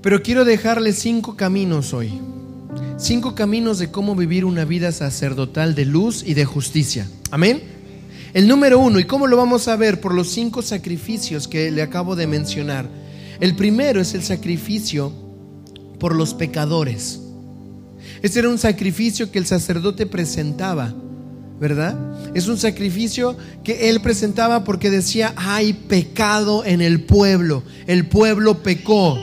Pero 0.00 0.22
quiero 0.22 0.44
dejarle 0.44 0.92
cinco 0.92 1.36
caminos 1.36 1.92
hoy. 1.92 2.12
Cinco 2.98 3.34
caminos 3.34 3.78
de 3.78 3.90
cómo 3.90 4.14
vivir 4.14 4.44
una 4.44 4.64
vida 4.64 4.92
sacerdotal 4.92 5.74
de 5.74 5.84
luz 5.84 6.22
y 6.24 6.34
de 6.34 6.44
justicia. 6.44 7.08
Amén. 7.32 7.62
El 8.32 8.46
número 8.46 8.78
uno, 8.78 9.00
¿y 9.00 9.04
cómo 9.04 9.26
lo 9.26 9.36
vamos 9.36 9.66
a 9.66 9.76
ver? 9.76 10.00
Por 10.00 10.14
los 10.14 10.28
cinco 10.28 10.62
sacrificios 10.62 11.48
que 11.48 11.70
le 11.72 11.82
acabo 11.82 12.14
de 12.14 12.28
mencionar. 12.28 12.88
El 13.40 13.56
primero 13.56 14.00
es 14.00 14.14
el 14.14 14.22
sacrificio 14.22 15.12
por 15.98 16.14
los 16.14 16.32
pecadores. 16.34 17.20
Este 18.22 18.38
era 18.38 18.48
un 18.48 18.58
sacrificio 18.58 19.32
que 19.32 19.38
el 19.40 19.46
sacerdote 19.46 20.06
presentaba, 20.06 20.94
¿verdad? 21.58 21.96
Es 22.34 22.46
un 22.46 22.56
sacrificio 22.56 23.36
que 23.64 23.90
él 23.90 24.00
presentaba 24.00 24.62
porque 24.62 24.90
decía, 24.90 25.34
hay 25.36 25.72
pecado 25.72 26.64
en 26.64 26.80
el 26.80 27.02
pueblo, 27.02 27.64
el 27.86 28.06
pueblo 28.06 28.62
pecó 28.62 29.18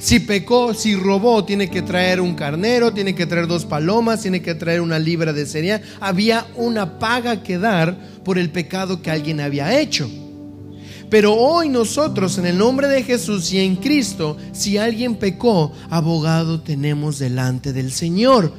Si 0.00 0.18
pecó, 0.18 0.74
si 0.74 0.96
robó, 0.96 1.44
tiene 1.44 1.70
que 1.70 1.80
traer 1.80 2.20
un 2.20 2.34
carnero, 2.34 2.92
tiene 2.92 3.14
que 3.14 3.24
traer 3.24 3.46
dos 3.46 3.64
palomas, 3.64 4.20
tiene 4.20 4.42
que 4.42 4.56
traer 4.56 4.80
una 4.80 4.98
libra 4.98 5.32
de 5.32 5.46
cereal. 5.46 5.80
Había 6.00 6.44
una 6.56 6.98
paga 6.98 7.44
que 7.44 7.56
dar 7.56 7.96
por 8.24 8.36
el 8.36 8.50
pecado 8.50 9.00
que 9.00 9.12
alguien 9.12 9.40
había 9.40 9.78
hecho. 9.78 10.10
Pero 11.12 11.34
hoy 11.34 11.68
nosotros, 11.68 12.38
en 12.38 12.46
el 12.46 12.56
nombre 12.56 12.88
de 12.88 13.02
Jesús 13.02 13.52
y 13.52 13.58
en 13.58 13.76
Cristo, 13.76 14.38
si 14.52 14.78
alguien 14.78 15.16
pecó, 15.16 15.70
abogado 15.90 16.62
tenemos 16.62 17.18
delante 17.18 17.74
del 17.74 17.92
Señor, 17.92 18.50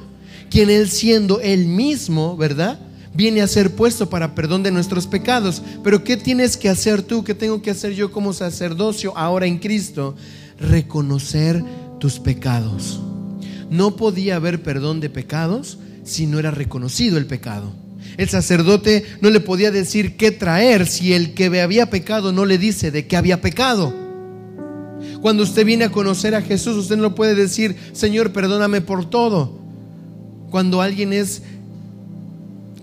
quien 0.51 0.69
Él 0.69 0.87
siendo 0.87 1.39
Él 1.39 1.65
mismo, 1.65 2.37
¿verdad? 2.37 2.79
Viene 3.11 3.41
a 3.41 3.47
ser 3.47 3.73
puesto 3.73 4.07
para 4.07 4.35
perdón 4.35 4.61
de 4.61 4.69
nuestros 4.69 5.07
pecados. 5.07 5.63
Pero 5.83 6.03
¿qué 6.03 6.15
tienes 6.15 6.55
que 6.55 6.69
hacer 6.69 7.01
tú? 7.01 7.23
¿Qué 7.23 7.33
tengo 7.33 7.59
que 7.63 7.71
hacer 7.71 7.93
yo 7.93 8.11
como 8.11 8.33
sacerdocio 8.33 9.17
ahora 9.17 9.47
en 9.47 9.57
Cristo? 9.57 10.15
reconocer 10.59 11.63
tus 11.99 12.19
pecados. 12.19 12.99
No 13.71 13.95
podía 13.95 14.35
haber 14.35 14.61
perdón 14.61 14.99
de 14.99 15.09
pecados 15.09 15.79
si 16.03 16.27
no 16.27 16.37
era 16.37 16.51
reconocido 16.51 17.17
el 17.17 17.25
pecado. 17.25 17.82
El 18.17 18.29
sacerdote 18.29 19.05
no 19.21 19.29
le 19.29 19.39
podía 19.39 19.71
decir 19.71 20.17
qué 20.17 20.31
traer 20.31 20.85
si 20.87 21.13
el 21.13 21.33
que 21.33 21.61
había 21.61 21.89
pecado 21.89 22.31
no 22.31 22.45
le 22.45 22.57
dice 22.57 22.91
de 22.91 23.07
qué 23.07 23.17
había 23.17 23.41
pecado. 23.41 23.93
Cuando 25.21 25.43
usted 25.43 25.65
viene 25.65 25.85
a 25.85 25.91
conocer 25.91 26.35
a 26.35 26.41
Jesús, 26.41 26.75
usted 26.75 26.97
no 26.97 27.15
puede 27.15 27.35
decir, 27.35 27.75
Señor, 27.93 28.31
perdóname 28.31 28.81
por 28.81 29.09
todo. 29.09 29.57
Cuando 30.49 30.81
alguien 30.81 31.13
es 31.13 31.41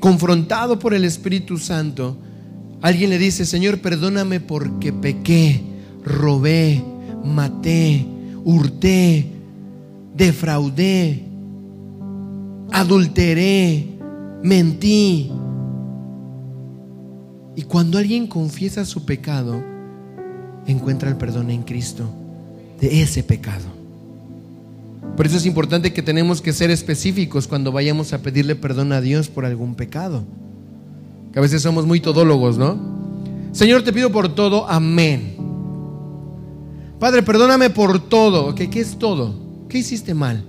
confrontado 0.01 0.79
por 0.79 0.95
el 0.95 1.05
Espíritu 1.05 1.59
Santo, 1.59 2.17
alguien 2.83 3.11
le 3.11 3.19
dice, 3.19 3.45
Señor, 3.45 3.79
perdóname 3.81 4.41
porque 4.41 4.93
pequé, 4.93 5.63
robé, 6.05 6.83
maté, 7.25 8.07
hurté, 8.45 9.27
defraudé, 10.17 11.25
adulteré, 12.73 13.90
mentí. 14.43 15.31
Y 17.57 17.63
cuando 17.63 17.99
alguien 17.99 18.27
confiesa 18.27 18.85
su 18.85 19.05
pecado, 19.05 19.63
encuentra 20.67 21.09
el 21.09 21.17
perdón 21.17 21.51
en 21.51 21.63
Cristo 21.63 22.09
de 22.81 23.03
ese 23.03 23.23
pecado. 23.23 23.65
Por 25.17 25.27
eso 25.27 25.37
es 25.37 25.47
importante 25.47 25.93
que 25.93 26.03
tenemos 26.03 26.41
que 26.41 26.53
ser 26.53 26.71
específicos 26.71 27.47
cuando 27.47 27.73
vayamos 27.73 28.13
a 28.13 28.23
pedirle 28.23 28.55
perdón 28.55 28.93
a 28.93 29.01
Dios 29.01 29.29
por 29.29 29.45
algún 29.45 29.75
pecado. 29.75 30.23
Que 31.33 31.39
a 31.39 31.43
veces 31.43 31.63
somos 31.63 31.87
muy 31.87 32.01
todólogos, 32.01 32.57
¿no? 32.57 32.79
Señor, 33.53 33.83
te 33.83 33.93
pido 33.93 34.11
por 34.11 34.35
todo, 34.35 34.69
amén. 34.69 35.37
Padre, 36.99 37.23
perdóname 37.23 37.71
por 37.71 38.09
todo. 38.09 38.55
¿Qué, 38.55 38.71
¿Qué 38.71 38.81
es 38.81 38.99
todo? 38.99 39.35
¿Qué 39.69 39.79
hiciste 39.79 40.15
mal? 40.15 40.45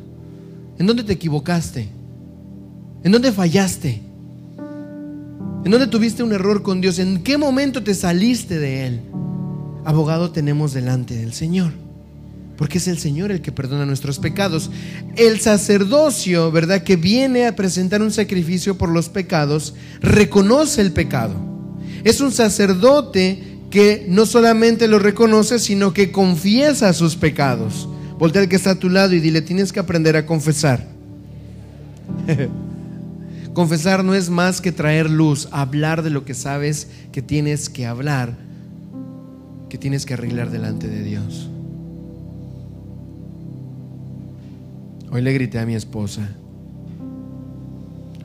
¿En 0.78 0.86
dónde 0.86 1.04
te 1.04 1.14
equivocaste? 1.14 2.01
¿En 3.04 3.12
dónde 3.12 3.32
fallaste? 3.32 4.02
¿En 5.64 5.72
dónde 5.72 5.88
tuviste 5.88 6.24
un 6.24 6.34
error 6.34 6.64
con 6.64 6.82
Dios? 6.82 7.00
¿En 7.00 7.24
qué 7.24 7.38
momento 7.38 7.84
te 7.84 7.94
saliste 7.94 8.60
de 8.60 8.88
Él? 8.88 9.02
Abogado 9.86 10.32
tenemos 10.32 10.74
delante 10.74 11.16
del 11.16 11.34
Señor, 11.34 11.72
porque 12.58 12.78
es 12.78 12.88
el 12.88 13.00
Señor 13.00 13.32
el 13.32 13.42
que 13.42 13.52
perdona 13.52 13.86
nuestros 13.86 14.20
pecados. 14.20 14.70
El 15.16 15.40
sacerdocio, 15.40 16.52
¿verdad? 16.52 16.84
Que 16.84 16.96
viene 16.96 17.48
a 17.48 17.56
presentar 17.56 18.02
un 18.02 18.12
sacrificio 18.12 18.78
por 18.78 18.90
los 18.90 19.10
pecados, 19.10 19.76
reconoce 20.02 20.82
el 20.82 20.92
pecado. 20.92 21.36
Es 22.04 22.22
un 22.22 22.32
sacerdote 22.32 23.60
que 23.70 24.06
no 24.10 24.26
solamente 24.26 24.88
lo 24.88 25.00
reconoce, 25.00 25.58
sino 25.60 25.94
que 25.94 26.12
confiesa 26.12 26.94
sus 26.94 27.16
pecados. 27.16 27.88
Voltea 28.20 28.44
al 28.44 28.50
que 28.50 28.56
está 28.56 28.72
a 28.72 28.80
tu 28.80 28.90
lado 28.90 29.14
y 29.14 29.20
dile, 29.20 29.42
tienes 29.42 29.72
que 29.72 29.80
aprender 29.80 30.16
a 30.16 30.26
confesar. 30.26 30.88
confesar 33.54 34.04
no 34.04 34.14
es 34.14 34.30
más 34.30 34.62
que 34.62 34.72
traer 34.72 35.10
luz, 35.10 35.48
hablar 35.52 36.04
de 36.04 36.10
lo 36.10 36.26
que 36.26 36.34
sabes 36.34 36.90
que 37.12 37.22
tienes 37.22 37.70
que 37.70 37.86
hablar, 37.86 38.38
que 39.70 39.78
tienes 39.78 40.06
que 40.06 40.14
arreglar 40.14 40.50
delante 40.52 40.88
de 40.88 41.04
Dios. 41.04 41.50
Hoy 45.12 45.22
le 45.22 45.34
grité 45.34 45.60
a 45.60 45.66
mi 45.66 45.76
esposa. 45.76 46.30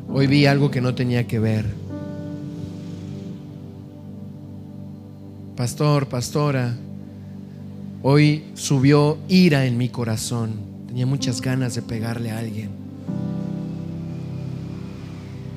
Hoy 0.09 0.27
vi 0.27 0.47
algo 0.47 0.71
que 0.71 0.81
no 0.81 0.95
tenía 0.95 1.27
que 1.27 1.39
ver. 1.39 1.87
pastor, 5.57 6.07
pastora, 6.07 6.77
hoy 8.03 8.45
subió 8.55 9.19
ira 9.27 9.65
en 9.65 9.77
mi 9.79 9.89
corazón. 9.89 10.53
Tenía 10.87 11.07
muchas 11.07 11.41
ganas 11.41 11.75
de 11.75 11.83
pegarle 11.83 12.31
a 12.31 12.39
alguien. 12.39 12.86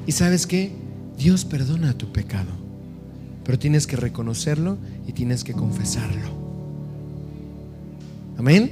¿Y 0.10 0.12
sabes 0.12 0.48
qué? 0.48 0.72
Dios 1.20 1.46
perdona 1.46 1.96
tu 1.96 2.12
pecado, 2.12 2.50
pero 3.44 3.60
tienes 3.60 3.86
que 3.86 3.96
reconocerlo 3.96 4.80
y 5.06 5.12
tienes 5.12 5.44
que 5.44 5.54
confesarlo. 5.54 6.32
Amén. 8.36 8.72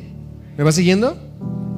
¿Me 0.58 0.64
va 0.64 0.72
siguiendo? 0.72 1.16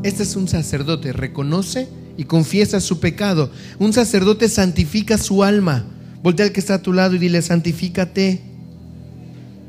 Este 0.02 0.24
es 0.24 0.38
un 0.38 0.48
sacerdote, 0.48 1.12
reconoce 1.12 1.90
y 2.16 2.24
confiesa 2.24 2.80
su 2.80 3.02
pecado. 3.02 3.52
Un 3.80 3.92
sacerdote 3.92 4.48
santifica 4.48 5.18
su 5.18 5.44
alma. 5.44 5.84
Voltea 6.24 6.46
al 6.46 6.54
que 6.54 6.62
está 6.62 6.76
a 6.76 6.82
tu 6.82 6.94
lado 6.94 7.16
y 7.16 7.20
dile, 7.20 7.42
santifícate. 7.42 8.40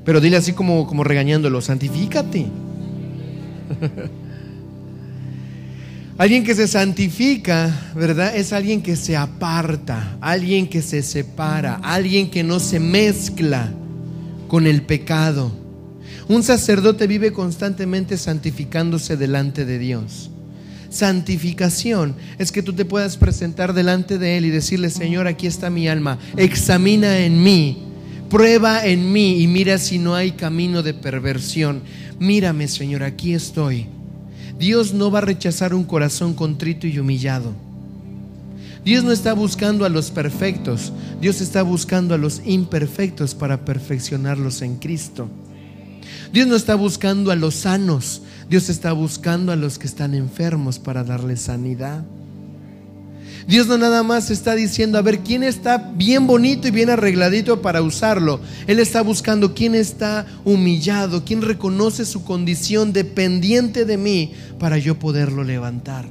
Pero 0.04 0.20
dile 0.20 0.36
así 0.36 0.52
como, 0.52 0.86
como 0.86 1.02
regañándolo, 1.02 1.60
santifícate. 1.60 2.46
alguien 6.20 6.44
que 6.44 6.54
se 6.54 6.68
santifica, 6.68 7.92
¿verdad? 7.94 8.36
Es 8.36 8.52
alguien 8.52 8.82
que 8.82 8.94
se 8.94 9.16
aparta, 9.16 10.18
alguien 10.20 10.68
que 10.68 10.82
se 10.82 11.02
separa, 11.02 11.80
alguien 11.82 12.30
que 12.30 12.42
no 12.42 12.60
se 12.60 12.78
mezcla 12.78 13.72
con 14.46 14.66
el 14.66 14.82
pecado. 14.82 15.50
Un 16.28 16.42
sacerdote 16.42 17.06
vive 17.06 17.32
constantemente 17.32 18.18
santificándose 18.18 19.16
delante 19.16 19.64
de 19.64 19.78
Dios. 19.78 20.30
Santificación 20.90 22.14
es 22.38 22.52
que 22.52 22.62
tú 22.62 22.74
te 22.74 22.84
puedas 22.84 23.16
presentar 23.16 23.72
delante 23.72 24.18
de 24.18 24.36
Él 24.36 24.44
y 24.44 24.50
decirle, 24.50 24.90
Señor, 24.90 25.26
aquí 25.26 25.46
está 25.46 25.70
mi 25.70 25.88
alma, 25.88 26.18
examina 26.36 27.20
en 27.20 27.42
mí 27.42 27.86
Prueba 28.28 28.86
en 28.86 29.12
mí 29.12 29.42
y 29.42 29.48
mira 29.48 29.76
si 29.78 29.98
no 29.98 30.14
hay 30.14 30.30
camino 30.30 30.84
de 30.84 30.94
perversión. 30.94 31.82
Mírame, 32.20 32.68
Señor, 32.68 33.02
aquí 33.02 33.34
estoy. 33.34 33.88
Dios 34.60 34.92
no 34.92 35.10
va 35.10 35.20
a 35.20 35.22
rechazar 35.22 35.72
un 35.72 35.84
corazón 35.84 36.34
contrito 36.34 36.86
y 36.86 36.98
humillado. 36.98 37.54
Dios 38.84 39.02
no 39.02 39.10
está 39.10 39.32
buscando 39.32 39.86
a 39.86 39.88
los 39.88 40.10
perfectos, 40.10 40.92
Dios 41.18 41.40
está 41.40 41.62
buscando 41.62 42.14
a 42.14 42.18
los 42.18 42.42
imperfectos 42.44 43.34
para 43.34 43.64
perfeccionarlos 43.64 44.60
en 44.60 44.76
Cristo. 44.76 45.30
Dios 46.30 46.46
no 46.46 46.56
está 46.56 46.74
buscando 46.74 47.30
a 47.30 47.36
los 47.36 47.54
sanos, 47.54 48.20
Dios 48.50 48.68
está 48.68 48.92
buscando 48.92 49.50
a 49.50 49.56
los 49.56 49.78
que 49.78 49.86
están 49.86 50.14
enfermos 50.14 50.78
para 50.78 51.04
darles 51.04 51.40
sanidad. 51.40 52.04
Dios 53.50 53.66
no 53.66 53.76
nada 53.76 54.04
más 54.04 54.30
está 54.30 54.54
diciendo, 54.54 54.96
a 54.96 55.02
ver, 55.02 55.24
¿quién 55.24 55.42
está 55.42 55.76
bien 55.76 56.28
bonito 56.28 56.68
y 56.68 56.70
bien 56.70 56.88
arregladito 56.88 57.60
para 57.60 57.82
usarlo? 57.82 58.38
Él 58.68 58.78
está 58.78 59.02
buscando 59.02 59.54
quién 59.54 59.74
está 59.74 60.24
humillado, 60.44 61.24
quién 61.24 61.42
reconoce 61.42 62.04
su 62.04 62.22
condición 62.22 62.92
dependiente 62.92 63.84
de 63.84 63.96
mí 63.96 64.34
para 64.60 64.78
yo 64.78 65.00
poderlo 65.00 65.42
levantar 65.42 66.06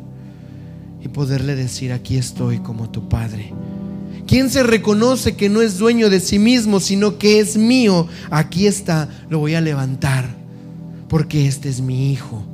y 1.02 1.08
poderle 1.08 1.56
decir, 1.56 1.94
aquí 1.94 2.18
estoy 2.18 2.60
como 2.60 2.90
tu 2.90 3.08
Padre. 3.08 3.54
¿Quién 4.28 4.50
se 4.50 4.62
reconoce 4.62 5.38
que 5.38 5.48
no 5.48 5.62
es 5.62 5.78
dueño 5.78 6.10
de 6.10 6.20
sí 6.20 6.40
mismo, 6.40 6.82
sino 6.82 7.18
que 7.18 7.40
es 7.40 7.56
mío? 7.56 8.10
Aquí 8.32 8.68
está, 8.68 9.08
lo 9.30 9.40
voy 9.40 9.56
a 9.56 9.62
levantar, 9.62 10.36
porque 11.08 11.48
este 11.48 11.70
es 11.70 11.80
mi 11.80 12.12
Hijo 12.12 12.49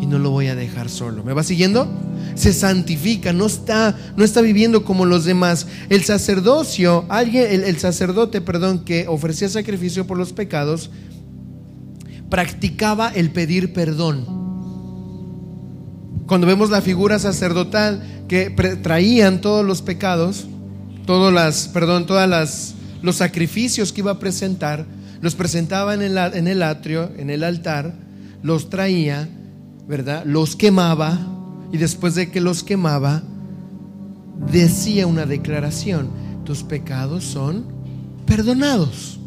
y 0.00 0.06
no 0.06 0.18
lo 0.18 0.30
voy 0.30 0.48
a 0.48 0.54
dejar 0.54 0.88
solo. 0.88 1.24
¿Me 1.24 1.32
va 1.32 1.42
siguiendo? 1.42 1.88
Se 2.34 2.52
santifica, 2.52 3.32
no 3.32 3.46
está, 3.46 3.96
no 4.16 4.24
está 4.24 4.40
viviendo 4.40 4.84
como 4.84 5.04
los 5.04 5.24
demás. 5.24 5.66
El 5.88 6.04
sacerdocio, 6.04 7.04
alguien, 7.08 7.64
el, 7.64 7.78
sacerdote, 7.78 8.40
perdón, 8.40 8.84
que 8.84 9.06
ofrecía 9.08 9.48
sacrificio 9.48 10.06
por 10.06 10.16
los 10.16 10.32
pecados, 10.32 10.90
practicaba 12.30 13.08
el 13.08 13.30
pedir 13.30 13.72
perdón. 13.72 14.38
Cuando 16.26 16.46
vemos 16.46 16.70
la 16.70 16.82
figura 16.82 17.18
sacerdotal 17.18 18.24
que 18.28 18.50
traían 18.82 19.40
todos 19.40 19.64
los 19.64 19.82
pecados, 19.82 20.46
todos 21.06 21.32
las, 21.32 21.68
perdón, 21.68 22.06
todas 22.06 22.28
las 22.28 22.74
los 23.00 23.16
sacrificios 23.16 23.92
que 23.92 24.00
iba 24.00 24.10
a 24.12 24.18
presentar, 24.18 24.84
los 25.20 25.34
presentaba 25.34 25.94
en 25.94 26.02
en 26.02 26.48
el 26.48 26.62
atrio, 26.62 27.10
en 27.16 27.30
el 27.30 27.44
altar, 27.44 27.94
los 28.42 28.70
traía 28.70 29.28
¿verdad? 29.88 30.24
Los 30.26 30.54
quemaba 30.54 31.18
y 31.72 31.78
después 31.78 32.14
de 32.14 32.30
que 32.30 32.40
los 32.42 32.62
quemaba, 32.62 33.22
decía 34.52 35.06
una 35.06 35.24
declaración, 35.26 36.10
tus 36.44 36.62
pecados 36.62 37.24
son 37.24 37.64
perdonados. 38.26 39.18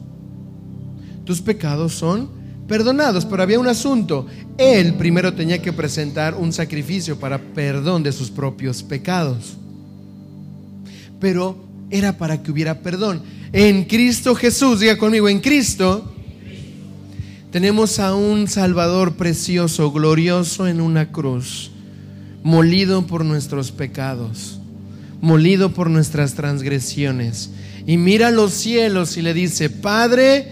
Tus 1.26 1.42
pecados 1.42 1.94
son 1.94 2.30
perdonados, 2.68 3.26
pero 3.26 3.44
había 3.44 3.60
un 3.60 3.68
asunto. 3.68 4.28
Él 4.58 4.94
primero 4.94 5.34
tenía 5.34 5.62
que 5.62 5.74
presentar 5.74 6.36
un 6.36 6.54
sacrificio 6.54 7.20
para 7.20 7.40
perdón 7.40 8.04
de 8.04 8.12
sus 8.12 8.30
propios 8.30 8.84
pecados. 8.84 9.58
Pero 11.20 11.58
era 11.90 12.18
para 12.18 12.42
que 12.42 12.52
hubiera 12.52 12.80
perdón. 12.82 13.24
En 13.52 13.84
Cristo 13.86 14.36
Jesús, 14.36 14.80
diga 14.80 14.98
conmigo, 14.98 15.28
en 15.28 15.40
Cristo 15.40 16.14
tenemos 17.52 18.00
a 18.00 18.16
un 18.16 18.48
Salvador 18.48 19.16
precioso, 19.16 19.92
glorioso 19.92 20.68
en 20.68 20.80
una 20.80 21.12
cruz, 21.12 21.72
molido 22.44 23.06
por 23.06 23.26
nuestros 23.26 23.72
pecados, 23.72 24.60
molido 25.20 25.74
por 25.74 25.90
nuestras 25.90 26.34
transgresiones. 26.34 27.52
Y 27.86 27.98
mira 27.98 28.32
los 28.32 28.54
cielos 28.54 29.18
y 29.18 29.22
le 29.22 29.34
dice, 29.34 29.70
Padre, 29.70 30.48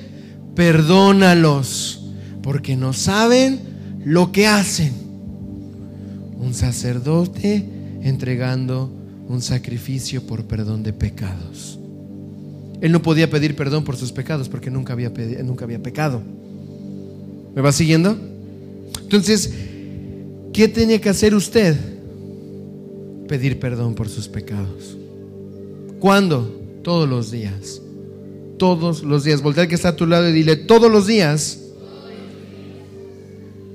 perdónalos, 0.55 2.01
porque 2.43 2.75
no 2.75 2.91
saben 2.91 3.59
lo 4.03 4.33
que 4.33 4.47
hacen. 4.47 4.93
Un 6.37 6.53
sacerdote 6.53 7.65
entregando 8.03 8.91
un 9.29 9.41
sacrificio 9.41 10.23
por 10.27 10.45
perdón 10.45 10.83
de 10.83 10.91
pecados. 10.91 11.79
Él 12.81 12.91
no 12.91 13.01
podía 13.01 13.29
pedir 13.29 13.55
perdón 13.55 13.83
por 13.83 13.95
sus 13.95 14.11
pecados 14.11 14.49
porque 14.49 14.69
nunca 14.71 14.93
había, 14.93 15.11
nunca 15.43 15.65
había 15.65 15.81
pecado. 15.81 16.21
¿Me 17.55 17.61
va 17.61 17.71
siguiendo? 17.71 18.17
Entonces, 19.01 19.51
¿qué 20.53 20.67
tenía 20.67 20.99
que 21.01 21.09
hacer 21.09 21.33
usted? 21.33 21.75
Pedir 23.27 23.59
perdón 23.59 23.95
por 23.95 24.09
sus 24.09 24.27
pecados. 24.27 24.97
¿Cuándo? 25.99 26.59
Todos 26.83 27.09
los 27.09 27.31
días. 27.31 27.81
Todos 28.57 29.03
los 29.03 29.23
días. 29.23 29.41
Voltea 29.41 29.67
que 29.67 29.75
está 29.75 29.89
a 29.89 29.95
tu 29.95 30.05
lado 30.05 30.29
y 30.29 30.33
dile, 30.33 30.55
todos 30.55 30.91
los 30.91 31.07
días. 31.07 31.59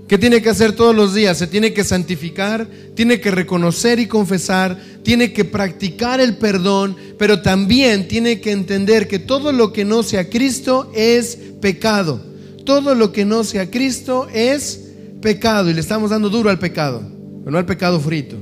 ¿Qué 0.09 0.19
tiene 0.19 0.43
que 0.43 0.51
hacer 0.51 0.73
todos 0.73 0.95
los 0.95 1.15
días? 1.15 1.39
Se 1.39 1.47
tiene 1.47 1.73
que 1.73 1.83
santificar, 1.83 2.69
tiene 2.95 3.21
que 3.21 3.31
reconocer 3.31 3.99
y 3.99 4.07
confesar, 4.07 4.79
tiene 5.03 5.33
que 5.33 5.45
practicar 5.45 6.21
el 6.21 6.37
perdón, 6.37 6.95
pero 7.19 7.41
también 7.41 8.07
tiene 8.07 8.41
que 8.41 8.53
entender 8.53 9.09
que 9.09 9.19
todo 9.19 9.51
lo 9.51 9.73
que 9.73 9.85
no 9.85 10.03
sea 10.03 10.29
Cristo 10.29 10.93
es 10.95 11.39
pecado. 11.61 12.34
Todo 12.65 12.95
lo 12.95 13.13
que 13.13 13.25
no 13.25 13.45
sea 13.45 13.71
Cristo 13.71 14.29
es 14.33 14.81
pecado. 15.21 15.71
Y 15.71 15.75
le 15.75 15.81
estamos 15.81 16.11
dando 16.11 16.31
duro 16.31 16.51
al 16.51 16.59
pecado, 16.59 17.03
pero 17.41 17.51
no 17.51 17.59
al 17.59 17.67
pecado 17.67 18.01
frito, 18.01 18.37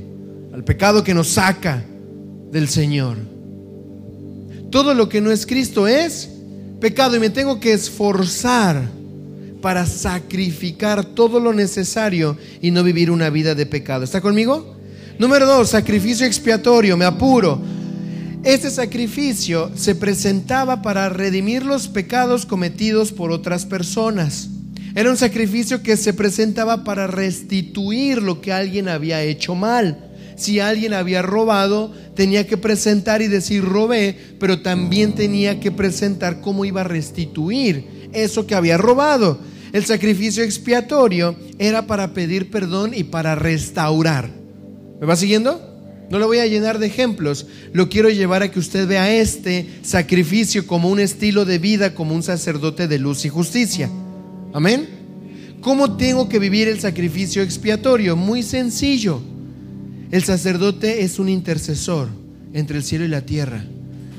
al 0.53 0.65
pecado 0.65 1.05
que 1.05 1.15
nos 1.15 1.29
saca 1.29 1.85
del 2.51 2.69
Señor. 2.69 3.17
Todo 4.71 4.95
lo 4.95 5.09
que 5.09 5.21
no 5.21 5.31
es 5.31 5.47
Cristo 5.47 5.87
es 5.87 6.31
pecado 6.81 7.17
y 7.17 7.21
me 7.21 7.31
tengo 7.31 7.61
que 7.61 7.73
esforzar 7.73 8.83
para 9.61 9.87
sacrificar 9.87 11.05
todo 11.05 11.39
lo 11.39 11.53
necesario 11.53 12.37
y 12.61 12.71
no 12.71 12.83
vivir 12.83 13.11
una 13.11 13.31
vida 13.31 13.55
de 13.55 13.67
pecado. 13.67 14.03
¿Está 14.03 14.21
conmigo? 14.21 14.77
Número 15.19 15.47
dos, 15.47 15.71
sacrificio 15.71 16.27
expiatorio, 16.27 16.97
me 16.97 17.05
apuro. 17.05 17.61
Este 18.45 18.71
sacrificio 18.71 19.71
se 19.77 19.95
presentaba 19.95 20.83
para 20.83 21.09
redimir 21.09 21.65
los 21.65 21.87
pecados 21.87 22.45
cometidos 22.45 23.13
por 23.13 23.31
otras 23.31 23.67
personas. 23.67 24.49
Era 24.97 25.11
un 25.11 25.17
sacrificio 25.17 25.85
que 25.85 25.97
se 25.97 26.13
presentaba 26.13 26.83
para 26.83 27.07
restituir 27.07 28.21
lo 28.21 28.41
que 28.41 28.53
alguien 28.53 28.89
había 28.89 29.23
hecho 29.23 29.55
mal. 29.55 30.11
Si 30.35 30.59
alguien 30.59 30.93
había 30.93 31.23
robado, 31.23 31.93
tenía 32.17 32.45
que 32.49 32.57
presentar 32.57 33.23
y 33.23 33.29
decir 33.29 33.65
robé, 33.65 34.19
pero 34.41 34.61
también 34.61 35.15
tenía 35.15 35.61
que 35.61 35.71
presentar 35.71 36.41
cómo 36.41 36.65
iba 36.65 36.81
a 36.81 36.85
restituir 36.85 38.11
eso 38.13 38.45
que 38.45 38.57
había 38.57 38.77
robado. 38.77 39.39
El 39.73 39.85
sacrificio 39.85 40.43
expiatorio 40.43 41.37
era 41.59 41.87
para 41.87 42.13
pedir 42.13 42.51
perdón 42.51 42.93
y 42.93 43.05
para 43.05 43.37
restaurar. 43.37 44.31
¿Me 45.01 45.07
va 45.07 45.15
siguiendo? 45.15 45.72
No 46.11 46.19
lo 46.19 46.27
voy 46.27 46.39
a 46.39 46.47
llenar 46.47 46.79
de 46.79 46.87
ejemplos. 46.87 47.47
Lo 47.73 47.89
quiero 47.89 48.11
llevar 48.11 48.43
a 48.43 48.51
que 48.51 48.59
usted 48.59 48.87
vea 48.87 49.15
este 49.15 49.67
sacrificio 49.83 50.67
como 50.67 50.91
un 50.91 51.01
estilo 51.01 51.45
de 51.45 51.59
vida, 51.59 51.95
como 51.95 52.15
un 52.15 52.23
sacerdote 52.23 52.89
de 52.89 52.99
luz 52.99 53.25
y 53.25 53.29
justicia. 53.29 53.91
Amén. 54.53 54.89
¿Cómo 55.63 55.97
tengo 55.97 56.29
que 56.29 56.39
vivir 56.39 56.69
el 56.69 56.81
sacrificio 56.81 57.43
expiatorio? 57.43 58.17
Muy 58.17 58.43
sencillo. 58.43 59.23
El 60.11 60.25
sacerdote 60.25 61.05
es 61.05 61.19
un 61.19 61.29
intercesor 61.29 62.09
entre 62.53 62.77
el 62.77 62.85
cielo 62.85 63.05
y 63.05 63.09
la 63.09 63.23
tierra. 63.23 63.65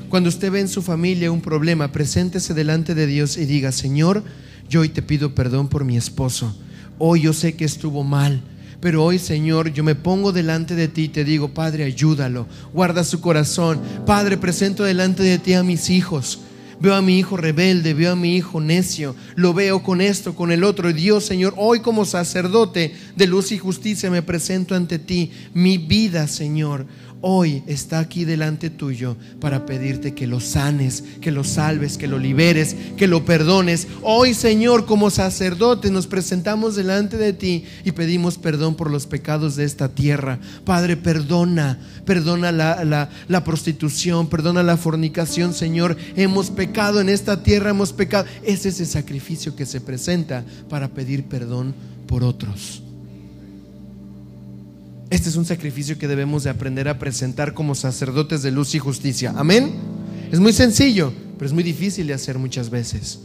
Cuando 0.08 0.28
usted 0.28 0.50
ve 0.50 0.60
en 0.60 0.68
su 0.68 0.82
familia 0.82 1.30
un 1.30 1.40
problema, 1.40 1.92
preséntese 1.92 2.54
delante 2.54 2.94
de 2.94 3.06
Dios 3.06 3.36
y 3.36 3.44
diga, 3.44 3.72
Señor, 3.72 4.24
yo 4.68 4.80
hoy 4.80 4.88
te 4.88 5.02
pido 5.02 5.34
perdón 5.34 5.68
por 5.68 5.84
mi 5.84 5.96
esposo. 5.96 6.56
Hoy 6.98 7.22
yo 7.22 7.32
sé 7.32 7.54
que 7.54 7.64
estuvo 7.64 8.04
mal 8.04 8.42
pero 8.84 9.02
hoy, 9.02 9.18
Señor, 9.18 9.72
yo 9.72 9.82
me 9.82 9.94
pongo 9.94 10.30
delante 10.30 10.74
de 10.74 10.88
ti 10.88 11.04
y 11.04 11.08
te 11.08 11.24
digo, 11.24 11.48
Padre, 11.48 11.84
ayúdalo, 11.84 12.46
guarda 12.74 13.02
su 13.02 13.22
corazón. 13.22 13.80
Padre, 14.04 14.36
presento 14.36 14.84
delante 14.84 15.22
de 15.22 15.38
ti 15.38 15.54
a 15.54 15.62
mis 15.62 15.88
hijos. 15.88 16.40
Veo 16.80 16.94
a 16.94 17.00
mi 17.00 17.18
hijo 17.18 17.38
rebelde, 17.38 17.94
veo 17.94 18.12
a 18.12 18.14
mi 18.14 18.36
hijo 18.36 18.60
necio, 18.60 19.16
lo 19.36 19.54
veo 19.54 19.82
con 19.82 20.02
esto, 20.02 20.34
con 20.34 20.52
el 20.52 20.62
otro. 20.62 20.90
Y 20.90 20.92
Dios, 20.92 21.24
Señor, 21.24 21.54
hoy 21.56 21.80
como 21.80 22.04
sacerdote 22.04 22.94
de 23.16 23.26
luz 23.26 23.52
y 23.52 23.58
justicia 23.58 24.10
me 24.10 24.20
presento 24.20 24.74
ante 24.74 24.98
ti. 24.98 25.30
Mi 25.54 25.78
vida, 25.78 26.28
Señor, 26.28 26.84
hoy 27.26 27.62
está 27.66 28.00
aquí 28.00 28.26
delante 28.26 28.68
tuyo 28.68 29.16
para 29.40 29.64
pedirte 29.64 30.12
que 30.12 30.26
lo 30.26 30.40
sanes, 30.40 31.02
que 31.22 31.30
lo 31.30 31.42
salves, 31.42 31.96
que 31.96 32.06
lo 32.06 32.18
liberes, 32.18 32.76
que 32.98 33.08
lo 33.08 33.24
perdones. 33.24 33.88
Hoy, 34.02 34.34
Señor, 34.34 34.84
como 34.84 35.08
sacerdote 35.08 35.90
nos 35.90 36.06
presentamos 36.06 36.76
delante 36.76 37.16
de 37.16 37.32
ti 37.32 37.64
y 37.82 37.92
pedimos 37.92 38.36
perdón 38.36 38.74
por 38.74 38.90
los 38.90 39.06
pecados 39.06 39.56
de 39.56 39.64
esta 39.64 39.88
tierra. 39.88 40.38
Padre, 40.66 40.98
perdona, 40.98 41.78
perdona 42.04 42.52
la, 42.52 43.08
la 43.26 43.44
prostitución, 43.44 44.28
perdona 44.28 44.62
la 44.62 44.76
fornicación, 44.76 45.54
Señor. 45.54 45.96
Hemos 46.16 46.50
pecado 46.50 47.00
en 47.00 47.08
esta 47.08 47.42
tierra, 47.42 47.70
hemos 47.70 47.94
pecado. 47.94 48.26
Es 48.42 48.66
ese 48.66 48.84
sacrificio 48.84 49.56
que 49.56 49.64
se 49.64 49.80
presenta 49.80 50.44
para 50.68 50.88
pedir 50.88 51.24
perdón 51.24 51.74
por 52.06 52.22
otros. 52.22 52.82
Este 55.14 55.28
es 55.28 55.36
un 55.36 55.44
sacrificio 55.44 55.96
que 55.96 56.08
debemos 56.08 56.42
de 56.42 56.50
aprender 56.50 56.88
a 56.88 56.98
presentar 56.98 57.54
como 57.54 57.76
sacerdotes 57.76 58.42
de 58.42 58.50
luz 58.50 58.74
y 58.74 58.80
justicia. 58.80 59.32
Amén. 59.36 59.70
Es 60.32 60.40
muy 60.40 60.52
sencillo, 60.52 61.12
pero 61.38 61.46
es 61.46 61.52
muy 61.52 61.62
difícil 61.62 62.08
de 62.08 62.14
hacer 62.14 62.36
muchas 62.36 62.68
veces. 62.68 63.20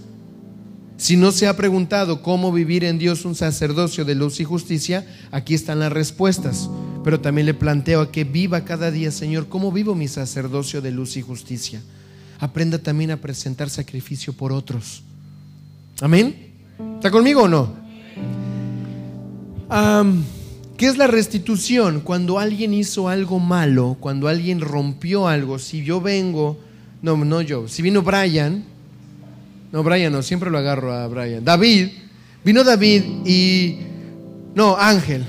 Si 0.98 1.18
no 1.18 1.32
se 1.32 1.48
ha 1.48 1.58
preguntado 1.58 2.22
cómo 2.22 2.52
vivir 2.52 2.84
en 2.84 3.00
Dios 3.00 3.26
un 3.26 3.34
sacerdocio 3.34 4.06
de 4.06 4.14
luz 4.14 4.40
y 4.40 4.44
justicia, 4.44 5.04
aquí 5.32 5.56
están 5.56 5.80
las 5.80 5.92
respuestas. 5.92 6.70
Pero 7.04 7.22
también 7.22 7.48
le 7.48 7.56
planteo 7.56 8.02
a 8.02 8.12
que 8.12 8.24
viva 8.24 8.66
cada 8.66 8.92
día, 8.92 9.10
Señor, 9.10 9.48
cómo 9.50 9.72
vivo 9.72 9.96
mi 9.96 10.08
sacerdocio 10.08 10.82
de 10.82 10.92
luz 10.92 11.18
y 11.18 11.24
justicia. 11.24 11.82
Aprenda 12.38 12.78
también 12.78 13.10
a 13.10 13.18
presentar 13.18 13.68
sacrificio 13.72 14.32
por 14.34 14.52
otros. 14.52 15.02
Amén. 16.02 16.52
¿Está 16.98 17.10
conmigo 17.10 17.42
o 17.42 17.48
no? 17.48 17.74
¿Qué 20.80 20.88
es 20.88 20.98
la 20.98 21.08
restitución? 21.08 22.00
Cuando 22.00 22.40
alguien 22.40 22.74
hizo 22.74 23.10
algo 23.10 23.38
malo, 23.38 23.98
cuando 24.00 24.30
alguien 24.30 24.62
rompió 24.62 25.28
algo, 25.28 25.60
si 25.60 25.84
yo 25.84 26.00
vengo, 26.00 26.58
no, 27.02 27.18
no 27.18 27.42
yo, 27.42 27.68
si 27.68 27.82
vino 27.82 28.02
Brian, 28.02 28.64
no, 29.74 29.84
Brian 29.84 30.14
no, 30.14 30.24
siempre 30.24 30.50
lo 30.50 30.58
agarro 30.58 30.94
a 30.94 31.06
Brian, 31.08 31.44
David, 31.44 31.90
vino 32.46 32.64
David 32.64 33.04
y, 33.26 33.80
no, 34.56 34.78
Ángel, 34.78 35.26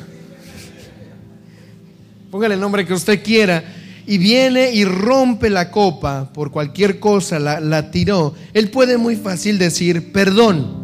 póngale 2.31 2.55
el 2.55 2.61
nombre 2.61 2.87
que 2.87 2.95
usted 2.95 3.21
quiera, 3.21 3.65
y 4.07 4.19
viene 4.19 4.71
y 4.73 4.85
rompe 4.85 5.51
la 5.51 5.73
copa 5.73 6.33
por 6.33 6.53
cualquier 6.53 7.01
cosa, 7.01 7.41
la, 7.41 7.59
la 7.59 7.91
tiró, 7.91 8.37
él 8.55 8.71
puede 8.71 8.99
muy 8.99 9.17
fácil 9.17 9.59
decir, 9.59 10.13
perdón, 10.13 10.77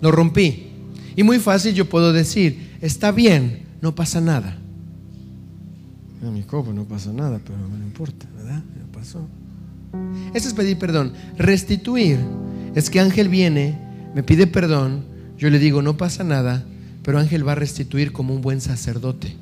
lo 0.00 0.12
rompí. 0.12 0.62
Y 1.16 1.22
muy 1.22 1.38
fácil 1.38 1.74
yo 1.74 1.86
puedo 1.86 2.12
decir, 2.12 2.65
está 2.80 3.12
bien, 3.12 3.62
no 3.80 3.94
pasa 3.94 4.20
nada. 4.20 4.56
A 6.26 6.30
mi 6.30 6.42
copo 6.42 6.72
no 6.72 6.84
pasa 6.84 7.12
nada, 7.12 7.40
pero 7.44 7.58
no 7.58 7.68
me 7.68 7.84
importa, 7.84 8.26
¿verdad? 8.36 8.62
No 8.78 8.92
pasó. 8.92 9.26
Eso 10.34 10.48
es 10.48 10.54
pedir 10.54 10.78
perdón. 10.78 11.12
Restituir 11.36 12.18
es 12.74 12.90
que 12.90 13.00
Ángel 13.00 13.28
viene, 13.28 13.78
me 14.14 14.22
pide 14.22 14.46
perdón, 14.46 15.04
yo 15.38 15.50
le 15.50 15.58
digo, 15.58 15.82
no 15.82 15.96
pasa 15.96 16.24
nada, 16.24 16.64
pero 17.02 17.18
Ángel 17.18 17.46
va 17.46 17.52
a 17.52 17.56
restituir 17.56 18.12
como 18.12 18.34
un 18.34 18.42
buen 18.42 18.60
sacerdote. 18.60 19.36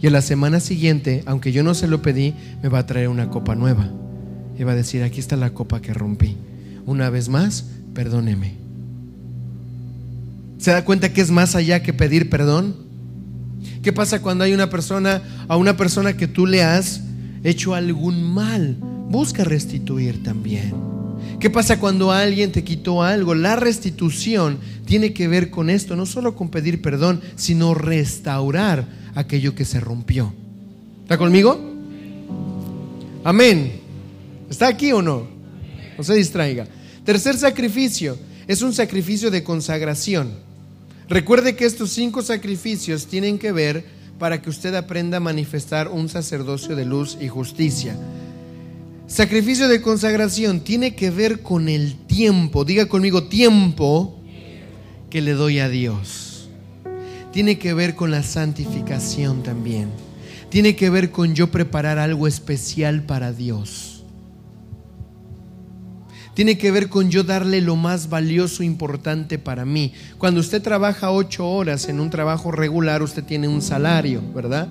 Y 0.00 0.06
a 0.06 0.10
la 0.10 0.22
semana 0.22 0.60
siguiente, 0.60 1.22
aunque 1.26 1.52
yo 1.52 1.62
no 1.62 1.74
se 1.74 1.88
lo 1.88 2.02
pedí, 2.02 2.34
me 2.62 2.68
va 2.68 2.80
a 2.80 2.86
traer 2.86 3.08
una 3.08 3.30
copa 3.30 3.54
nueva. 3.54 3.90
Y 4.58 4.64
va 4.64 4.72
a 4.72 4.76
decir, 4.76 5.02
aquí 5.02 5.20
está 5.20 5.36
la 5.36 5.50
copa 5.50 5.80
que 5.80 5.94
rompí. 5.94 6.36
Una 6.86 7.10
vez 7.10 7.28
más, 7.28 7.66
perdóneme. 7.94 8.67
¿Se 10.58 10.72
da 10.72 10.84
cuenta 10.84 11.12
que 11.12 11.20
es 11.20 11.30
más 11.30 11.54
allá 11.54 11.82
que 11.82 11.92
pedir 11.92 12.28
perdón? 12.28 12.76
¿Qué 13.82 13.92
pasa 13.92 14.20
cuando 14.20 14.44
hay 14.44 14.52
una 14.52 14.68
persona, 14.70 15.22
a 15.48 15.56
una 15.56 15.76
persona 15.76 16.16
que 16.16 16.26
tú 16.26 16.46
le 16.46 16.62
has 16.62 17.00
hecho 17.44 17.74
algún 17.74 18.22
mal? 18.22 18.76
Busca 19.08 19.44
restituir 19.44 20.22
también. 20.22 20.74
¿Qué 21.40 21.50
pasa 21.50 21.78
cuando 21.78 22.10
alguien 22.10 22.50
te 22.50 22.64
quitó 22.64 23.02
algo? 23.02 23.34
La 23.34 23.54
restitución 23.54 24.58
tiene 24.84 25.12
que 25.12 25.28
ver 25.28 25.50
con 25.50 25.70
esto, 25.70 25.94
no 25.94 26.06
solo 26.06 26.34
con 26.34 26.48
pedir 26.48 26.82
perdón, 26.82 27.20
sino 27.36 27.74
restaurar 27.74 28.86
aquello 29.14 29.54
que 29.54 29.64
se 29.64 29.78
rompió. 29.78 30.34
¿Está 31.02 31.16
conmigo? 31.16 31.58
Amén. 33.22 33.80
¿Está 34.50 34.66
aquí 34.66 34.92
o 34.92 35.02
no? 35.02 35.28
No 35.96 36.04
se 36.04 36.14
distraiga. 36.14 36.66
Tercer 37.04 37.36
sacrificio 37.38 38.18
es 38.48 38.62
un 38.62 38.72
sacrificio 38.72 39.30
de 39.30 39.44
consagración. 39.44 40.47
Recuerde 41.08 41.56
que 41.56 41.64
estos 41.64 41.90
cinco 41.90 42.22
sacrificios 42.22 43.06
tienen 43.06 43.38
que 43.38 43.52
ver 43.52 43.84
para 44.18 44.42
que 44.42 44.50
usted 44.50 44.74
aprenda 44.74 45.16
a 45.16 45.20
manifestar 45.20 45.88
un 45.88 46.08
sacerdocio 46.08 46.76
de 46.76 46.84
luz 46.84 47.16
y 47.20 47.28
justicia. 47.28 47.96
Sacrificio 49.06 49.68
de 49.68 49.80
consagración 49.80 50.60
tiene 50.60 50.94
que 50.94 51.10
ver 51.10 51.40
con 51.40 51.70
el 51.70 51.94
tiempo, 51.94 52.66
diga 52.66 52.86
conmigo 52.86 53.24
tiempo 53.24 54.20
que 55.08 55.22
le 55.22 55.32
doy 55.32 55.60
a 55.60 55.70
Dios. 55.70 56.50
Tiene 57.32 57.58
que 57.58 57.72
ver 57.72 57.94
con 57.94 58.10
la 58.10 58.22
santificación 58.22 59.42
también. 59.42 59.88
Tiene 60.50 60.76
que 60.76 60.90
ver 60.90 61.10
con 61.10 61.34
yo 61.34 61.50
preparar 61.50 61.98
algo 61.98 62.26
especial 62.26 63.04
para 63.04 63.32
Dios. 63.32 63.97
Tiene 66.38 66.56
que 66.56 66.70
ver 66.70 66.88
con 66.88 67.10
yo 67.10 67.24
darle 67.24 67.60
lo 67.60 67.74
más 67.74 68.10
valioso, 68.10 68.62
importante 68.62 69.40
para 69.40 69.64
mí. 69.64 69.92
Cuando 70.18 70.38
usted 70.38 70.62
trabaja 70.62 71.10
ocho 71.10 71.44
horas 71.50 71.88
en 71.88 71.98
un 71.98 72.10
trabajo 72.10 72.52
regular, 72.52 73.02
usted 73.02 73.24
tiene 73.24 73.48
un 73.48 73.60
salario, 73.60 74.22
¿verdad? 74.32 74.68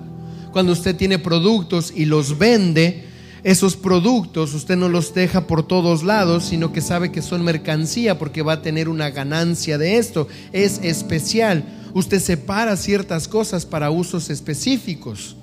Cuando 0.50 0.72
usted 0.72 0.96
tiene 0.96 1.18
productos 1.18 1.92
y 1.94 2.06
los 2.06 2.38
vende, 2.38 3.04
esos 3.44 3.76
productos 3.76 4.54
usted 4.54 4.78
no 4.78 4.88
los 4.88 5.12
deja 5.12 5.46
por 5.46 5.62
todos 5.62 6.04
lados, 6.04 6.44
sino 6.46 6.72
que 6.72 6.80
sabe 6.80 7.12
que 7.12 7.20
son 7.20 7.44
mercancía 7.44 8.18
porque 8.18 8.40
va 8.40 8.54
a 8.54 8.62
tener 8.62 8.88
una 8.88 9.10
ganancia 9.10 9.76
de 9.76 9.98
esto. 9.98 10.26
Es 10.54 10.80
especial. 10.82 11.64
Usted 11.92 12.20
separa 12.20 12.78
ciertas 12.78 13.28
cosas 13.28 13.66
para 13.66 13.90
usos 13.90 14.30
específicos. 14.30 15.36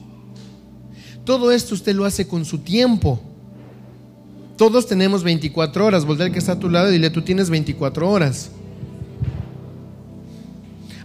Todo 1.24 1.52
esto 1.52 1.76
usted 1.76 1.94
lo 1.94 2.04
hace 2.04 2.28
con 2.28 2.46
su 2.46 2.58
tiempo. 2.58 3.22
Todos 4.58 4.88
tenemos 4.88 5.24
24 5.24 5.86
horas. 5.86 6.06
Voltea 6.06 6.28
al 6.28 6.32
que 6.32 6.40
está 6.40 6.54
a 6.54 6.60
tu 6.60 6.70
lado 6.70 6.90
y 6.90 6.94
dile, 6.94 7.10
tú 7.10 7.22
tienes 7.22 7.50
24 7.50 8.10
horas. 8.10 8.52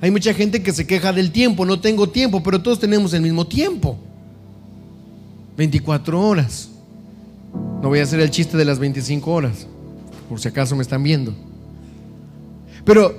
Hay 0.00 0.10
mucha 0.10 0.32
gente 0.32 0.62
que 0.62 0.72
se 0.72 0.86
queja 0.86 1.12
del 1.12 1.30
tiempo, 1.30 1.66
no 1.66 1.80
tengo 1.80 2.08
tiempo, 2.08 2.42
pero 2.42 2.62
todos 2.62 2.78
tenemos 2.78 3.12
el 3.12 3.22
mismo 3.22 3.46
tiempo. 3.46 3.98
24 5.56 6.20
horas. 6.20 6.70
No 7.82 7.88
voy 7.88 7.98
a 7.98 8.04
hacer 8.04 8.20
el 8.20 8.30
chiste 8.30 8.56
de 8.56 8.64
las 8.64 8.78
25 8.78 9.30
horas, 9.30 9.66
por 10.28 10.40
si 10.40 10.48
acaso 10.48 10.74
me 10.74 10.82
están 10.82 11.02
viendo. 11.02 11.34
Pero 12.84 13.14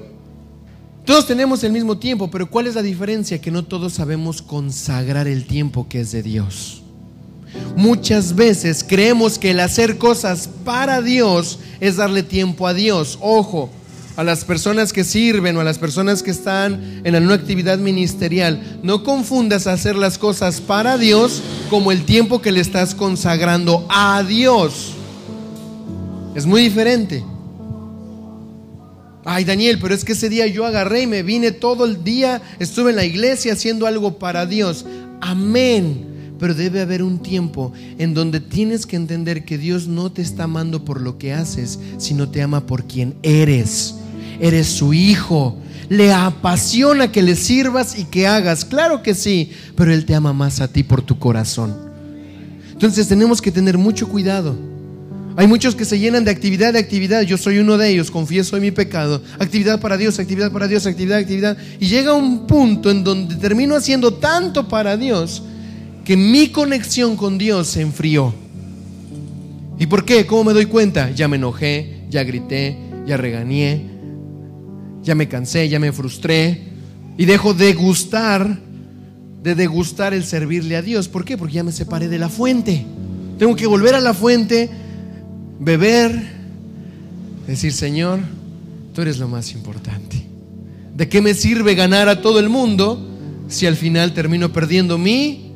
todos 1.05 1.27
tenemos 1.27 1.63
el 1.63 1.71
mismo 1.71 1.97
tiempo, 1.97 2.31
pero 2.31 2.49
¿cuál 2.49 2.67
es 2.67 2.75
la 2.75 2.81
diferencia? 2.81 3.39
Que 3.41 3.51
no 3.51 3.63
todos 3.63 3.93
sabemos 3.93 4.41
consagrar 4.41 5.27
el 5.27 5.45
tiempo 5.45 5.87
que 5.87 6.01
es 6.01 6.11
de 6.11 6.23
Dios. 6.23 6.80
Muchas 7.75 8.35
veces 8.35 8.85
creemos 8.87 9.39
que 9.39 9.51
el 9.51 9.59
hacer 9.59 9.97
cosas 9.97 10.49
para 10.63 11.01
Dios 11.01 11.59
es 11.79 11.95
darle 11.95 12.23
tiempo 12.23 12.67
a 12.67 12.73
Dios. 12.73 13.17
Ojo, 13.21 13.69
a 14.15 14.23
las 14.23 14.45
personas 14.45 14.93
que 14.93 15.03
sirven 15.03 15.55
o 15.57 15.61
a 15.61 15.63
las 15.63 15.79
personas 15.79 16.21
que 16.21 16.31
están 16.31 17.01
en 17.03 17.15
una 17.15 17.33
actividad 17.33 17.77
ministerial, 17.77 18.79
no 18.83 19.03
confundas 19.03 19.67
hacer 19.67 19.95
las 19.95 20.17
cosas 20.17 20.61
para 20.61 20.97
Dios 20.97 21.41
como 21.69 21.91
el 21.91 22.03
tiempo 22.05 22.41
que 22.41 22.51
le 22.51 22.59
estás 22.59 22.93
consagrando 22.93 23.85
a 23.89 24.23
Dios. 24.23 24.93
Es 26.35 26.45
muy 26.45 26.61
diferente. 26.61 27.23
Ay, 29.23 29.43
Daniel, 29.43 29.77
pero 29.79 29.93
es 29.93 30.03
que 30.03 30.13
ese 30.13 30.29
día 30.29 30.47
yo 30.47 30.65
agarré 30.65 31.03
y 31.03 31.07
me 31.07 31.23
vine 31.23 31.51
todo 31.51 31.85
el 31.85 32.03
día, 32.03 32.41
estuve 32.59 32.89
en 32.89 32.95
la 32.95 33.05
iglesia 33.05 33.53
haciendo 33.53 33.85
algo 33.85 34.17
para 34.17 34.45
Dios. 34.45 34.85
Amén. 35.21 36.10
Pero 36.41 36.53
debe 36.53 36.81
haber 36.81 37.03
un 37.03 37.19
tiempo 37.19 37.71
en 37.97 38.13
donde 38.13 38.41
tienes 38.41 38.85
que 38.85 38.97
entender 38.97 39.45
que 39.45 39.57
Dios 39.57 39.87
no 39.87 40.11
te 40.11 40.21
está 40.21 40.43
amando 40.43 40.83
por 40.83 40.99
lo 40.99 41.17
que 41.17 41.31
haces, 41.31 41.79
sino 41.97 42.29
te 42.29 42.41
ama 42.41 42.65
por 42.65 42.83
quien 42.83 43.15
eres 43.23 43.95
eres 44.41 44.67
su 44.67 44.93
hijo. 44.93 45.55
Le 45.87 46.11
apasiona 46.11 47.11
que 47.11 47.21
le 47.21 47.35
sirvas 47.35 47.97
y 47.97 48.05
que 48.05 48.27
hagas. 48.27 48.65
Claro 48.65 49.03
que 49.03 49.13
sí, 49.13 49.51
pero 49.75 49.93
Él 49.93 50.05
te 50.05 50.15
ama 50.15 50.33
más 50.33 50.59
a 50.61 50.67
ti 50.67 50.83
por 50.83 51.01
tu 51.01 51.19
corazón. 51.19 51.75
Entonces 52.71 53.07
tenemos 53.07 53.41
que 53.41 53.51
tener 53.51 53.77
mucho 53.77 54.07
cuidado. 54.07 54.55
Hay 55.37 55.47
muchos 55.47 55.75
que 55.75 55.85
se 55.85 55.99
llenan 55.99 56.25
de 56.25 56.31
actividad 56.31 56.73
de 56.73 56.79
actividad. 56.79 57.21
Yo 57.21 57.37
soy 57.37 57.59
uno 57.59 57.77
de 57.77 57.89
ellos, 57.89 58.09
confieso 58.09 58.57
mi 58.57 58.71
pecado. 58.71 59.21
Actividad 59.39 59.79
para 59.79 59.97
Dios, 59.97 60.17
actividad 60.19 60.51
para 60.51 60.67
Dios, 60.67 60.85
actividad, 60.85 61.19
actividad. 61.19 61.57
Y 61.79 61.87
llega 61.87 62.13
un 62.13 62.47
punto 62.47 62.89
en 62.89 63.03
donde 63.03 63.35
termino 63.35 63.75
haciendo 63.75 64.13
tanto 64.13 64.67
para 64.67 64.97
Dios 64.97 65.43
que 66.03 66.17
mi 66.17 66.49
conexión 66.49 67.15
con 67.15 67.37
Dios 67.37 67.67
se 67.67 67.81
enfrió. 67.81 68.33
¿Y 69.79 69.87
por 69.87 70.05
qué? 70.05 70.25
¿Cómo 70.25 70.45
me 70.45 70.53
doy 70.53 70.65
cuenta? 70.65 71.11
Ya 71.11 71.27
me 71.27 71.37
enojé, 71.37 72.03
ya 72.09 72.23
grité, 72.23 72.77
ya 73.05 73.17
regañé, 73.17 73.81
ya 75.03 75.15
me 75.15 75.27
cansé, 75.27 75.69
ya 75.69 75.79
me 75.79 75.91
frustré 75.91 76.61
y 77.17 77.25
dejo 77.25 77.53
de 77.53 77.73
gustar, 77.73 78.59
de 79.43 79.55
degustar 79.55 80.13
el 80.13 80.23
servirle 80.23 80.75
a 80.75 80.81
Dios. 80.81 81.07
¿Por 81.07 81.25
qué? 81.25 81.37
Porque 81.37 81.55
ya 81.55 81.63
me 81.63 81.71
separé 81.71 82.07
de 82.07 82.19
la 82.19 82.29
fuente. 82.29 82.85
Tengo 83.39 83.55
que 83.55 83.67
volver 83.67 83.95
a 83.95 83.99
la 83.99 84.13
fuente, 84.13 84.69
beber, 85.59 86.11
decir, 87.47 87.73
Señor, 87.73 88.19
tú 88.93 89.01
eres 89.01 89.17
lo 89.17 89.27
más 89.27 89.51
importante. 89.53 90.23
¿De 90.95 91.09
qué 91.09 91.21
me 91.21 91.33
sirve 91.33 91.73
ganar 91.73 92.09
a 92.09 92.21
todo 92.21 92.39
el 92.39 92.49
mundo 92.49 93.07
si 93.47 93.65
al 93.65 93.75
final 93.75 94.13
termino 94.13 94.53
perdiendo 94.53 94.97
mí? 94.97 95.50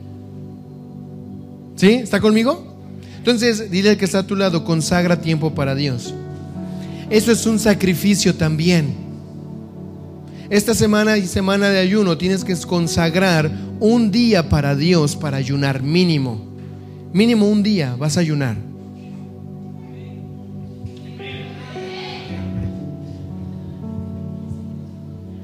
¿Sí? 1.76 1.90
¿Está 1.94 2.20
conmigo? 2.20 2.76
Entonces, 3.18 3.72
dile 3.72 3.92
al 3.92 3.98
que 3.98 4.06
está 4.06 4.20
a 4.20 4.28
tu 4.28 4.36
lado, 4.36 4.64
consagra 4.64 5.20
tiempo 5.20 5.54
para 5.54 5.76
Dios. 5.76 6.14
Eso 7.10 7.32
es 7.32 7.46
un 7.46 7.60
sacrificio 7.60 8.36
también. 8.36 8.96
Esta 10.50 10.76
semana 10.76 11.18
y 11.18 11.26
semana 11.26 11.70
de 11.70 11.80
ayuno 11.80 12.18
tienes 12.18 12.44
que 12.44 12.56
consagrar 12.56 13.52
un 13.80 14.12
día 14.12 14.48
para 14.48 14.76
Dios 14.76 15.16
para 15.16 15.38
ayunar 15.38 15.82
mínimo. 15.82 16.40
Mínimo 17.14 17.48
un 17.50 17.64
día 17.64 17.96
vas 17.98 18.18
a 18.18 18.20
ayunar. 18.20 18.56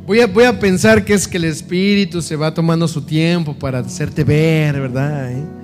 Voy 0.05 0.19
a, 0.19 0.27
voy 0.27 0.43
a, 0.43 0.59
pensar 0.59 1.05
que 1.05 1.13
es 1.13 1.27
que 1.27 1.37
el 1.37 1.45
Espíritu 1.45 2.21
se 2.21 2.35
va 2.35 2.53
tomando 2.53 2.87
su 2.87 3.01
tiempo 3.01 3.53
para 3.53 3.79
hacerte 3.79 4.23
ver, 4.23 4.81
¿verdad? 4.81 5.31
¿Eh? 5.31 5.60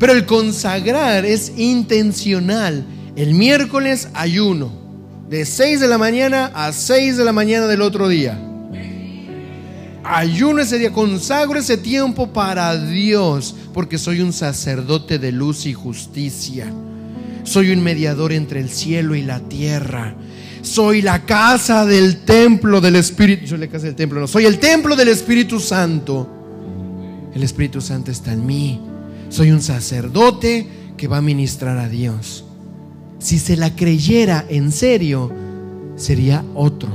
Pero 0.00 0.14
el 0.14 0.24
consagrar 0.24 1.26
es 1.26 1.52
intencional. 1.58 2.84
El 3.16 3.34
miércoles 3.34 4.08
ayuno 4.14 4.72
de 5.28 5.44
6 5.44 5.78
de 5.78 5.88
la 5.88 5.98
mañana 5.98 6.50
a 6.54 6.72
6 6.72 7.18
de 7.18 7.24
la 7.24 7.34
mañana 7.34 7.66
del 7.66 7.82
otro 7.82 8.08
día. 8.08 8.40
Ayuno 10.02 10.62
ese 10.62 10.78
día, 10.78 10.90
consagro 10.90 11.58
ese 11.58 11.76
tiempo 11.76 12.32
para 12.32 12.74
Dios, 12.82 13.54
porque 13.74 13.98
soy 13.98 14.22
un 14.22 14.32
sacerdote 14.32 15.18
de 15.18 15.32
luz 15.32 15.66
y 15.66 15.74
justicia. 15.74 16.72
Soy 17.44 17.70
un 17.70 17.82
mediador 17.82 18.32
entre 18.32 18.60
el 18.60 18.70
cielo 18.70 19.14
y 19.14 19.20
la 19.20 19.40
tierra. 19.40 20.14
Soy 20.62 21.02
la 21.02 21.26
casa 21.26 21.84
del 21.84 22.24
templo 22.24 22.80
del 22.80 22.96
Espíritu. 22.96 23.48
Soy 23.48 23.58
la 23.58 23.68
casa 23.68 23.84
del 23.84 23.96
templo, 23.96 24.18
no. 24.18 24.26
Soy 24.26 24.46
el 24.46 24.58
templo 24.58 24.96
del 24.96 25.08
Espíritu 25.08 25.60
Santo. 25.60 26.26
El 27.34 27.42
Espíritu 27.42 27.82
Santo 27.82 28.10
está 28.10 28.32
en 28.32 28.46
mí. 28.46 28.89
Soy 29.30 29.50
un 29.50 29.62
sacerdote 29.62 30.68
que 30.98 31.08
va 31.08 31.16
a 31.16 31.22
ministrar 31.22 31.78
a 31.78 31.88
Dios 31.88 32.44
si 33.20 33.38
se 33.38 33.56
la 33.56 33.76
creyera 33.76 34.44
en 34.48 34.72
serio, 34.72 35.30
sería 35.96 36.42
otro. 36.54 36.88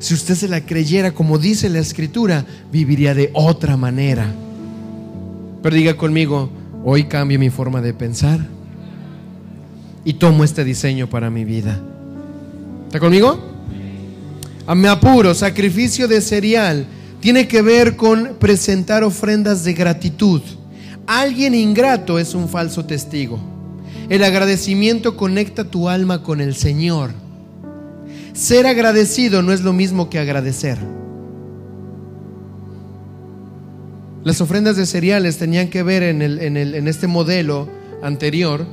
Si 0.00 0.14
usted 0.14 0.34
se 0.34 0.48
la 0.48 0.66
creyera 0.66 1.12
como 1.12 1.38
dice 1.38 1.68
la 1.68 1.78
escritura, 1.78 2.44
viviría 2.70 3.14
de 3.14 3.30
otra 3.32 3.76
manera. 3.76 4.26
Pero 5.62 5.76
diga 5.76 5.96
conmigo, 5.96 6.50
hoy 6.84 7.04
cambio 7.04 7.38
mi 7.38 7.50
forma 7.50 7.80
de 7.80 7.94
pensar 7.94 8.40
y 10.04 10.14
tomo 10.14 10.44
este 10.44 10.64
diseño 10.64 11.08
para 11.08 11.30
mi 11.30 11.44
vida. 11.44 11.80
¿Está 12.86 12.98
conmigo? 12.98 13.38
A 14.66 14.74
me 14.74 14.88
apuro, 14.88 15.34
sacrificio 15.34 16.08
de 16.08 16.20
cereal 16.20 16.86
tiene 17.20 17.48
que 17.48 17.62
ver 17.62 17.96
con 17.96 18.36
presentar 18.38 19.04
ofrendas 19.04 19.64
de 19.64 19.72
gratitud. 19.72 20.42
Alguien 21.08 21.54
ingrato 21.54 22.18
es 22.18 22.34
un 22.34 22.50
falso 22.50 22.84
testigo. 22.84 23.40
El 24.10 24.22
agradecimiento 24.22 25.16
conecta 25.16 25.64
tu 25.64 25.88
alma 25.88 26.22
con 26.22 26.42
el 26.42 26.54
Señor. 26.54 27.12
Ser 28.34 28.66
agradecido 28.66 29.40
no 29.40 29.54
es 29.54 29.62
lo 29.62 29.72
mismo 29.72 30.10
que 30.10 30.18
agradecer. 30.18 30.76
Las 34.22 34.42
ofrendas 34.42 34.76
de 34.76 34.84
cereales 34.84 35.38
tenían 35.38 35.68
que 35.68 35.82
ver 35.82 36.02
en, 36.02 36.20
el, 36.20 36.40
en, 36.40 36.58
el, 36.58 36.74
en 36.74 36.86
este 36.86 37.06
modelo 37.06 37.70
anterior 38.02 38.66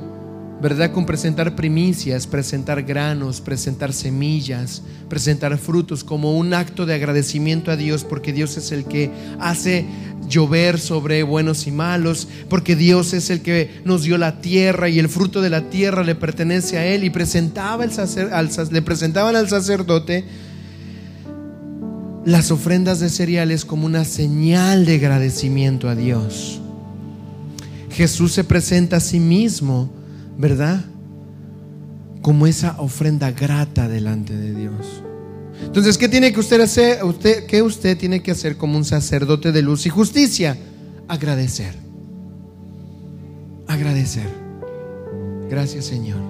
¿verdad? 0.60 0.92
Con 0.92 1.04
presentar 1.04 1.54
primicias, 1.54 2.26
presentar 2.26 2.82
granos, 2.82 3.40
presentar 3.40 3.92
semillas, 3.92 4.82
presentar 5.08 5.56
frutos 5.58 6.02
como 6.02 6.36
un 6.36 6.54
acto 6.54 6.86
de 6.86 6.94
agradecimiento 6.94 7.70
a 7.70 7.76
Dios, 7.76 8.04
porque 8.04 8.32
Dios 8.32 8.56
es 8.56 8.72
el 8.72 8.84
que 8.84 9.10
hace 9.38 9.84
llover 10.28 10.80
sobre 10.80 11.22
buenos 11.22 11.66
y 11.66 11.72
malos, 11.72 12.26
porque 12.48 12.74
Dios 12.74 13.12
es 13.12 13.28
el 13.30 13.42
que 13.42 13.80
nos 13.84 14.02
dio 14.02 14.16
la 14.18 14.40
tierra 14.40 14.88
y 14.88 14.98
el 14.98 15.08
fruto 15.08 15.42
de 15.42 15.50
la 15.50 15.68
tierra 15.68 16.02
le 16.02 16.14
pertenece 16.14 16.78
a 16.78 16.86
Él 16.86 17.04
y 17.04 17.10
presentaba 17.10 17.84
le 17.86 18.82
presentaban 18.82 19.36
al 19.36 19.48
sacerdote 19.48 20.24
las 22.24 22.50
ofrendas 22.50 22.98
de 22.98 23.08
cereales 23.08 23.64
como 23.64 23.86
una 23.86 24.04
señal 24.04 24.84
de 24.84 24.96
agradecimiento 24.96 25.88
a 25.88 25.94
Dios. 25.94 26.60
Jesús 27.90 28.32
se 28.32 28.42
presenta 28.42 28.96
a 28.96 29.00
sí 29.00 29.20
mismo 29.20 29.95
¿verdad? 30.38 30.84
Como 32.22 32.46
esa 32.46 32.80
ofrenda 32.80 33.30
grata 33.30 33.88
delante 33.88 34.36
de 34.36 34.54
Dios. 34.54 35.02
Entonces, 35.64 35.96
¿qué 35.96 36.08
tiene 36.08 36.32
que 36.32 36.40
usted 36.40 36.60
hacer? 36.60 37.02
Usted, 37.04 37.46
¿Qué 37.46 37.62
usted 37.62 37.96
tiene 37.96 38.22
que 38.22 38.30
hacer 38.30 38.56
como 38.56 38.76
un 38.76 38.84
sacerdote 38.84 39.52
de 39.52 39.62
luz 39.62 39.86
y 39.86 39.90
justicia? 39.90 40.56
Agradecer. 41.08 41.74
Agradecer. 43.66 44.28
Gracias, 45.48 45.86
Señor. 45.86 46.20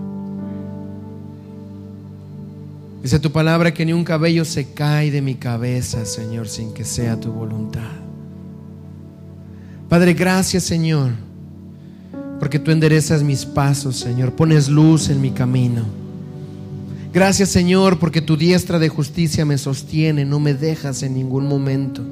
Dice 3.03 3.19
tu 3.19 3.31
palabra 3.31 3.73
que 3.73 3.85
ni 3.85 3.93
un 3.93 4.05
cabello 4.05 4.45
se 4.45 4.73
cae 4.73 5.11
de 5.11 5.23
mi 5.23 5.37
cabeza, 5.37 6.05
Señor, 6.05 6.49
sin 6.49 6.73
que 6.73 6.85
sea 6.85 7.19
tu 7.19 7.33
voluntad. 7.33 7.93
Padre, 9.89 10.15
gracias, 10.15 10.65
Señor 10.65 11.26
porque 12.39 12.59
tú 12.59 12.71
enderezas 12.71 13.23
mis 13.23 13.45
pasos, 13.45 13.97
Señor, 13.97 14.33
pones 14.33 14.69
luz 14.69 15.09
en 15.09 15.21
mi 15.21 15.31
camino. 15.31 15.83
Gracias, 17.13 17.49
Señor, 17.49 17.99
porque 17.99 18.21
tu 18.21 18.37
diestra 18.37 18.79
de 18.79 18.91
justicia 18.91 19.45
me 19.45 19.57
sostiene, 19.57 20.25
no 20.25 20.39
me 20.39 20.53
dejas 20.53 21.03
en 21.03 21.15
ningún 21.15 21.47
momento. 21.47 22.03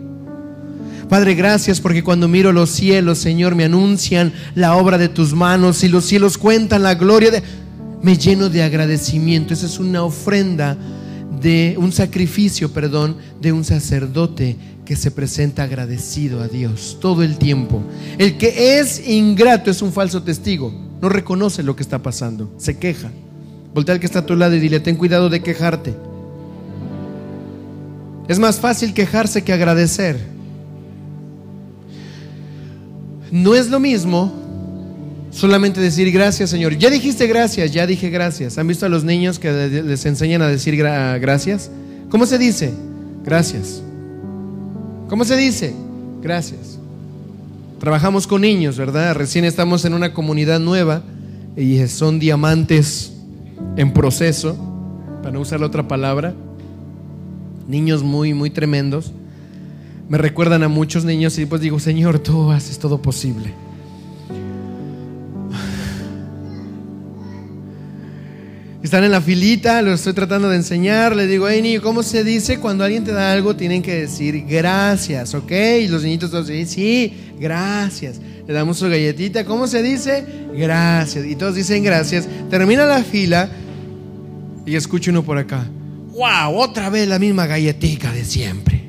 Padre, 1.08 1.34
gracias 1.34 1.80
porque 1.80 2.02
cuando 2.02 2.28
miro 2.28 2.52
los 2.52 2.70
cielos, 2.70 3.18
Señor, 3.18 3.54
me 3.54 3.64
anuncian 3.64 4.32
la 4.54 4.76
obra 4.76 4.96
de 4.96 5.08
tus 5.08 5.34
manos 5.34 5.84
y 5.84 5.88
los 5.88 6.06
cielos 6.06 6.38
cuentan 6.38 6.82
la 6.82 6.94
gloria 6.94 7.30
de... 7.30 7.42
Me 8.02 8.16
lleno 8.16 8.48
de 8.48 8.62
agradecimiento. 8.62 9.54
Esa 9.54 9.66
es 9.66 9.78
una 9.78 10.02
ofrenda 10.02 10.76
de 11.44 11.76
un 11.78 11.92
sacrificio, 11.92 12.72
perdón, 12.72 13.18
de 13.38 13.52
un 13.52 13.64
sacerdote 13.64 14.56
que 14.86 14.96
se 14.96 15.10
presenta 15.10 15.64
agradecido 15.64 16.40
a 16.40 16.48
Dios 16.48 16.96
todo 17.02 17.22
el 17.22 17.36
tiempo. 17.36 17.82
El 18.16 18.38
que 18.38 18.78
es 18.80 19.06
ingrato 19.06 19.70
es 19.70 19.82
un 19.82 19.92
falso 19.92 20.22
testigo, 20.22 20.72
no 21.02 21.10
reconoce 21.10 21.62
lo 21.62 21.76
que 21.76 21.82
está 21.82 22.02
pasando, 22.02 22.50
se 22.56 22.78
queja. 22.78 23.10
Voltea 23.74 23.94
al 23.94 24.00
que 24.00 24.06
está 24.06 24.20
a 24.20 24.26
tu 24.26 24.34
lado 24.36 24.54
y 24.54 24.58
dile, 24.58 24.80
ten 24.80 24.96
cuidado 24.96 25.28
de 25.28 25.42
quejarte. 25.42 25.94
Es 28.26 28.38
más 28.38 28.58
fácil 28.58 28.94
quejarse 28.94 29.44
que 29.44 29.52
agradecer. 29.52 30.18
No 33.30 33.54
es 33.54 33.68
lo 33.68 33.80
mismo 33.80 34.32
solamente 35.34 35.80
decir 35.80 36.10
gracias, 36.12 36.50
Señor. 36.50 36.78
Ya 36.78 36.88
dijiste 36.90 37.26
gracias, 37.26 37.72
ya 37.72 37.86
dije 37.86 38.08
gracias. 38.08 38.56
¿Han 38.56 38.68
visto 38.68 38.86
a 38.86 38.88
los 38.88 39.04
niños 39.04 39.38
que 39.38 39.50
les 39.84 40.06
enseñan 40.06 40.42
a 40.42 40.48
decir 40.48 40.76
gracias? 40.76 41.70
¿Cómo 42.08 42.24
se 42.24 42.38
dice? 42.38 42.72
Gracias. 43.24 43.82
¿Cómo 45.08 45.24
se 45.24 45.36
dice? 45.36 45.74
Gracias. 46.22 46.78
Trabajamos 47.80 48.26
con 48.26 48.42
niños, 48.42 48.78
¿verdad? 48.78 49.14
Recién 49.14 49.44
estamos 49.44 49.84
en 49.84 49.92
una 49.92 50.14
comunidad 50.14 50.60
nueva 50.60 51.02
y 51.56 51.84
son 51.88 52.18
diamantes 52.18 53.12
en 53.76 53.92
proceso, 53.92 54.56
para 55.22 55.32
no 55.32 55.40
usar 55.40 55.60
la 55.60 55.66
otra 55.66 55.86
palabra. 55.88 56.32
Niños 57.66 58.02
muy, 58.02 58.34
muy 58.34 58.50
tremendos. 58.50 59.12
Me 60.08 60.18
recuerdan 60.18 60.62
a 60.62 60.68
muchos 60.68 61.04
niños 61.04 61.36
y 61.38 61.42
después 61.42 61.60
digo, 61.60 61.80
Señor, 61.80 62.18
tú 62.20 62.50
haces 62.50 62.78
todo 62.78 63.02
posible. 63.02 63.63
Están 68.84 69.02
en 69.02 69.12
la 69.12 69.22
filita, 69.22 69.80
lo 69.80 69.94
estoy 69.94 70.12
tratando 70.12 70.50
de 70.50 70.56
enseñar. 70.56 71.16
Le 71.16 71.26
digo, 71.26 71.48
hey 71.48 71.62
niño, 71.62 71.80
¿cómo 71.80 72.02
se 72.02 72.22
dice 72.22 72.60
cuando 72.60 72.84
alguien 72.84 73.02
te 73.02 73.12
da 73.12 73.32
algo? 73.32 73.56
Tienen 73.56 73.80
que 73.80 73.94
decir 73.94 74.44
gracias, 74.46 75.32
¿ok? 75.32 75.50
Y 75.80 75.88
los 75.88 76.02
niñitos 76.02 76.30
todos 76.30 76.48
dicen, 76.48 76.68
sí, 76.68 77.14
gracias. 77.40 78.20
Le 78.46 78.52
damos 78.52 78.76
su 78.76 78.86
galletita, 78.86 79.46
¿cómo 79.46 79.66
se 79.68 79.82
dice? 79.82 80.26
Gracias. 80.54 81.24
Y 81.24 81.34
todos 81.34 81.54
dicen 81.54 81.82
gracias. 81.82 82.28
Termina 82.50 82.84
la 82.84 83.02
fila 83.02 83.48
y 84.66 84.76
escucho 84.76 85.12
uno 85.12 85.22
por 85.22 85.38
acá. 85.38 85.66
¡Wow! 86.10 86.54
Otra 86.54 86.90
vez 86.90 87.08
la 87.08 87.18
misma 87.18 87.46
galletita 87.46 88.12
de 88.12 88.22
siempre. 88.26 88.84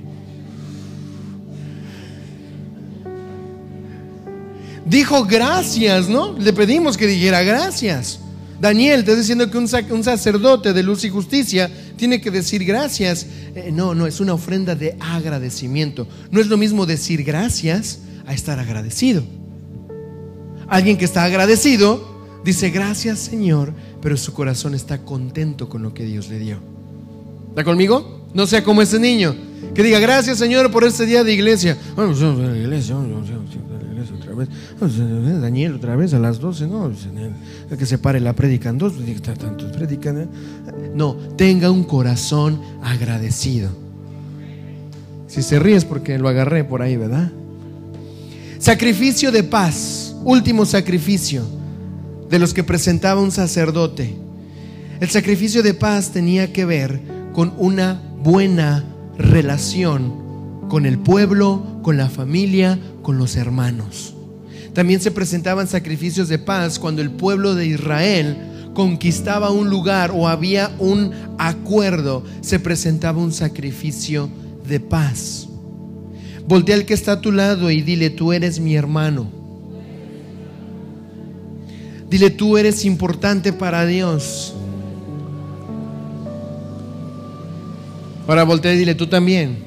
Dijo 4.86 5.24
gracias, 5.24 6.10
¿no? 6.10 6.38
Le 6.38 6.52
pedimos 6.52 6.98
que 6.98 7.08
dijera 7.08 7.43
gracias. 7.43 8.20
Daniel 8.60 9.01
está 9.01 9.16
diciendo 9.16 9.49
que 9.49 9.58
un, 9.58 10.03
sacerdote 10.03 10.74
de 10.74 10.84
luz 10.84 11.03
y 11.03 11.10
justicia 11.10 11.70
tiene 11.97 12.22
que 12.22 12.32
decir 12.32 12.64
gracias. 12.64 13.26
Eh, 13.56 13.70
no, 13.72 13.93
no, 13.93 14.08
es 14.08 14.20
una 14.20 14.34
ofrenda 14.34 14.76
de 14.76 14.95
agradecimiento. 14.99 16.08
No 16.32 16.39
es 16.39 16.47
lo 16.47 16.58
mismo 16.58 16.86
decir 16.86 17.24
gracias 17.24 17.99
a 18.26 18.34
estar 18.34 18.60
agradecido. 18.60 19.24
Alguien 20.68 20.97
que 20.97 21.06
está 21.06 21.24
agradecido 21.24 22.16
dice 22.43 22.70
gracias 22.70 23.20
Señor, 23.20 23.74
pero 24.01 24.18
su 24.18 24.34
corazón 24.34 24.74
está 24.74 24.99
contento 24.99 25.70
con 25.70 25.84
lo 25.84 25.93
que 25.93 26.06
Dios 26.06 26.30
le 26.30 26.39
dio. 26.39 26.60
¿Está 27.49 27.64
conmigo? 27.64 28.28
No 28.34 28.47
sea 28.47 28.64
como 28.64 28.82
ese 28.82 28.99
niño 28.99 29.36
que 29.76 29.84
diga 29.84 29.99
gracias 29.99 30.39
Señor 30.39 30.71
por 30.71 30.84
este 30.86 31.05
día 31.05 31.23
de 31.23 31.34
iglesia. 31.34 31.78
Daniel 35.41 35.76
otra 35.76 35.95
vez 35.95 36.13
a 36.13 36.19
las 36.19 36.39
12, 36.39 36.67
no, 36.67 36.91
que 37.78 37.86
se 37.86 37.97
pare 37.97 38.19
la 38.19 38.34
predican 38.34 38.78
dos, 38.78 38.93
tantos 39.38 39.71
predican. 39.71 40.30
No, 40.95 41.15
tenga 41.36 41.69
un 41.71 41.84
corazón 41.84 42.61
agradecido. 42.82 43.69
Si 45.28 45.41
se 45.41 45.59
ríe 45.59 45.76
es 45.76 45.86
porque 45.86 46.17
lo 46.17 46.30
agarré 46.30 46.63
por 46.63 46.82
ahí, 46.82 46.95
¿verdad? 46.95 47.32
Sacrificio 48.59 49.32
de 49.32 49.43
paz, 49.43 50.15
último 50.23 50.65
sacrificio 50.65 51.43
de 52.30 52.39
los 52.39 52.53
que 52.53 52.63
presentaba 52.63 53.21
un 53.21 53.32
sacerdote. 53.32 54.15
El 54.99 55.09
sacrificio 55.09 55.61
de 55.61 55.73
paz 55.73 56.11
tenía 56.11 56.53
que 56.53 56.63
ver 56.63 57.01
con 57.34 57.53
una 57.57 58.01
buena 58.23 58.86
relación 59.18 60.68
con 60.70 60.86
el 60.86 60.97
pueblo, 60.97 61.80
con 61.82 61.97
la 61.97 62.09
familia, 62.09 62.80
con 63.01 63.18
los 63.18 63.36
hermanos. 63.36 64.16
También 64.74 64.99
se 64.99 65.11
presentaban 65.11 65.68
sacrificios 65.68 66.28
de 66.28 66.39
paz 66.39 66.80
cuando 66.80 67.01
el 67.01 67.11
pueblo 67.11 67.55
de 67.55 67.68
Israel 67.68 68.38
conquistaba 68.74 69.51
un 69.51 69.70
lugar 69.70 70.11
o 70.13 70.28
había 70.28 70.76
un 70.80 71.11
acuerdo, 71.38 72.24
se 72.41 72.59
presentaba 72.59 73.22
un 73.22 73.32
sacrificio 73.32 74.30
de 74.68 74.80
paz. 74.80 75.47
Voltea 76.47 76.76
al 76.76 76.86
que 76.86 76.93
está 76.93 77.13
a 77.13 77.22
tu 77.22 77.32
lado 77.32 77.72
y 77.72 77.82
dile, 77.82 78.09
tú 78.09 78.34
eres 78.34 78.59
mi 78.59 78.76
hermano. 78.76 79.32
Dile, 82.09 82.30
tú 82.30 82.57
eres 82.57 82.86
importante 82.86 83.51
para 83.51 83.86
Dios. 83.86 84.53
Ahora 88.28 88.43
voltea 88.43 88.73
y 88.73 88.78
dile, 88.78 88.95
tú 88.95 89.07
también. 89.07 89.57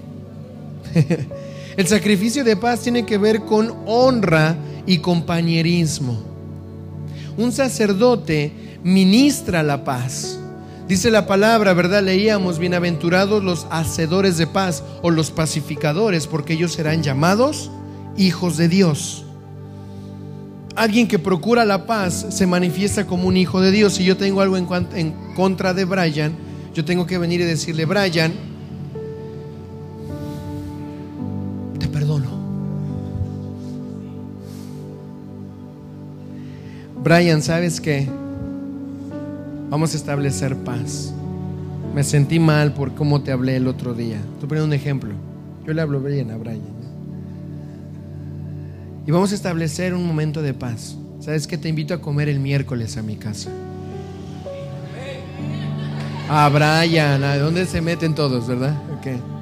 El 1.77 1.87
sacrificio 1.87 2.43
de 2.43 2.57
paz 2.57 2.81
tiene 2.81 3.07
que 3.07 3.19
ver 3.19 3.43
con 3.43 3.73
honra 3.87 4.57
y 4.85 4.99
compañerismo. 4.99 6.21
Un 7.37 7.53
sacerdote 7.53 8.53
ministra 8.83 9.63
la 9.63 9.85
paz. 9.85 10.41
Dice 10.89 11.11
la 11.11 11.27
palabra, 11.27 11.75
¿verdad? 11.75 12.03
Leíamos, 12.03 12.59
bienaventurados 12.59 13.45
los 13.45 13.67
hacedores 13.71 14.39
de 14.39 14.47
paz 14.47 14.83
o 15.03 15.11
los 15.11 15.31
pacificadores, 15.31 16.27
porque 16.27 16.55
ellos 16.55 16.73
serán 16.73 17.03
llamados 17.03 17.71
hijos 18.17 18.57
de 18.57 18.69
Dios. 18.69 19.25
Alguien 20.75 21.07
que 21.07 21.19
procura 21.19 21.65
la 21.65 21.87
paz 21.87 22.27
se 22.31 22.47
manifiesta 22.47 23.07
como 23.07 23.29
un 23.29 23.37
hijo 23.37 23.61
de 23.61 23.71
Dios. 23.71 23.95
Si 23.95 24.05
yo 24.05 24.17
tengo 24.17 24.41
algo 24.41 24.57
en, 24.57 25.15
contra 25.37 25.75
de 25.75 25.85
Brian, 25.85 26.35
yo 26.75 26.85
tengo 26.85 27.07
que 27.07 27.19
venir 27.19 27.41
y 27.41 27.45
decirle, 27.45 27.85
Brian, 27.85 28.33
Brian, 37.03 37.43
¿sabes 37.43 37.81
qué? 37.81 38.09
Vamos 39.71 39.95
a 39.95 39.97
establecer 39.97 40.57
paz. 40.57 41.13
Me 41.95 42.03
sentí 42.03 42.39
mal 42.39 42.75
por 42.75 42.95
cómo 42.95 43.23
te 43.23 43.33
hablé 43.33 43.57
el 43.57 43.69
otro 43.69 43.95
día. 43.95 44.19
Tú 44.41 44.49
pones 44.49 44.65
un 44.65 44.73
ejemplo. 44.73 45.15
Yo 45.67 45.73
le 45.73 45.83
hablo 45.83 46.01
bien 46.01 46.31
a 46.31 46.37
Brian. 46.37 46.61
Y 49.07 49.11
vamos 49.11 49.33
a 49.33 49.35
establecer 49.35 49.95
un 49.95 50.07
momento 50.07 50.43
de 50.43 50.55
paz. 50.55 50.97
¿Sabes 51.21 51.47
que 51.47 51.57
Te 51.57 51.69
invito 51.69 51.95
a 51.95 52.01
comer 52.01 52.29
el 52.29 52.41
miércoles 52.41 52.97
a 52.97 53.03
mi 53.03 53.17
casa. 53.17 53.51
A 56.29 56.49
Brian, 56.49 57.23
¿a 57.25 57.39
dónde 57.39 57.65
se 57.65 57.81
meten 57.81 58.15
todos, 58.15 58.47
verdad? 58.47 58.77
Okay 58.99 59.38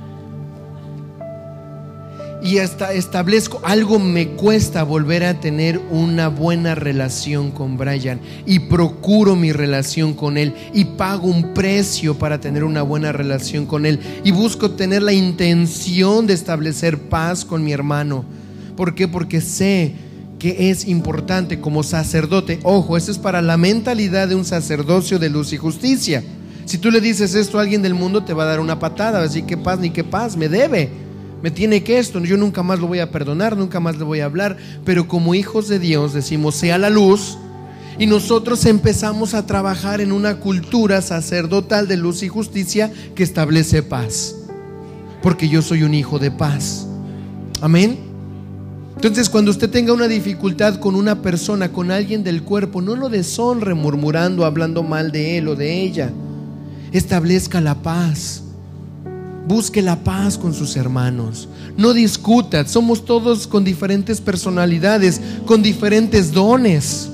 y 2.43 2.59
hasta 2.59 2.93
establezco, 2.93 3.61
algo 3.65 3.99
me 3.99 4.29
cuesta 4.29 4.83
volver 4.83 5.25
a 5.25 5.41
tener 5.41 5.81
una 5.91 6.29
buena 6.29 6.75
relación 6.75 7.51
con 7.51 7.77
Brian 7.77 8.21
y 8.45 8.61
procuro 8.61 9.37
mi 9.37 9.53
relación 9.53 10.15
con 10.15 10.37
él 10.37 10.55
y 10.73 10.85
pago 10.85 11.29
un 11.29 11.55
precio 11.55 12.19
para 12.19 12.41
tener 12.41 12.63
una 12.65 12.83
buena 12.83 13.13
relación 13.13 13.67
con 13.67 13.87
él 13.87 14.01
y 14.23 14.31
busco 14.31 14.73
tener 14.73 15.03
la 15.03 15.13
intención 15.13 16.27
de 16.27 16.35
establecer 16.35 16.99
paz 17.09 17.45
con 17.45 17.65
mi 17.65 17.73
hermano. 17.73 18.25
¿Por 18.77 18.95
qué? 18.95 19.09
Porque 19.09 19.41
sé 19.41 19.95
que 20.39 20.71
es 20.71 20.87
importante 20.87 21.61
como 21.61 21.83
sacerdote. 21.83 22.61
Ojo, 22.63 22.97
eso 22.97 23.11
es 23.11 23.19
para 23.19 23.41
la 23.41 23.57
mentalidad 23.57 24.29
de 24.29 24.35
un 24.35 24.45
sacerdocio 24.45 25.19
de 25.19 25.31
luz 25.31 25.53
y 25.55 25.57
justicia. 25.57 26.23
Si 26.67 26.79
tú 26.79 26.91
le 26.91 27.01
dices 27.01 27.35
esto 27.35 27.59
a 27.59 27.63
alguien 27.63 27.81
del 27.81 27.95
mundo, 27.95 28.25
te 28.25 28.35
va 28.35 28.43
a 28.43 28.47
dar 28.47 28.61
una 28.61 28.79
patada, 28.79 29.23
así 29.23 29.43
que 29.43 29.57
paz 29.57 29.79
ni 29.79 29.91
qué 29.91 30.05
paz, 30.05 30.37
me 30.37 30.49
debe 30.49 31.06
me 31.43 31.51
tiene 31.51 31.83
que 31.83 31.99
esto, 31.99 32.19
yo 32.21 32.37
nunca 32.37 32.63
más 32.63 32.79
lo 32.81 32.87
voy 32.87 33.01
a 33.01 33.11
perdonar, 33.11 33.57
nunca 33.57 33.81
más 33.81 33.97
le 33.97 34.05
voy 34.05 34.21
a 34.21 34.25
hablar, 34.25 34.57
pero 34.85 35.07
como 35.07 35.35
hijos 35.35 35.69
de 35.69 35.79
Dios 35.79 36.13
decimos, 36.13 36.55
sea 36.55 36.79
la 36.79 36.91
luz, 36.91 37.39
y 37.99 38.07
nosotros 38.07 38.67
empezamos 38.67 39.35
a 39.35 39.47
trabajar 39.47 40.01
en 40.01 40.13
una 40.13 40.39
cultura 40.39 41.01
sacerdotal 41.01 41.89
de 41.89 41.97
luz 41.97 42.23
y 42.23 42.29
justicia 42.29 42.93
que 43.15 43.23
establece 43.23 43.83
paz, 43.83 44.35
porque 45.23 45.49
yo 45.49 45.63
soy 45.63 45.83
un 45.83 45.95
hijo 45.95 46.19
de 46.19 46.31
paz. 46.31 46.87
Amén. 47.61 47.99
Entonces, 48.97 49.29
cuando 49.29 49.51
usted 49.51 49.69
tenga 49.69 49.93
una 49.93 50.09
dificultad 50.09 50.77
con 50.81 50.95
una 50.95 51.21
persona, 51.21 51.71
con 51.71 51.91
alguien 51.91 52.25
del 52.25 52.43
cuerpo, 52.43 52.81
no 52.81 52.97
lo 52.97 53.11
deshonre 53.11 53.75
murmurando, 53.75 54.47
hablando 54.47 54.83
mal 54.83 55.13
de 55.13 55.37
él 55.37 55.49
o 55.49 55.55
de 55.55 55.83
ella. 55.83 56.13
Establezca 56.93 57.61
la 57.61 57.83
paz. 57.83 58.43
Busque 59.47 59.81
la 59.81 60.03
paz 60.03 60.37
con 60.37 60.53
sus 60.53 60.77
hermanos. 60.77 61.49
No 61.77 61.93
discuta. 61.93 62.67
Somos 62.67 63.05
todos 63.05 63.47
con 63.47 63.63
diferentes 63.63 64.21
personalidades, 64.21 65.21
con 65.47 65.63
diferentes 65.63 66.33
dones. 66.33 67.09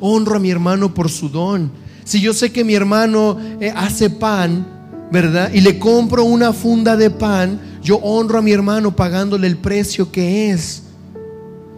Honro 0.00 0.36
a 0.36 0.38
mi 0.38 0.50
hermano 0.50 0.92
por 0.92 1.10
su 1.10 1.28
don. 1.28 1.70
Si 2.04 2.20
yo 2.20 2.34
sé 2.34 2.52
que 2.52 2.64
mi 2.64 2.74
hermano 2.74 3.38
eh, 3.60 3.72
hace 3.74 4.10
pan, 4.10 4.66
¿verdad? 5.10 5.50
Y 5.54 5.60
le 5.60 5.78
compro 5.78 6.24
una 6.24 6.52
funda 6.52 6.96
de 6.96 7.10
pan, 7.10 7.60
yo 7.82 7.96
honro 7.96 8.38
a 8.38 8.42
mi 8.42 8.52
hermano 8.52 8.94
pagándole 8.94 9.46
el 9.46 9.56
precio 9.56 10.12
que 10.12 10.50
es. 10.50 10.82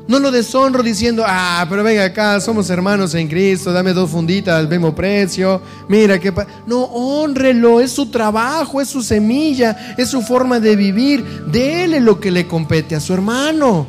No 0.06 0.18
lo 0.18 0.30
deshonro 0.30 0.82
diciendo, 0.82 1.24
ah, 1.26 1.64
pero 1.68 1.82
venga 1.82 2.04
acá, 2.04 2.38
somos 2.38 2.68
hermanos 2.68 3.14
en 3.14 3.26
Cristo, 3.26 3.72
dame 3.72 3.94
dos 3.94 4.10
funditas 4.10 4.54
al 4.54 4.68
mismo 4.68 4.94
precio. 4.94 5.62
Mira 5.88 6.18
qué. 6.18 6.30
No, 6.66 6.82
honrelo, 6.84 7.80
es 7.80 7.92
su 7.92 8.10
trabajo, 8.10 8.82
es 8.82 8.88
su 8.88 9.02
semilla, 9.02 9.94
es 9.96 10.10
su 10.10 10.20
forma 10.20 10.60
de 10.60 10.76
vivir. 10.76 11.24
Dele 11.46 12.00
lo 12.00 12.20
que 12.20 12.30
le 12.30 12.46
compete 12.46 12.94
a 12.94 13.00
su 13.00 13.14
hermano. 13.14 13.86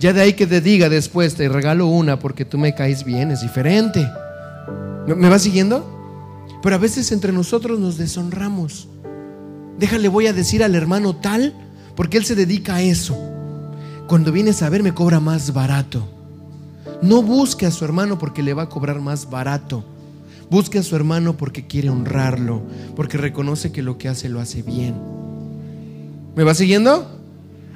Ya 0.00 0.14
de 0.14 0.22
ahí 0.22 0.32
que 0.32 0.46
te 0.46 0.62
diga 0.62 0.88
después, 0.88 1.34
te 1.34 1.48
regalo 1.50 1.86
una 1.86 2.18
porque 2.18 2.46
tú 2.46 2.56
me 2.56 2.74
caes 2.74 3.04
bien, 3.04 3.30
es 3.30 3.42
diferente. 3.42 4.08
¿Me 5.06 5.28
va 5.28 5.38
siguiendo? 5.38 5.86
Pero 6.62 6.76
a 6.76 6.78
veces 6.78 7.12
entre 7.12 7.30
nosotros 7.30 7.78
nos 7.78 7.98
deshonramos. 7.98 8.88
Déjale, 9.78 10.08
voy 10.08 10.28
a 10.28 10.32
decir 10.32 10.64
al 10.64 10.74
hermano 10.74 11.14
tal, 11.14 11.52
porque 11.94 12.16
él 12.16 12.24
se 12.24 12.34
dedica 12.34 12.76
a 12.76 12.82
eso 12.82 13.35
cuando 14.06 14.30
vienes 14.30 14.62
a 14.62 14.70
ver 14.70 14.82
me 14.82 14.94
cobra 14.94 15.20
más 15.20 15.52
barato. 15.52 16.06
No 17.02 17.22
busque 17.22 17.66
a 17.66 17.70
su 17.70 17.84
hermano 17.84 18.18
porque 18.18 18.42
le 18.42 18.54
va 18.54 18.62
a 18.62 18.68
cobrar 18.68 19.00
más 19.00 19.28
barato. 19.28 19.84
Busque 20.48 20.78
a 20.78 20.82
su 20.82 20.94
hermano 20.94 21.36
porque 21.36 21.66
quiere 21.66 21.90
honrarlo, 21.90 22.62
porque 22.94 23.18
reconoce 23.18 23.72
que 23.72 23.82
lo 23.82 23.98
que 23.98 24.08
hace 24.08 24.28
lo 24.28 24.40
hace 24.40 24.62
bien. 24.62 24.94
¿Me 26.36 26.44
va 26.44 26.54
siguiendo? 26.54 27.20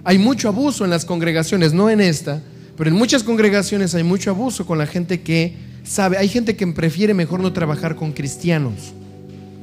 Hay 0.04 0.18
mucho 0.18 0.48
abuso 0.48 0.84
en 0.84 0.90
las 0.90 1.04
congregaciones, 1.04 1.72
no 1.72 1.90
en 1.90 2.00
esta, 2.00 2.40
pero 2.76 2.90
en 2.90 2.96
muchas 2.96 3.24
congregaciones 3.24 3.94
hay 3.94 4.04
mucho 4.04 4.30
abuso 4.30 4.64
con 4.66 4.78
la 4.78 4.86
gente 4.86 5.20
que 5.22 5.54
sabe. 5.82 6.16
Hay 6.16 6.28
gente 6.28 6.56
que 6.56 6.66
prefiere 6.68 7.12
mejor 7.12 7.40
no 7.40 7.52
trabajar 7.52 7.96
con 7.96 8.12
cristianos. 8.12 8.92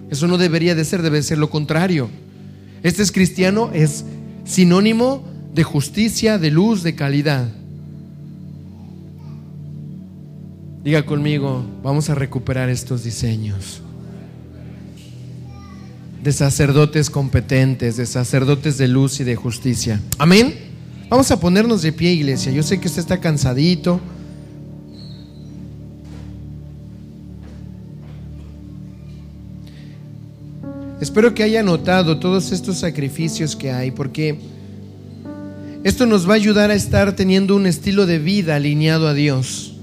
Eso 0.10 0.28
no 0.28 0.38
debería 0.38 0.76
de 0.76 0.84
ser, 0.84 1.02
debe 1.02 1.24
ser 1.24 1.38
lo 1.38 1.50
contrario. 1.50 2.10
Este 2.84 3.02
es 3.04 3.12
cristiano, 3.12 3.72
es 3.74 4.04
sinónimo 4.46 5.24
de 5.58 5.64
justicia, 5.64 6.38
de 6.38 6.52
luz, 6.52 6.84
de 6.84 6.94
calidad. 6.94 7.48
Diga 10.84 11.04
conmigo, 11.04 11.66
vamos 11.82 12.12
a 12.12 12.16
recuperar 12.16 12.70
estos 12.70 13.04
diseños 13.04 13.82
de 16.24 16.32
sacerdotes 16.32 17.10
competentes, 17.10 17.98
de 17.98 18.06
sacerdotes 18.06 18.78
de 18.78 18.88
luz 18.88 19.20
y 19.20 19.24
de 19.24 19.36
justicia. 19.36 20.00
Amén. 20.20 20.54
Vamos 21.10 21.32
a 21.32 21.40
ponernos 21.40 21.82
de 21.82 21.92
pie, 21.92 22.12
iglesia. 22.12 22.52
Yo 22.52 22.62
sé 22.62 22.80
que 22.80 22.88
usted 22.88 23.02
está 23.02 23.20
cansadito. 23.20 24.00
Espero 31.02 31.34
que 31.34 31.42
haya 31.42 31.64
notado 31.64 32.20
todos 32.20 32.52
estos 32.52 32.78
sacrificios 32.78 33.56
que 33.56 33.72
hay, 33.72 33.90
porque 33.90 34.56
esto 35.88 36.06
nos 36.06 36.28
va 36.28 36.34
a 36.34 36.36
ayudar 36.36 36.70
a 36.70 36.76
estar 36.76 37.16
teniendo 37.16 37.56
un 37.56 37.66
estilo 37.66 38.06
de 38.06 38.20
vida 38.20 38.58
alineado 38.58 39.08
a 39.08 39.14
Dios. 39.14 39.78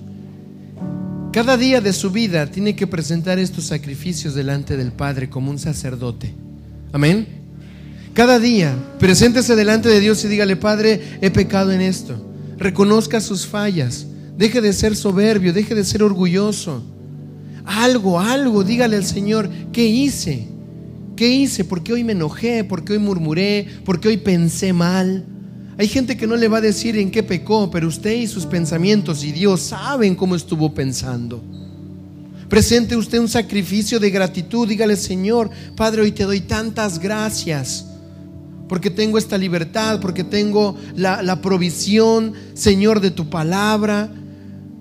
Cada 1.32 1.57
día 1.57 1.80
de 1.80 1.94
su 1.94 2.11
vida 2.11 2.44
tiene 2.44 2.76
que 2.76 2.86
presentar 2.86 3.38
estos 3.38 3.64
sacrificios 3.64 4.34
delante 4.34 4.76
del 4.76 4.92
Padre 4.92 5.30
como 5.30 5.50
un 5.50 5.59
sacerdote. 5.59 6.34
Amén. 6.92 7.26
Cada 8.12 8.38
día, 8.38 8.76
preséntese 8.98 9.57
delante 9.57 9.88
de 9.88 9.98
Dios 9.98 10.22
y 10.26 10.28
dígale, 10.28 10.57
Padre, 10.57 11.00
he 11.22 11.30
pecado 11.30 11.72
en 11.72 11.80
esto. 11.80 12.22
Reconozca 12.59 13.22
sus 13.22 13.46
fallas. 13.46 14.07
Deje 14.36 14.61
de 14.61 14.74
ser 14.74 14.96
soberbio, 14.96 15.55
deje 15.55 15.74
de 15.74 15.84
ser 15.84 16.02
orgulloso. 16.02 16.84
Algo, 17.64 18.20
algo, 18.20 18.62
dígale 18.62 18.96
al 18.96 19.07
Señor, 19.07 19.48
¿qué 19.72 19.86
hice? 19.86 20.48
¿Qué 21.16 21.28
hice? 21.28 21.64
¿Por 21.64 21.82
qué 21.82 21.94
hoy 21.94 22.05
me 22.05 22.12
enojé? 22.12 22.62
¿Por 22.62 22.84
qué 22.84 22.92
hoy 22.92 22.98
murmuré? 22.98 23.66
¿Por 23.86 24.00
qué 24.00 24.09
hoy 24.09 24.18
pensé 24.18 24.74
mal? 24.74 25.24
Hay 25.76 25.88
gente 25.88 26.16
que 26.16 26.26
no 26.26 26.36
le 26.36 26.48
va 26.48 26.58
a 26.58 26.60
decir 26.60 26.96
en 26.96 27.10
qué 27.10 27.22
pecó, 27.22 27.70
pero 27.70 27.88
usted 27.88 28.12
y 28.12 28.26
sus 28.26 28.46
pensamientos 28.46 29.24
y 29.24 29.32
Dios 29.32 29.60
saben 29.60 30.14
cómo 30.14 30.36
estuvo 30.36 30.72
pensando. 30.72 31.42
Presente 32.48 32.96
usted 32.96 33.18
un 33.18 33.28
sacrificio 33.28 33.98
de 33.98 34.10
gratitud, 34.10 34.68
dígale 34.68 34.96
Señor, 34.96 35.50
Padre, 35.76 36.02
hoy 36.02 36.12
te 36.12 36.24
doy 36.24 36.42
tantas 36.42 36.98
gracias 36.98 37.86
porque 38.68 38.90
tengo 38.90 39.18
esta 39.18 39.36
libertad, 39.36 40.01
porque 40.01 40.24
tengo 40.24 40.76
la, 40.94 41.22
la 41.22 41.40
provisión, 41.40 42.32
Señor, 42.55 43.01
de 43.01 43.10
tu 43.10 43.28
palabra 43.28 44.10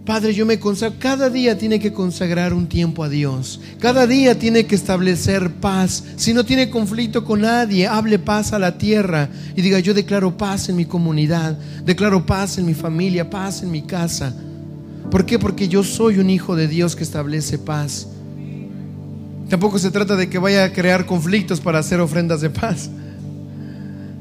Padre, 0.05 0.33
yo 0.33 0.45
me 0.45 0.59
consagro, 0.59 0.97
cada 0.99 1.29
día 1.29 1.57
tiene 1.57 1.79
que 1.79 1.93
consagrar 1.93 2.53
un 2.53 2.67
tiempo 2.67 3.05
a 3.05 3.09
Dios, 3.09 3.61
cada 3.79 4.05
día 4.05 4.37
tiene 4.37 4.65
que 4.65 4.75
establecer 4.75 5.49
paz. 5.61 6.03
Si 6.17 6.33
no 6.33 6.43
tiene 6.43 6.69
conflicto 6.69 7.23
con 7.23 7.41
nadie, 7.41 7.87
hable 7.87 8.19
paz 8.19 8.51
a 8.51 8.59
la 8.59 8.77
tierra 8.77 9.29
y 9.55 9.61
diga, 9.61 9.79
yo 9.79 9.93
declaro 9.93 10.37
paz 10.37 10.67
en 10.67 10.75
mi 10.75 10.83
comunidad, 10.83 11.57
declaro 11.85 12.25
paz 12.25 12.57
en 12.57 12.65
mi 12.65 12.73
familia, 12.73 13.29
paz 13.29 13.63
en 13.63 13.71
mi 13.71 13.83
casa. 13.83 14.35
¿Por 15.09 15.25
qué? 15.25 15.39
Porque 15.39 15.69
yo 15.69 15.85
soy 15.85 16.19
un 16.19 16.29
hijo 16.29 16.57
de 16.57 16.67
Dios 16.67 16.97
que 16.97 17.03
establece 17.03 17.57
paz. 17.57 18.07
Tampoco 19.49 19.79
se 19.79 19.89
trata 19.89 20.17
de 20.17 20.29
que 20.29 20.37
vaya 20.37 20.65
a 20.65 20.73
crear 20.73 21.05
conflictos 21.05 21.61
para 21.61 21.79
hacer 21.79 22.01
ofrendas 22.01 22.41
de 22.41 22.49
paz. 22.49 22.89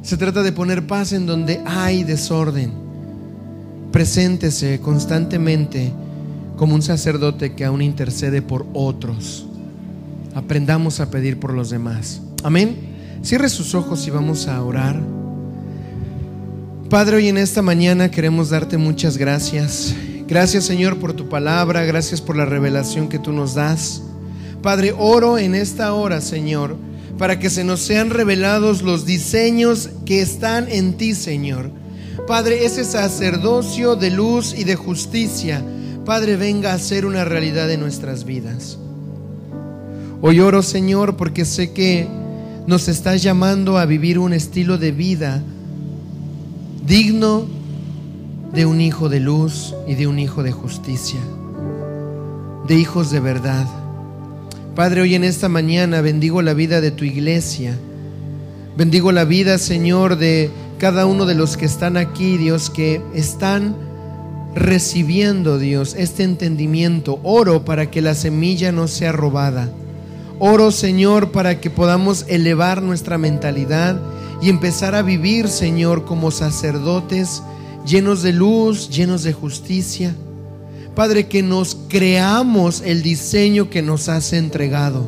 Se 0.02 0.16
trata 0.16 0.42
de 0.44 0.52
poner 0.52 0.86
paz 0.86 1.12
en 1.12 1.26
donde 1.26 1.60
hay 1.64 2.04
desorden. 2.04 2.91
Preséntese 3.92 4.80
constantemente 4.80 5.92
como 6.56 6.74
un 6.74 6.80
sacerdote 6.80 7.52
que 7.52 7.66
aún 7.66 7.82
intercede 7.82 8.40
por 8.40 8.66
otros. 8.72 9.46
Aprendamos 10.34 10.98
a 11.00 11.10
pedir 11.10 11.38
por 11.38 11.52
los 11.52 11.68
demás. 11.68 12.22
Amén. 12.42 12.74
Cierre 13.22 13.50
sus 13.50 13.74
ojos 13.74 14.06
y 14.06 14.10
vamos 14.10 14.48
a 14.48 14.62
orar. 14.62 14.98
Padre, 16.88 17.16
hoy 17.16 17.28
en 17.28 17.36
esta 17.36 17.60
mañana 17.60 18.10
queremos 18.10 18.48
darte 18.48 18.78
muchas 18.78 19.18
gracias. 19.18 19.94
Gracias 20.26 20.64
Señor 20.64 20.98
por 20.98 21.12
tu 21.12 21.28
palabra, 21.28 21.84
gracias 21.84 22.22
por 22.22 22.34
la 22.34 22.46
revelación 22.46 23.10
que 23.10 23.18
tú 23.18 23.30
nos 23.30 23.54
das. 23.54 24.02
Padre, 24.62 24.94
oro 24.96 25.36
en 25.36 25.54
esta 25.54 25.92
hora, 25.92 26.22
Señor, 26.22 26.76
para 27.18 27.38
que 27.38 27.50
se 27.50 27.62
nos 27.62 27.80
sean 27.80 28.08
revelados 28.08 28.80
los 28.80 29.04
diseños 29.04 29.90
que 30.06 30.22
están 30.22 30.70
en 30.70 30.94
ti, 30.94 31.14
Señor 31.14 31.81
Padre, 32.26 32.64
ese 32.64 32.84
sacerdocio 32.84 33.96
de 33.96 34.10
luz 34.10 34.54
y 34.56 34.64
de 34.64 34.76
justicia, 34.76 35.62
Padre, 36.04 36.36
venga 36.36 36.72
a 36.72 36.78
ser 36.78 37.06
una 37.06 37.24
realidad 37.24 37.68
de 37.68 37.78
nuestras 37.78 38.24
vidas. 38.24 38.78
Hoy 40.20 40.40
oro, 40.40 40.62
Señor, 40.62 41.16
porque 41.16 41.44
sé 41.44 41.72
que 41.72 42.06
nos 42.66 42.88
estás 42.88 43.22
llamando 43.22 43.78
a 43.78 43.86
vivir 43.86 44.18
un 44.18 44.32
estilo 44.32 44.78
de 44.78 44.92
vida 44.92 45.42
digno 46.86 47.46
de 48.52 48.66
un 48.66 48.80
hijo 48.80 49.08
de 49.08 49.20
luz 49.20 49.74
y 49.86 49.94
de 49.94 50.06
un 50.06 50.18
hijo 50.18 50.42
de 50.42 50.52
justicia, 50.52 51.20
de 52.68 52.74
hijos 52.74 53.10
de 53.10 53.20
verdad. 53.20 53.66
Padre, 54.74 55.02
hoy 55.02 55.14
en 55.14 55.24
esta 55.24 55.48
mañana 55.48 56.00
bendigo 56.00 56.42
la 56.42 56.54
vida 56.54 56.80
de 56.80 56.90
tu 56.90 57.04
iglesia. 57.04 57.76
Bendigo 58.76 59.12
la 59.12 59.24
vida, 59.24 59.58
Señor, 59.58 60.16
de 60.16 60.50
cada 60.82 61.06
uno 61.06 61.26
de 61.26 61.36
los 61.36 61.56
que 61.56 61.64
están 61.64 61.96
aquí, 61.96 62.36
Dios, 62.38 62.68
que 62.68 63.00
están 63.14 63.76
recibiendo, 64.52 65.58
Dios, 65.58 65.94
este 65.96 66.24
entendimiento. 66.24 67.20
Oro 67.22 67.64
para 67.64 67.88
que 67.88 68.02
la 68.02 68.16
semilla 68.16 68.72
no 68.72 68.88
sea 68.88 69.12
robada. 69.12 69.70
Oro, 70.40 70.72
Señor, 70.72 71.30
para 71.30 71.60
que 71.60 71.70
podamos 71.70 72.24
elevar 72.26 72.82
nuestra 72.82 73.16
mentalidad 73.16 73.96
y 74.42 74.48
empezar 74.48 74.96
a 74.96 75.02
vivir, 75.02 75.46
Señor, 75.46 76.04
como 76.04 76.32
sacerdotes 76.32 77.44
llenos 77.86 78.22
de 78.22 78.32
luz, 78.32 78.90
llenos 78.90 79.22
de 79.22 79.32
justicia 79.32 80.16
Padre, 80.94 81.26
que 81.26 81.42
nos 81.42 81.76
creamos 81.88 82.82
el 82.84 83.02
diseño 83.02 83.70
que 83.70 83.80
nos 83.80 84.10
has 84.10 84.34
entregado. 84.34 85.02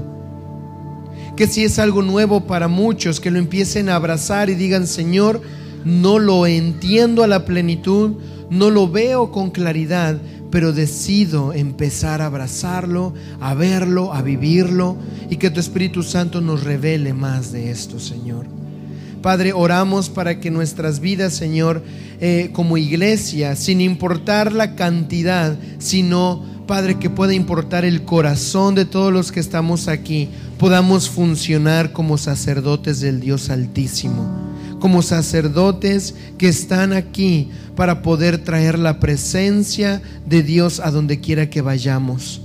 Que 1.37 1.47
si 1.47 1.65
es 1.65 1.79
algo 1.79 2.01
nuevo 2.01 2.47
para 2.47 2.69
muchos, 2.69 3.21
que 3.21 3.31
lo 3.31 3.39
empiecen 3.39 3.91
a 3.91 3.97
abrazar 3.97 4.49
y 4.49 4.55
digan, 4.55 4.87
Señor, 4.87 5.43
no 5.85 6.19
lo 6.19 6.47
entiendo 6.47 7.23
a 7.23 7.27
la 7.27 7.45
plenitud, 7.45 8.13
no 8.51 8.71
lo 8.71 8.89
veo 8.89 9.31
con 9.31 9.51
claridad, 9.51 10.19
pero 10.51 10.73
decido 10.73 11.53
empezar 11.53 12.23
a 12.23 12.27
abrazarlo, 12.27 13.13
a 13.41 13.55
verlo, 13.55 14.13
a 14.13 14.23
vivirlo 14.23 14.97
y 15.29 15.37
que 15.37 15.51
tu 15.51 15.61
Espíritu 15.61 16.03
Santo 16.03 16.41
nos 16.41 16.63
revele 16.63 17.13
más 17.13 17.51
de 17.51 17.71
esto, 17.71 17.99
Señor. 17.99 18.47
Padre, 19.25 19.55
oramos 19.55 20.11
para 20.11 20.39
que 20.39 20.51
nuestras 20.51 21.01
vidas, 21.01 21.33
Señor, 21.33 21.83
eh, 22.21 22.51
como 22.53 22.77
iglesia, 22.77 23.57
sin 23.57 23.81
importar 23.81 24.53
la 24.53 24.77
cantidad, 24.77 25.59
sino, 25.79 26.45
Padre, 26.67 26.99
que 26.99 27.09
pueda 27.09 27.33
importar 27.33 27.87
el 27.87 28.05
corazón 28.05 28.75
de 28.75 28.85
todos 28.85 29.11
los 29.13 29.33
que 29.33 29.41
estamos 29.41 29.89
aquí, 29.89 30.29
podamos 30.59 31.09
funcionar 31.09 31.93
como 31.93 32.19
sacerdotes 32.19 33.01
del 33.01 33.19
Dios 33.21 33.49
Altísimo, 33.49 34.54
como 34.85 35.01
sacerdotes 35.01 36.15
que 36.37 36.47
están 36.47 36.93
aquí 36.93 37.49
para 37.75 38.03
poder 38.03 38.45
traer 38.45 38.79
la 38.79 39.01
presencia 39.01 40.03
de 40.27 40.43
Dios 40.43 40.79
a 40.79 40.91
donde 40.91 41.21
quiera 41.21 41.49
que 41.49 41.63
vayamos. 41.63 42.43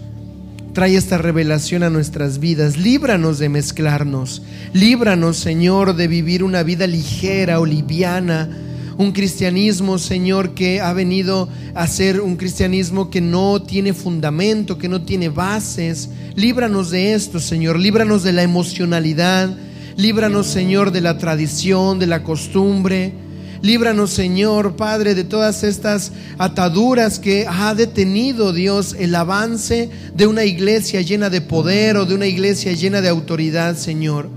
Trae 0.71 0.95
esta 0.95 1.17
revelación 1.17 1.83
a 1.83 1.89
nuestras 1.89 2.39
vidas. 2.39 2.77
Líbranos 2.77 3.39
de 3.39 3.49
mezclarnos. 3.49 4.41
Líbranos, 4.71 5.35
Señor, 5.35 5.97
de 5.97 6.07
vivir 6.07 6.41
una 6.45 6.63
vida 6.63 6.87
ligera 6.87 7.59
o 7.59 7.65
liviana. 7.65 8.49
Un 8.97 9.11
cristianismo, 9.11 9.97
Señor, 9.97 10.53
que 10.53 10.79
ha 10.79 10.93
venido 10.93 11.49
a 11.75 11.87
ser 11.87 12.21
un 12.21 12.37
cristianismo 12.37 13.09
que 13.09 13.19
no 13.19 13.61
tiene 13.61 13.91
fundamento, 13.91 14.77
que 14.77 14.87
no 14.87 15.01
tiene 15.01 15.27
bases. 15.27 16.09
Líbranos 16.37 16.89
de 16.89 17.15
esto, 17.15 17.41
Señor. 17.41 17.77
Líbranos 17.77 18.23
de 18.23 18.31
la 18.31 18.43
emocionalidad. 18.43 19.57
Líbranos, 19.95 20.47
Señor, 20.47 20.91
de 20.91 21.01
la 21.01 21.17
tradición, 21.17 21.99
de 21.99 22.07
la 22.07 22.23
costumbre. 22.23 23.13
Líbranos, 23.61 24.11
Señor, 24.11 24.77
Padre, 24.77 25.15
de 25.15 25.25
todas 25.25 25.63
estas 25.63 26.13
ataduras 26.37 27.19
que 27.19 27.45
ha 27.47 27.75
detenido 27.75 28.53
Dios 28.53 28.95
el 28.97 29.13
avance 29.15 29.89
de 30.15 30.27
una 30.27 30.45
iglesia 30.45 31.01
llena 31.01 31.29
de 31.29 31.41
poder 31.41 31.97
o 31.97 32.05
de 32.05 32.15
una 32.15 32.27
iglesia 32.27 32.71
llena 32.71 33.01
de 33.01 33.09
autoridad, 33.09 33.75
Señor. 33.75 34.29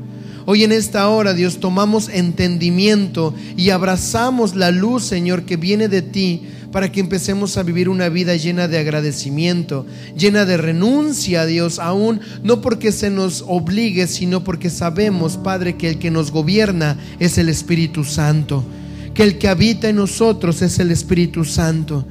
Hoy 0.45 0.65
en 0.65 0.73
esta 0.73 1.09
hora, 1.09 1.35
Dios, 1.35 1.61
tomamos 1.61 2.09
entendimiento 2.09 3.33
y 3.57 3.71
abrazamos 3.71 4.57
la 4.57 4.73
luz, 4.73 5.05
Señor, 5.05 5.45
que 5.45 5.57
viene 5.57 5.87
de 5.87 6.03
ti 6.03 6.43
para 6.73 6.91
que 6.91 7.01
empecemos 7.01 7.57
a 7.57 7.63
vivir 7.63 7.89
una 7.89 8.09
vida 8.09 8.35
llena 8.35 8.67
de 8.67 8.79
agradecimiento, 8.79 9.87
llena 10.17 10.45
de 10.45 10.57
renuncia 10.57 11.43
a 11.43 11.47
Dios, 11.47 11.79
aún 11.79 12.21
no 12.43 12.61
porque 12.61 12.91
se 12.91 13.11
nos 13.11 13.45
obligue, 13.47 14.09
sino 14.09 14.43
porque 14.43 14.71
sabemos, 14.71 15.37
Padre, 15.37 15.77
que 15.77 15.89
el 15.89 15.99
que 15.99 16.11
nos 16.11 16.33
gobierna 16.33 16.99
es 17.21 17.39
el 17.39 17.49
Espíritu 17.49 18.03
Santo 18.03 18.65
que 19.15 19.23
el 19.23 19.39
que 19.39 19.49
habita 19.49 19.89
en 19.89 19.97
nosotros 19.97 20.63
es 20.63 20.79
el 20.79 20.91
Espíritu 20.91 21.45
Santo. 21.45 22.05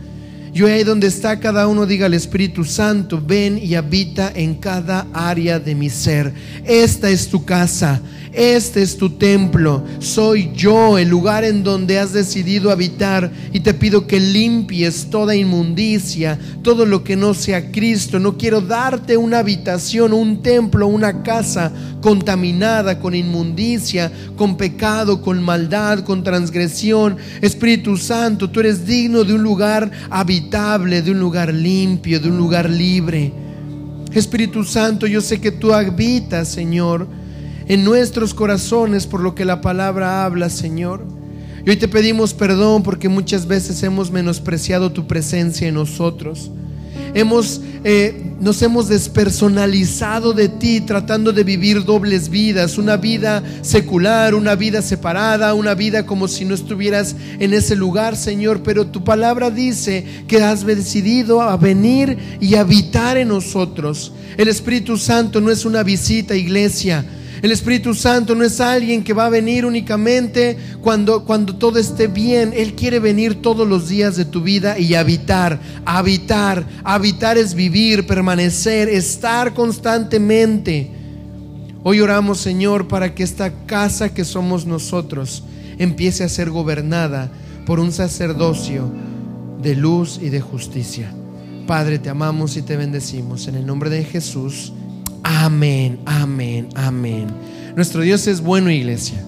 Yo 0.54 0.68
ahí 0.68 0.84
donde 0.84 1.08
está 1.08 1.40
cada 1.40 1.68
uno 1.68 1.86
diga 1.86 2.08
al 2.08 2.14
Espíritu 2.14 2.66
Santo, 2.66 3.22
ven 3.26 3.58
y 3.58 3.76
habita 3.76 4.32
en 4.36 4.56
cada 4.56 5.08
área 5.14 5.60
de 5.60 5.76
mi 5.76 5.90
ser. 5.90 6.34
Esta 6.66 7.10
es 7.10 7.30
tu 7.30 7.46
casa, 7.46 8.02
este 8.34 8.82
es 8.82 8.98
tu 8.98 9.10
templo, 9.10 9.84
soy 10.00 10.52
yo, 10.56 10.98
el 10.98 11.10
lugar 11.10 11.44
en 11.44 11.64
donde 11.64 12.00
has 12.00 12.14
decidido 12.14 12.72
habitar 12.72 13.30
y 13.52 13.60
te 13.60 13.74
pido 13.74 14.08
que 14.08 14.22
limpies 14.22 15.10
toda 15.10 15.36
inmundicia, 15.36 16.40
todo 16.62 16.86
lo 16.86 17.04
que 17.04 17.18
no 17.18 17.34
sea 17.34 17.72
Cristo. 17.72 18.20
No 18.20 18.38
quiero 18.38 18.62
darte 18.62 19.18
una 19.18 19.40
habitación, 19.40 20.14
un 20.14 20.42
templo, 20.42 20.88
una 20.88 21.24
casa 21.24 21.74
contaminada 22.00 23.00
con 23.00 23.16
inmundicia, 23.16 24.10
con 24.38 24.56
pecado, 24.56 25.22
con 25.22 25.44
maldad, 25.44 26.00
con 26.06 26.24
transgresión. 26.24 27.18
Espíritu 27.42 27.98
Santo, 27.98 28.50
tú 28.50 28.62
eres 28.62 28.86
digno 28.86 29.26
de 29.26 29.34
un 29.34 29.44
lugar 29.44 29.92
habitable, 30.10 31.02
de 31.02 31.12
un 31.12 31.20
lugar 31.20 31.54
limpio, 31.54 32.20
de 32.20 32.30
un 32.30 32.38
lugar 32.38 32.70
libre. 32.70 33.34
Espíritu 34.14 34.64
Santo, 34.64 35.06
yo 35.06 35.20
sé 35.20 35.42
que 35.42 35.52
tú 35.52 35.74
habitas, 35.74 36.48
Señor 36.48 37.21
en 37.72 37.86
nuestros 37.86 38.34
corazones 38.34 39.08
por 39.08 39.22
lo 39.22 39.34
que 39.34 39.46
la 39.46 39.62
palabra 39.62 40.26
habla, 40.26 40.50
Señor. 40.50 41.06
Y 41.66 41.70
hoy 41.70 41.78
te 41.78 41.88
pedimos 41.88 42.34
perdón 42.34 42.84
porque 42.84 43.08
muchas 43.08 43.48
veces 43.48 43.82
hemos 43.84 44.12
menospreciado 44.12 44.92
tu 44.92 45.08
presencia 45.08 45.70
en 45.70 45.76
nosotros. 45.76 46.52
Hemos, 47.14 47.62
eh, 47.86 48.34
nos 48.42 48.62
hemos 48.62 48.90
despersonalizado 48.90 50.34
de 50.34 50.50
ti 50.50 50.82
tratando 50.82 51.32
de 51.32 51.46
vivir 51.46 51.86
dobles 51.86 52.28
vidas, 52.28 52.78
una 52.78 52.98
vida 52.98 53.42
secular, 53.62 54.36
una 54.36 54.56
vida 54.56 54.82
separada, 54.82 55.54
una 55.54 55.74
vida 55.74 56.06
como 56.06 56.28
si 56.28 56.44
no 56.44 56.54
estuvieras 56.54 57.16
en 57.40 57.54
ese 57.54 57.78
lugar, 57.78 58.18
Señor. 58.18 58.64
Pero 58.64 58.88
tu 58.88 59.06
palabra 59.06 59.50
dice 59.50 60.04
que 60.28 60.44
has 60.44 60.66
decidido 60.66 61.42
a 61.42 61.56
venir 61.56 62.18
y 62.42 62.56
habitar 62.56 63.16
en 63.16 63.30
nosotros. 63.30 64.12
El 64.36 64.50
Espíritu 64.50 64.98
Santo 64.98 65.40
no 65.40 65.50
es 65.52 65.64
una 65.64 65.84
visita, 65.84 66.36
iglesia. 66.36 67.06
El 67.42 67.52
Espíritu 67.52 67.96
Santo 67.96 68.36
no 68.36 68.44
es 68.44 68.62
alguien 68.62 69.04
que 69.04 69.14
va 69.14 69.26
a 69.26 69.30
venir 69.30 69.66
únicamente 69.66 70.58
cuando, 70.80 71.26
cuando 71.26 71.56
todo 71.56 71.80
esté 71.80 72.06
bien. 72.06 72.54
Él 72.56 72.76
quiere 72.76 73.00
venir 73.00 73.42
todos 73.42 73.68
los 73.68 73.90
días 73.90 74.16
de 74.16 74.26
tu 74.26 74.42
vida 74.42 74.78
y 74.78 74.94
habitar, 74.94 75.60
habitar. 75.84 76.68
Habitar 76.84 77.40
es 77.40 77.56
vivir, 77.56 78.06
permanecer, 78.06 78.90
estar 78.90 79.56
constantemente. 79.56 80.92
Hoy 81.82 82.00
oramos, 82.00 82.40
Señor, 82.40 82.88
para 82.88 83.16
que 83.16 83.24
esta 83.24 83.66
casa 83.66 84.14
que 84.14 84.24
somos 84.24 84.68
nosotros 84.68 85.44
empiece 85.80 86.24
a 86.24 86.30
ser 86.30 86.52
gobernada 86.52 87.32
por 87.66 87.80
un 87.80 87.92
sacerdocio 87.92 88.92
de 89.64 89.76
luz 89.76 90.20
y 90.22 90.30
de 90.30 90.42
justicia. 90.42 91.12
Padre, 91.66 91.98
te 91.98 92.10
amamos 92.10 92.56
y 92.56 92.62
te 92.62 92.78
bendecimos. 92.78 93.48
En 93.48 93.56
el 93.56 93.66
nombre 93.66 93.90
de 93.90 94.04
Jesús. 94.04 94.74
Amén, 95.40 96.00
amén, 96.06 96.68
amén. 96.76 97.28
Nuestro 97.74 98.02
Dios 98.02 98.28
es 98.28 98.42
bueno, 98.42 98.70
iglesia. 98.70 99.24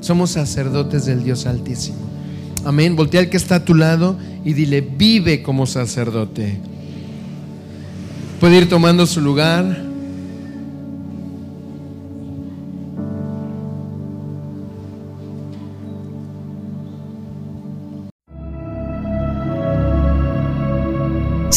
Somos 0.00 0.30
sacerdotes 0.30 1.06
del 1.06 1.24
Dios 1.24 1.46
Altísimo. 1.46 1.98
Amén. 2.64 2.94
Voltea 2.94 3.22
al 3.22 3.28
que 3.28 3.36
está 3.36 3.56
a 3.56 3.64
tu 3.64 3.74
lado 3.74 4.16
y 4.44 4.52
dile, 4.52 4.80
vive 4.80 5.42
como 5.42 5.66
sacerdote. 5.66 6.56
Puede 8.38 8.58
ir 8.58 8.68
tomando 8.68 9.04
su 9.06 9.20
lugar. 9.20 9.91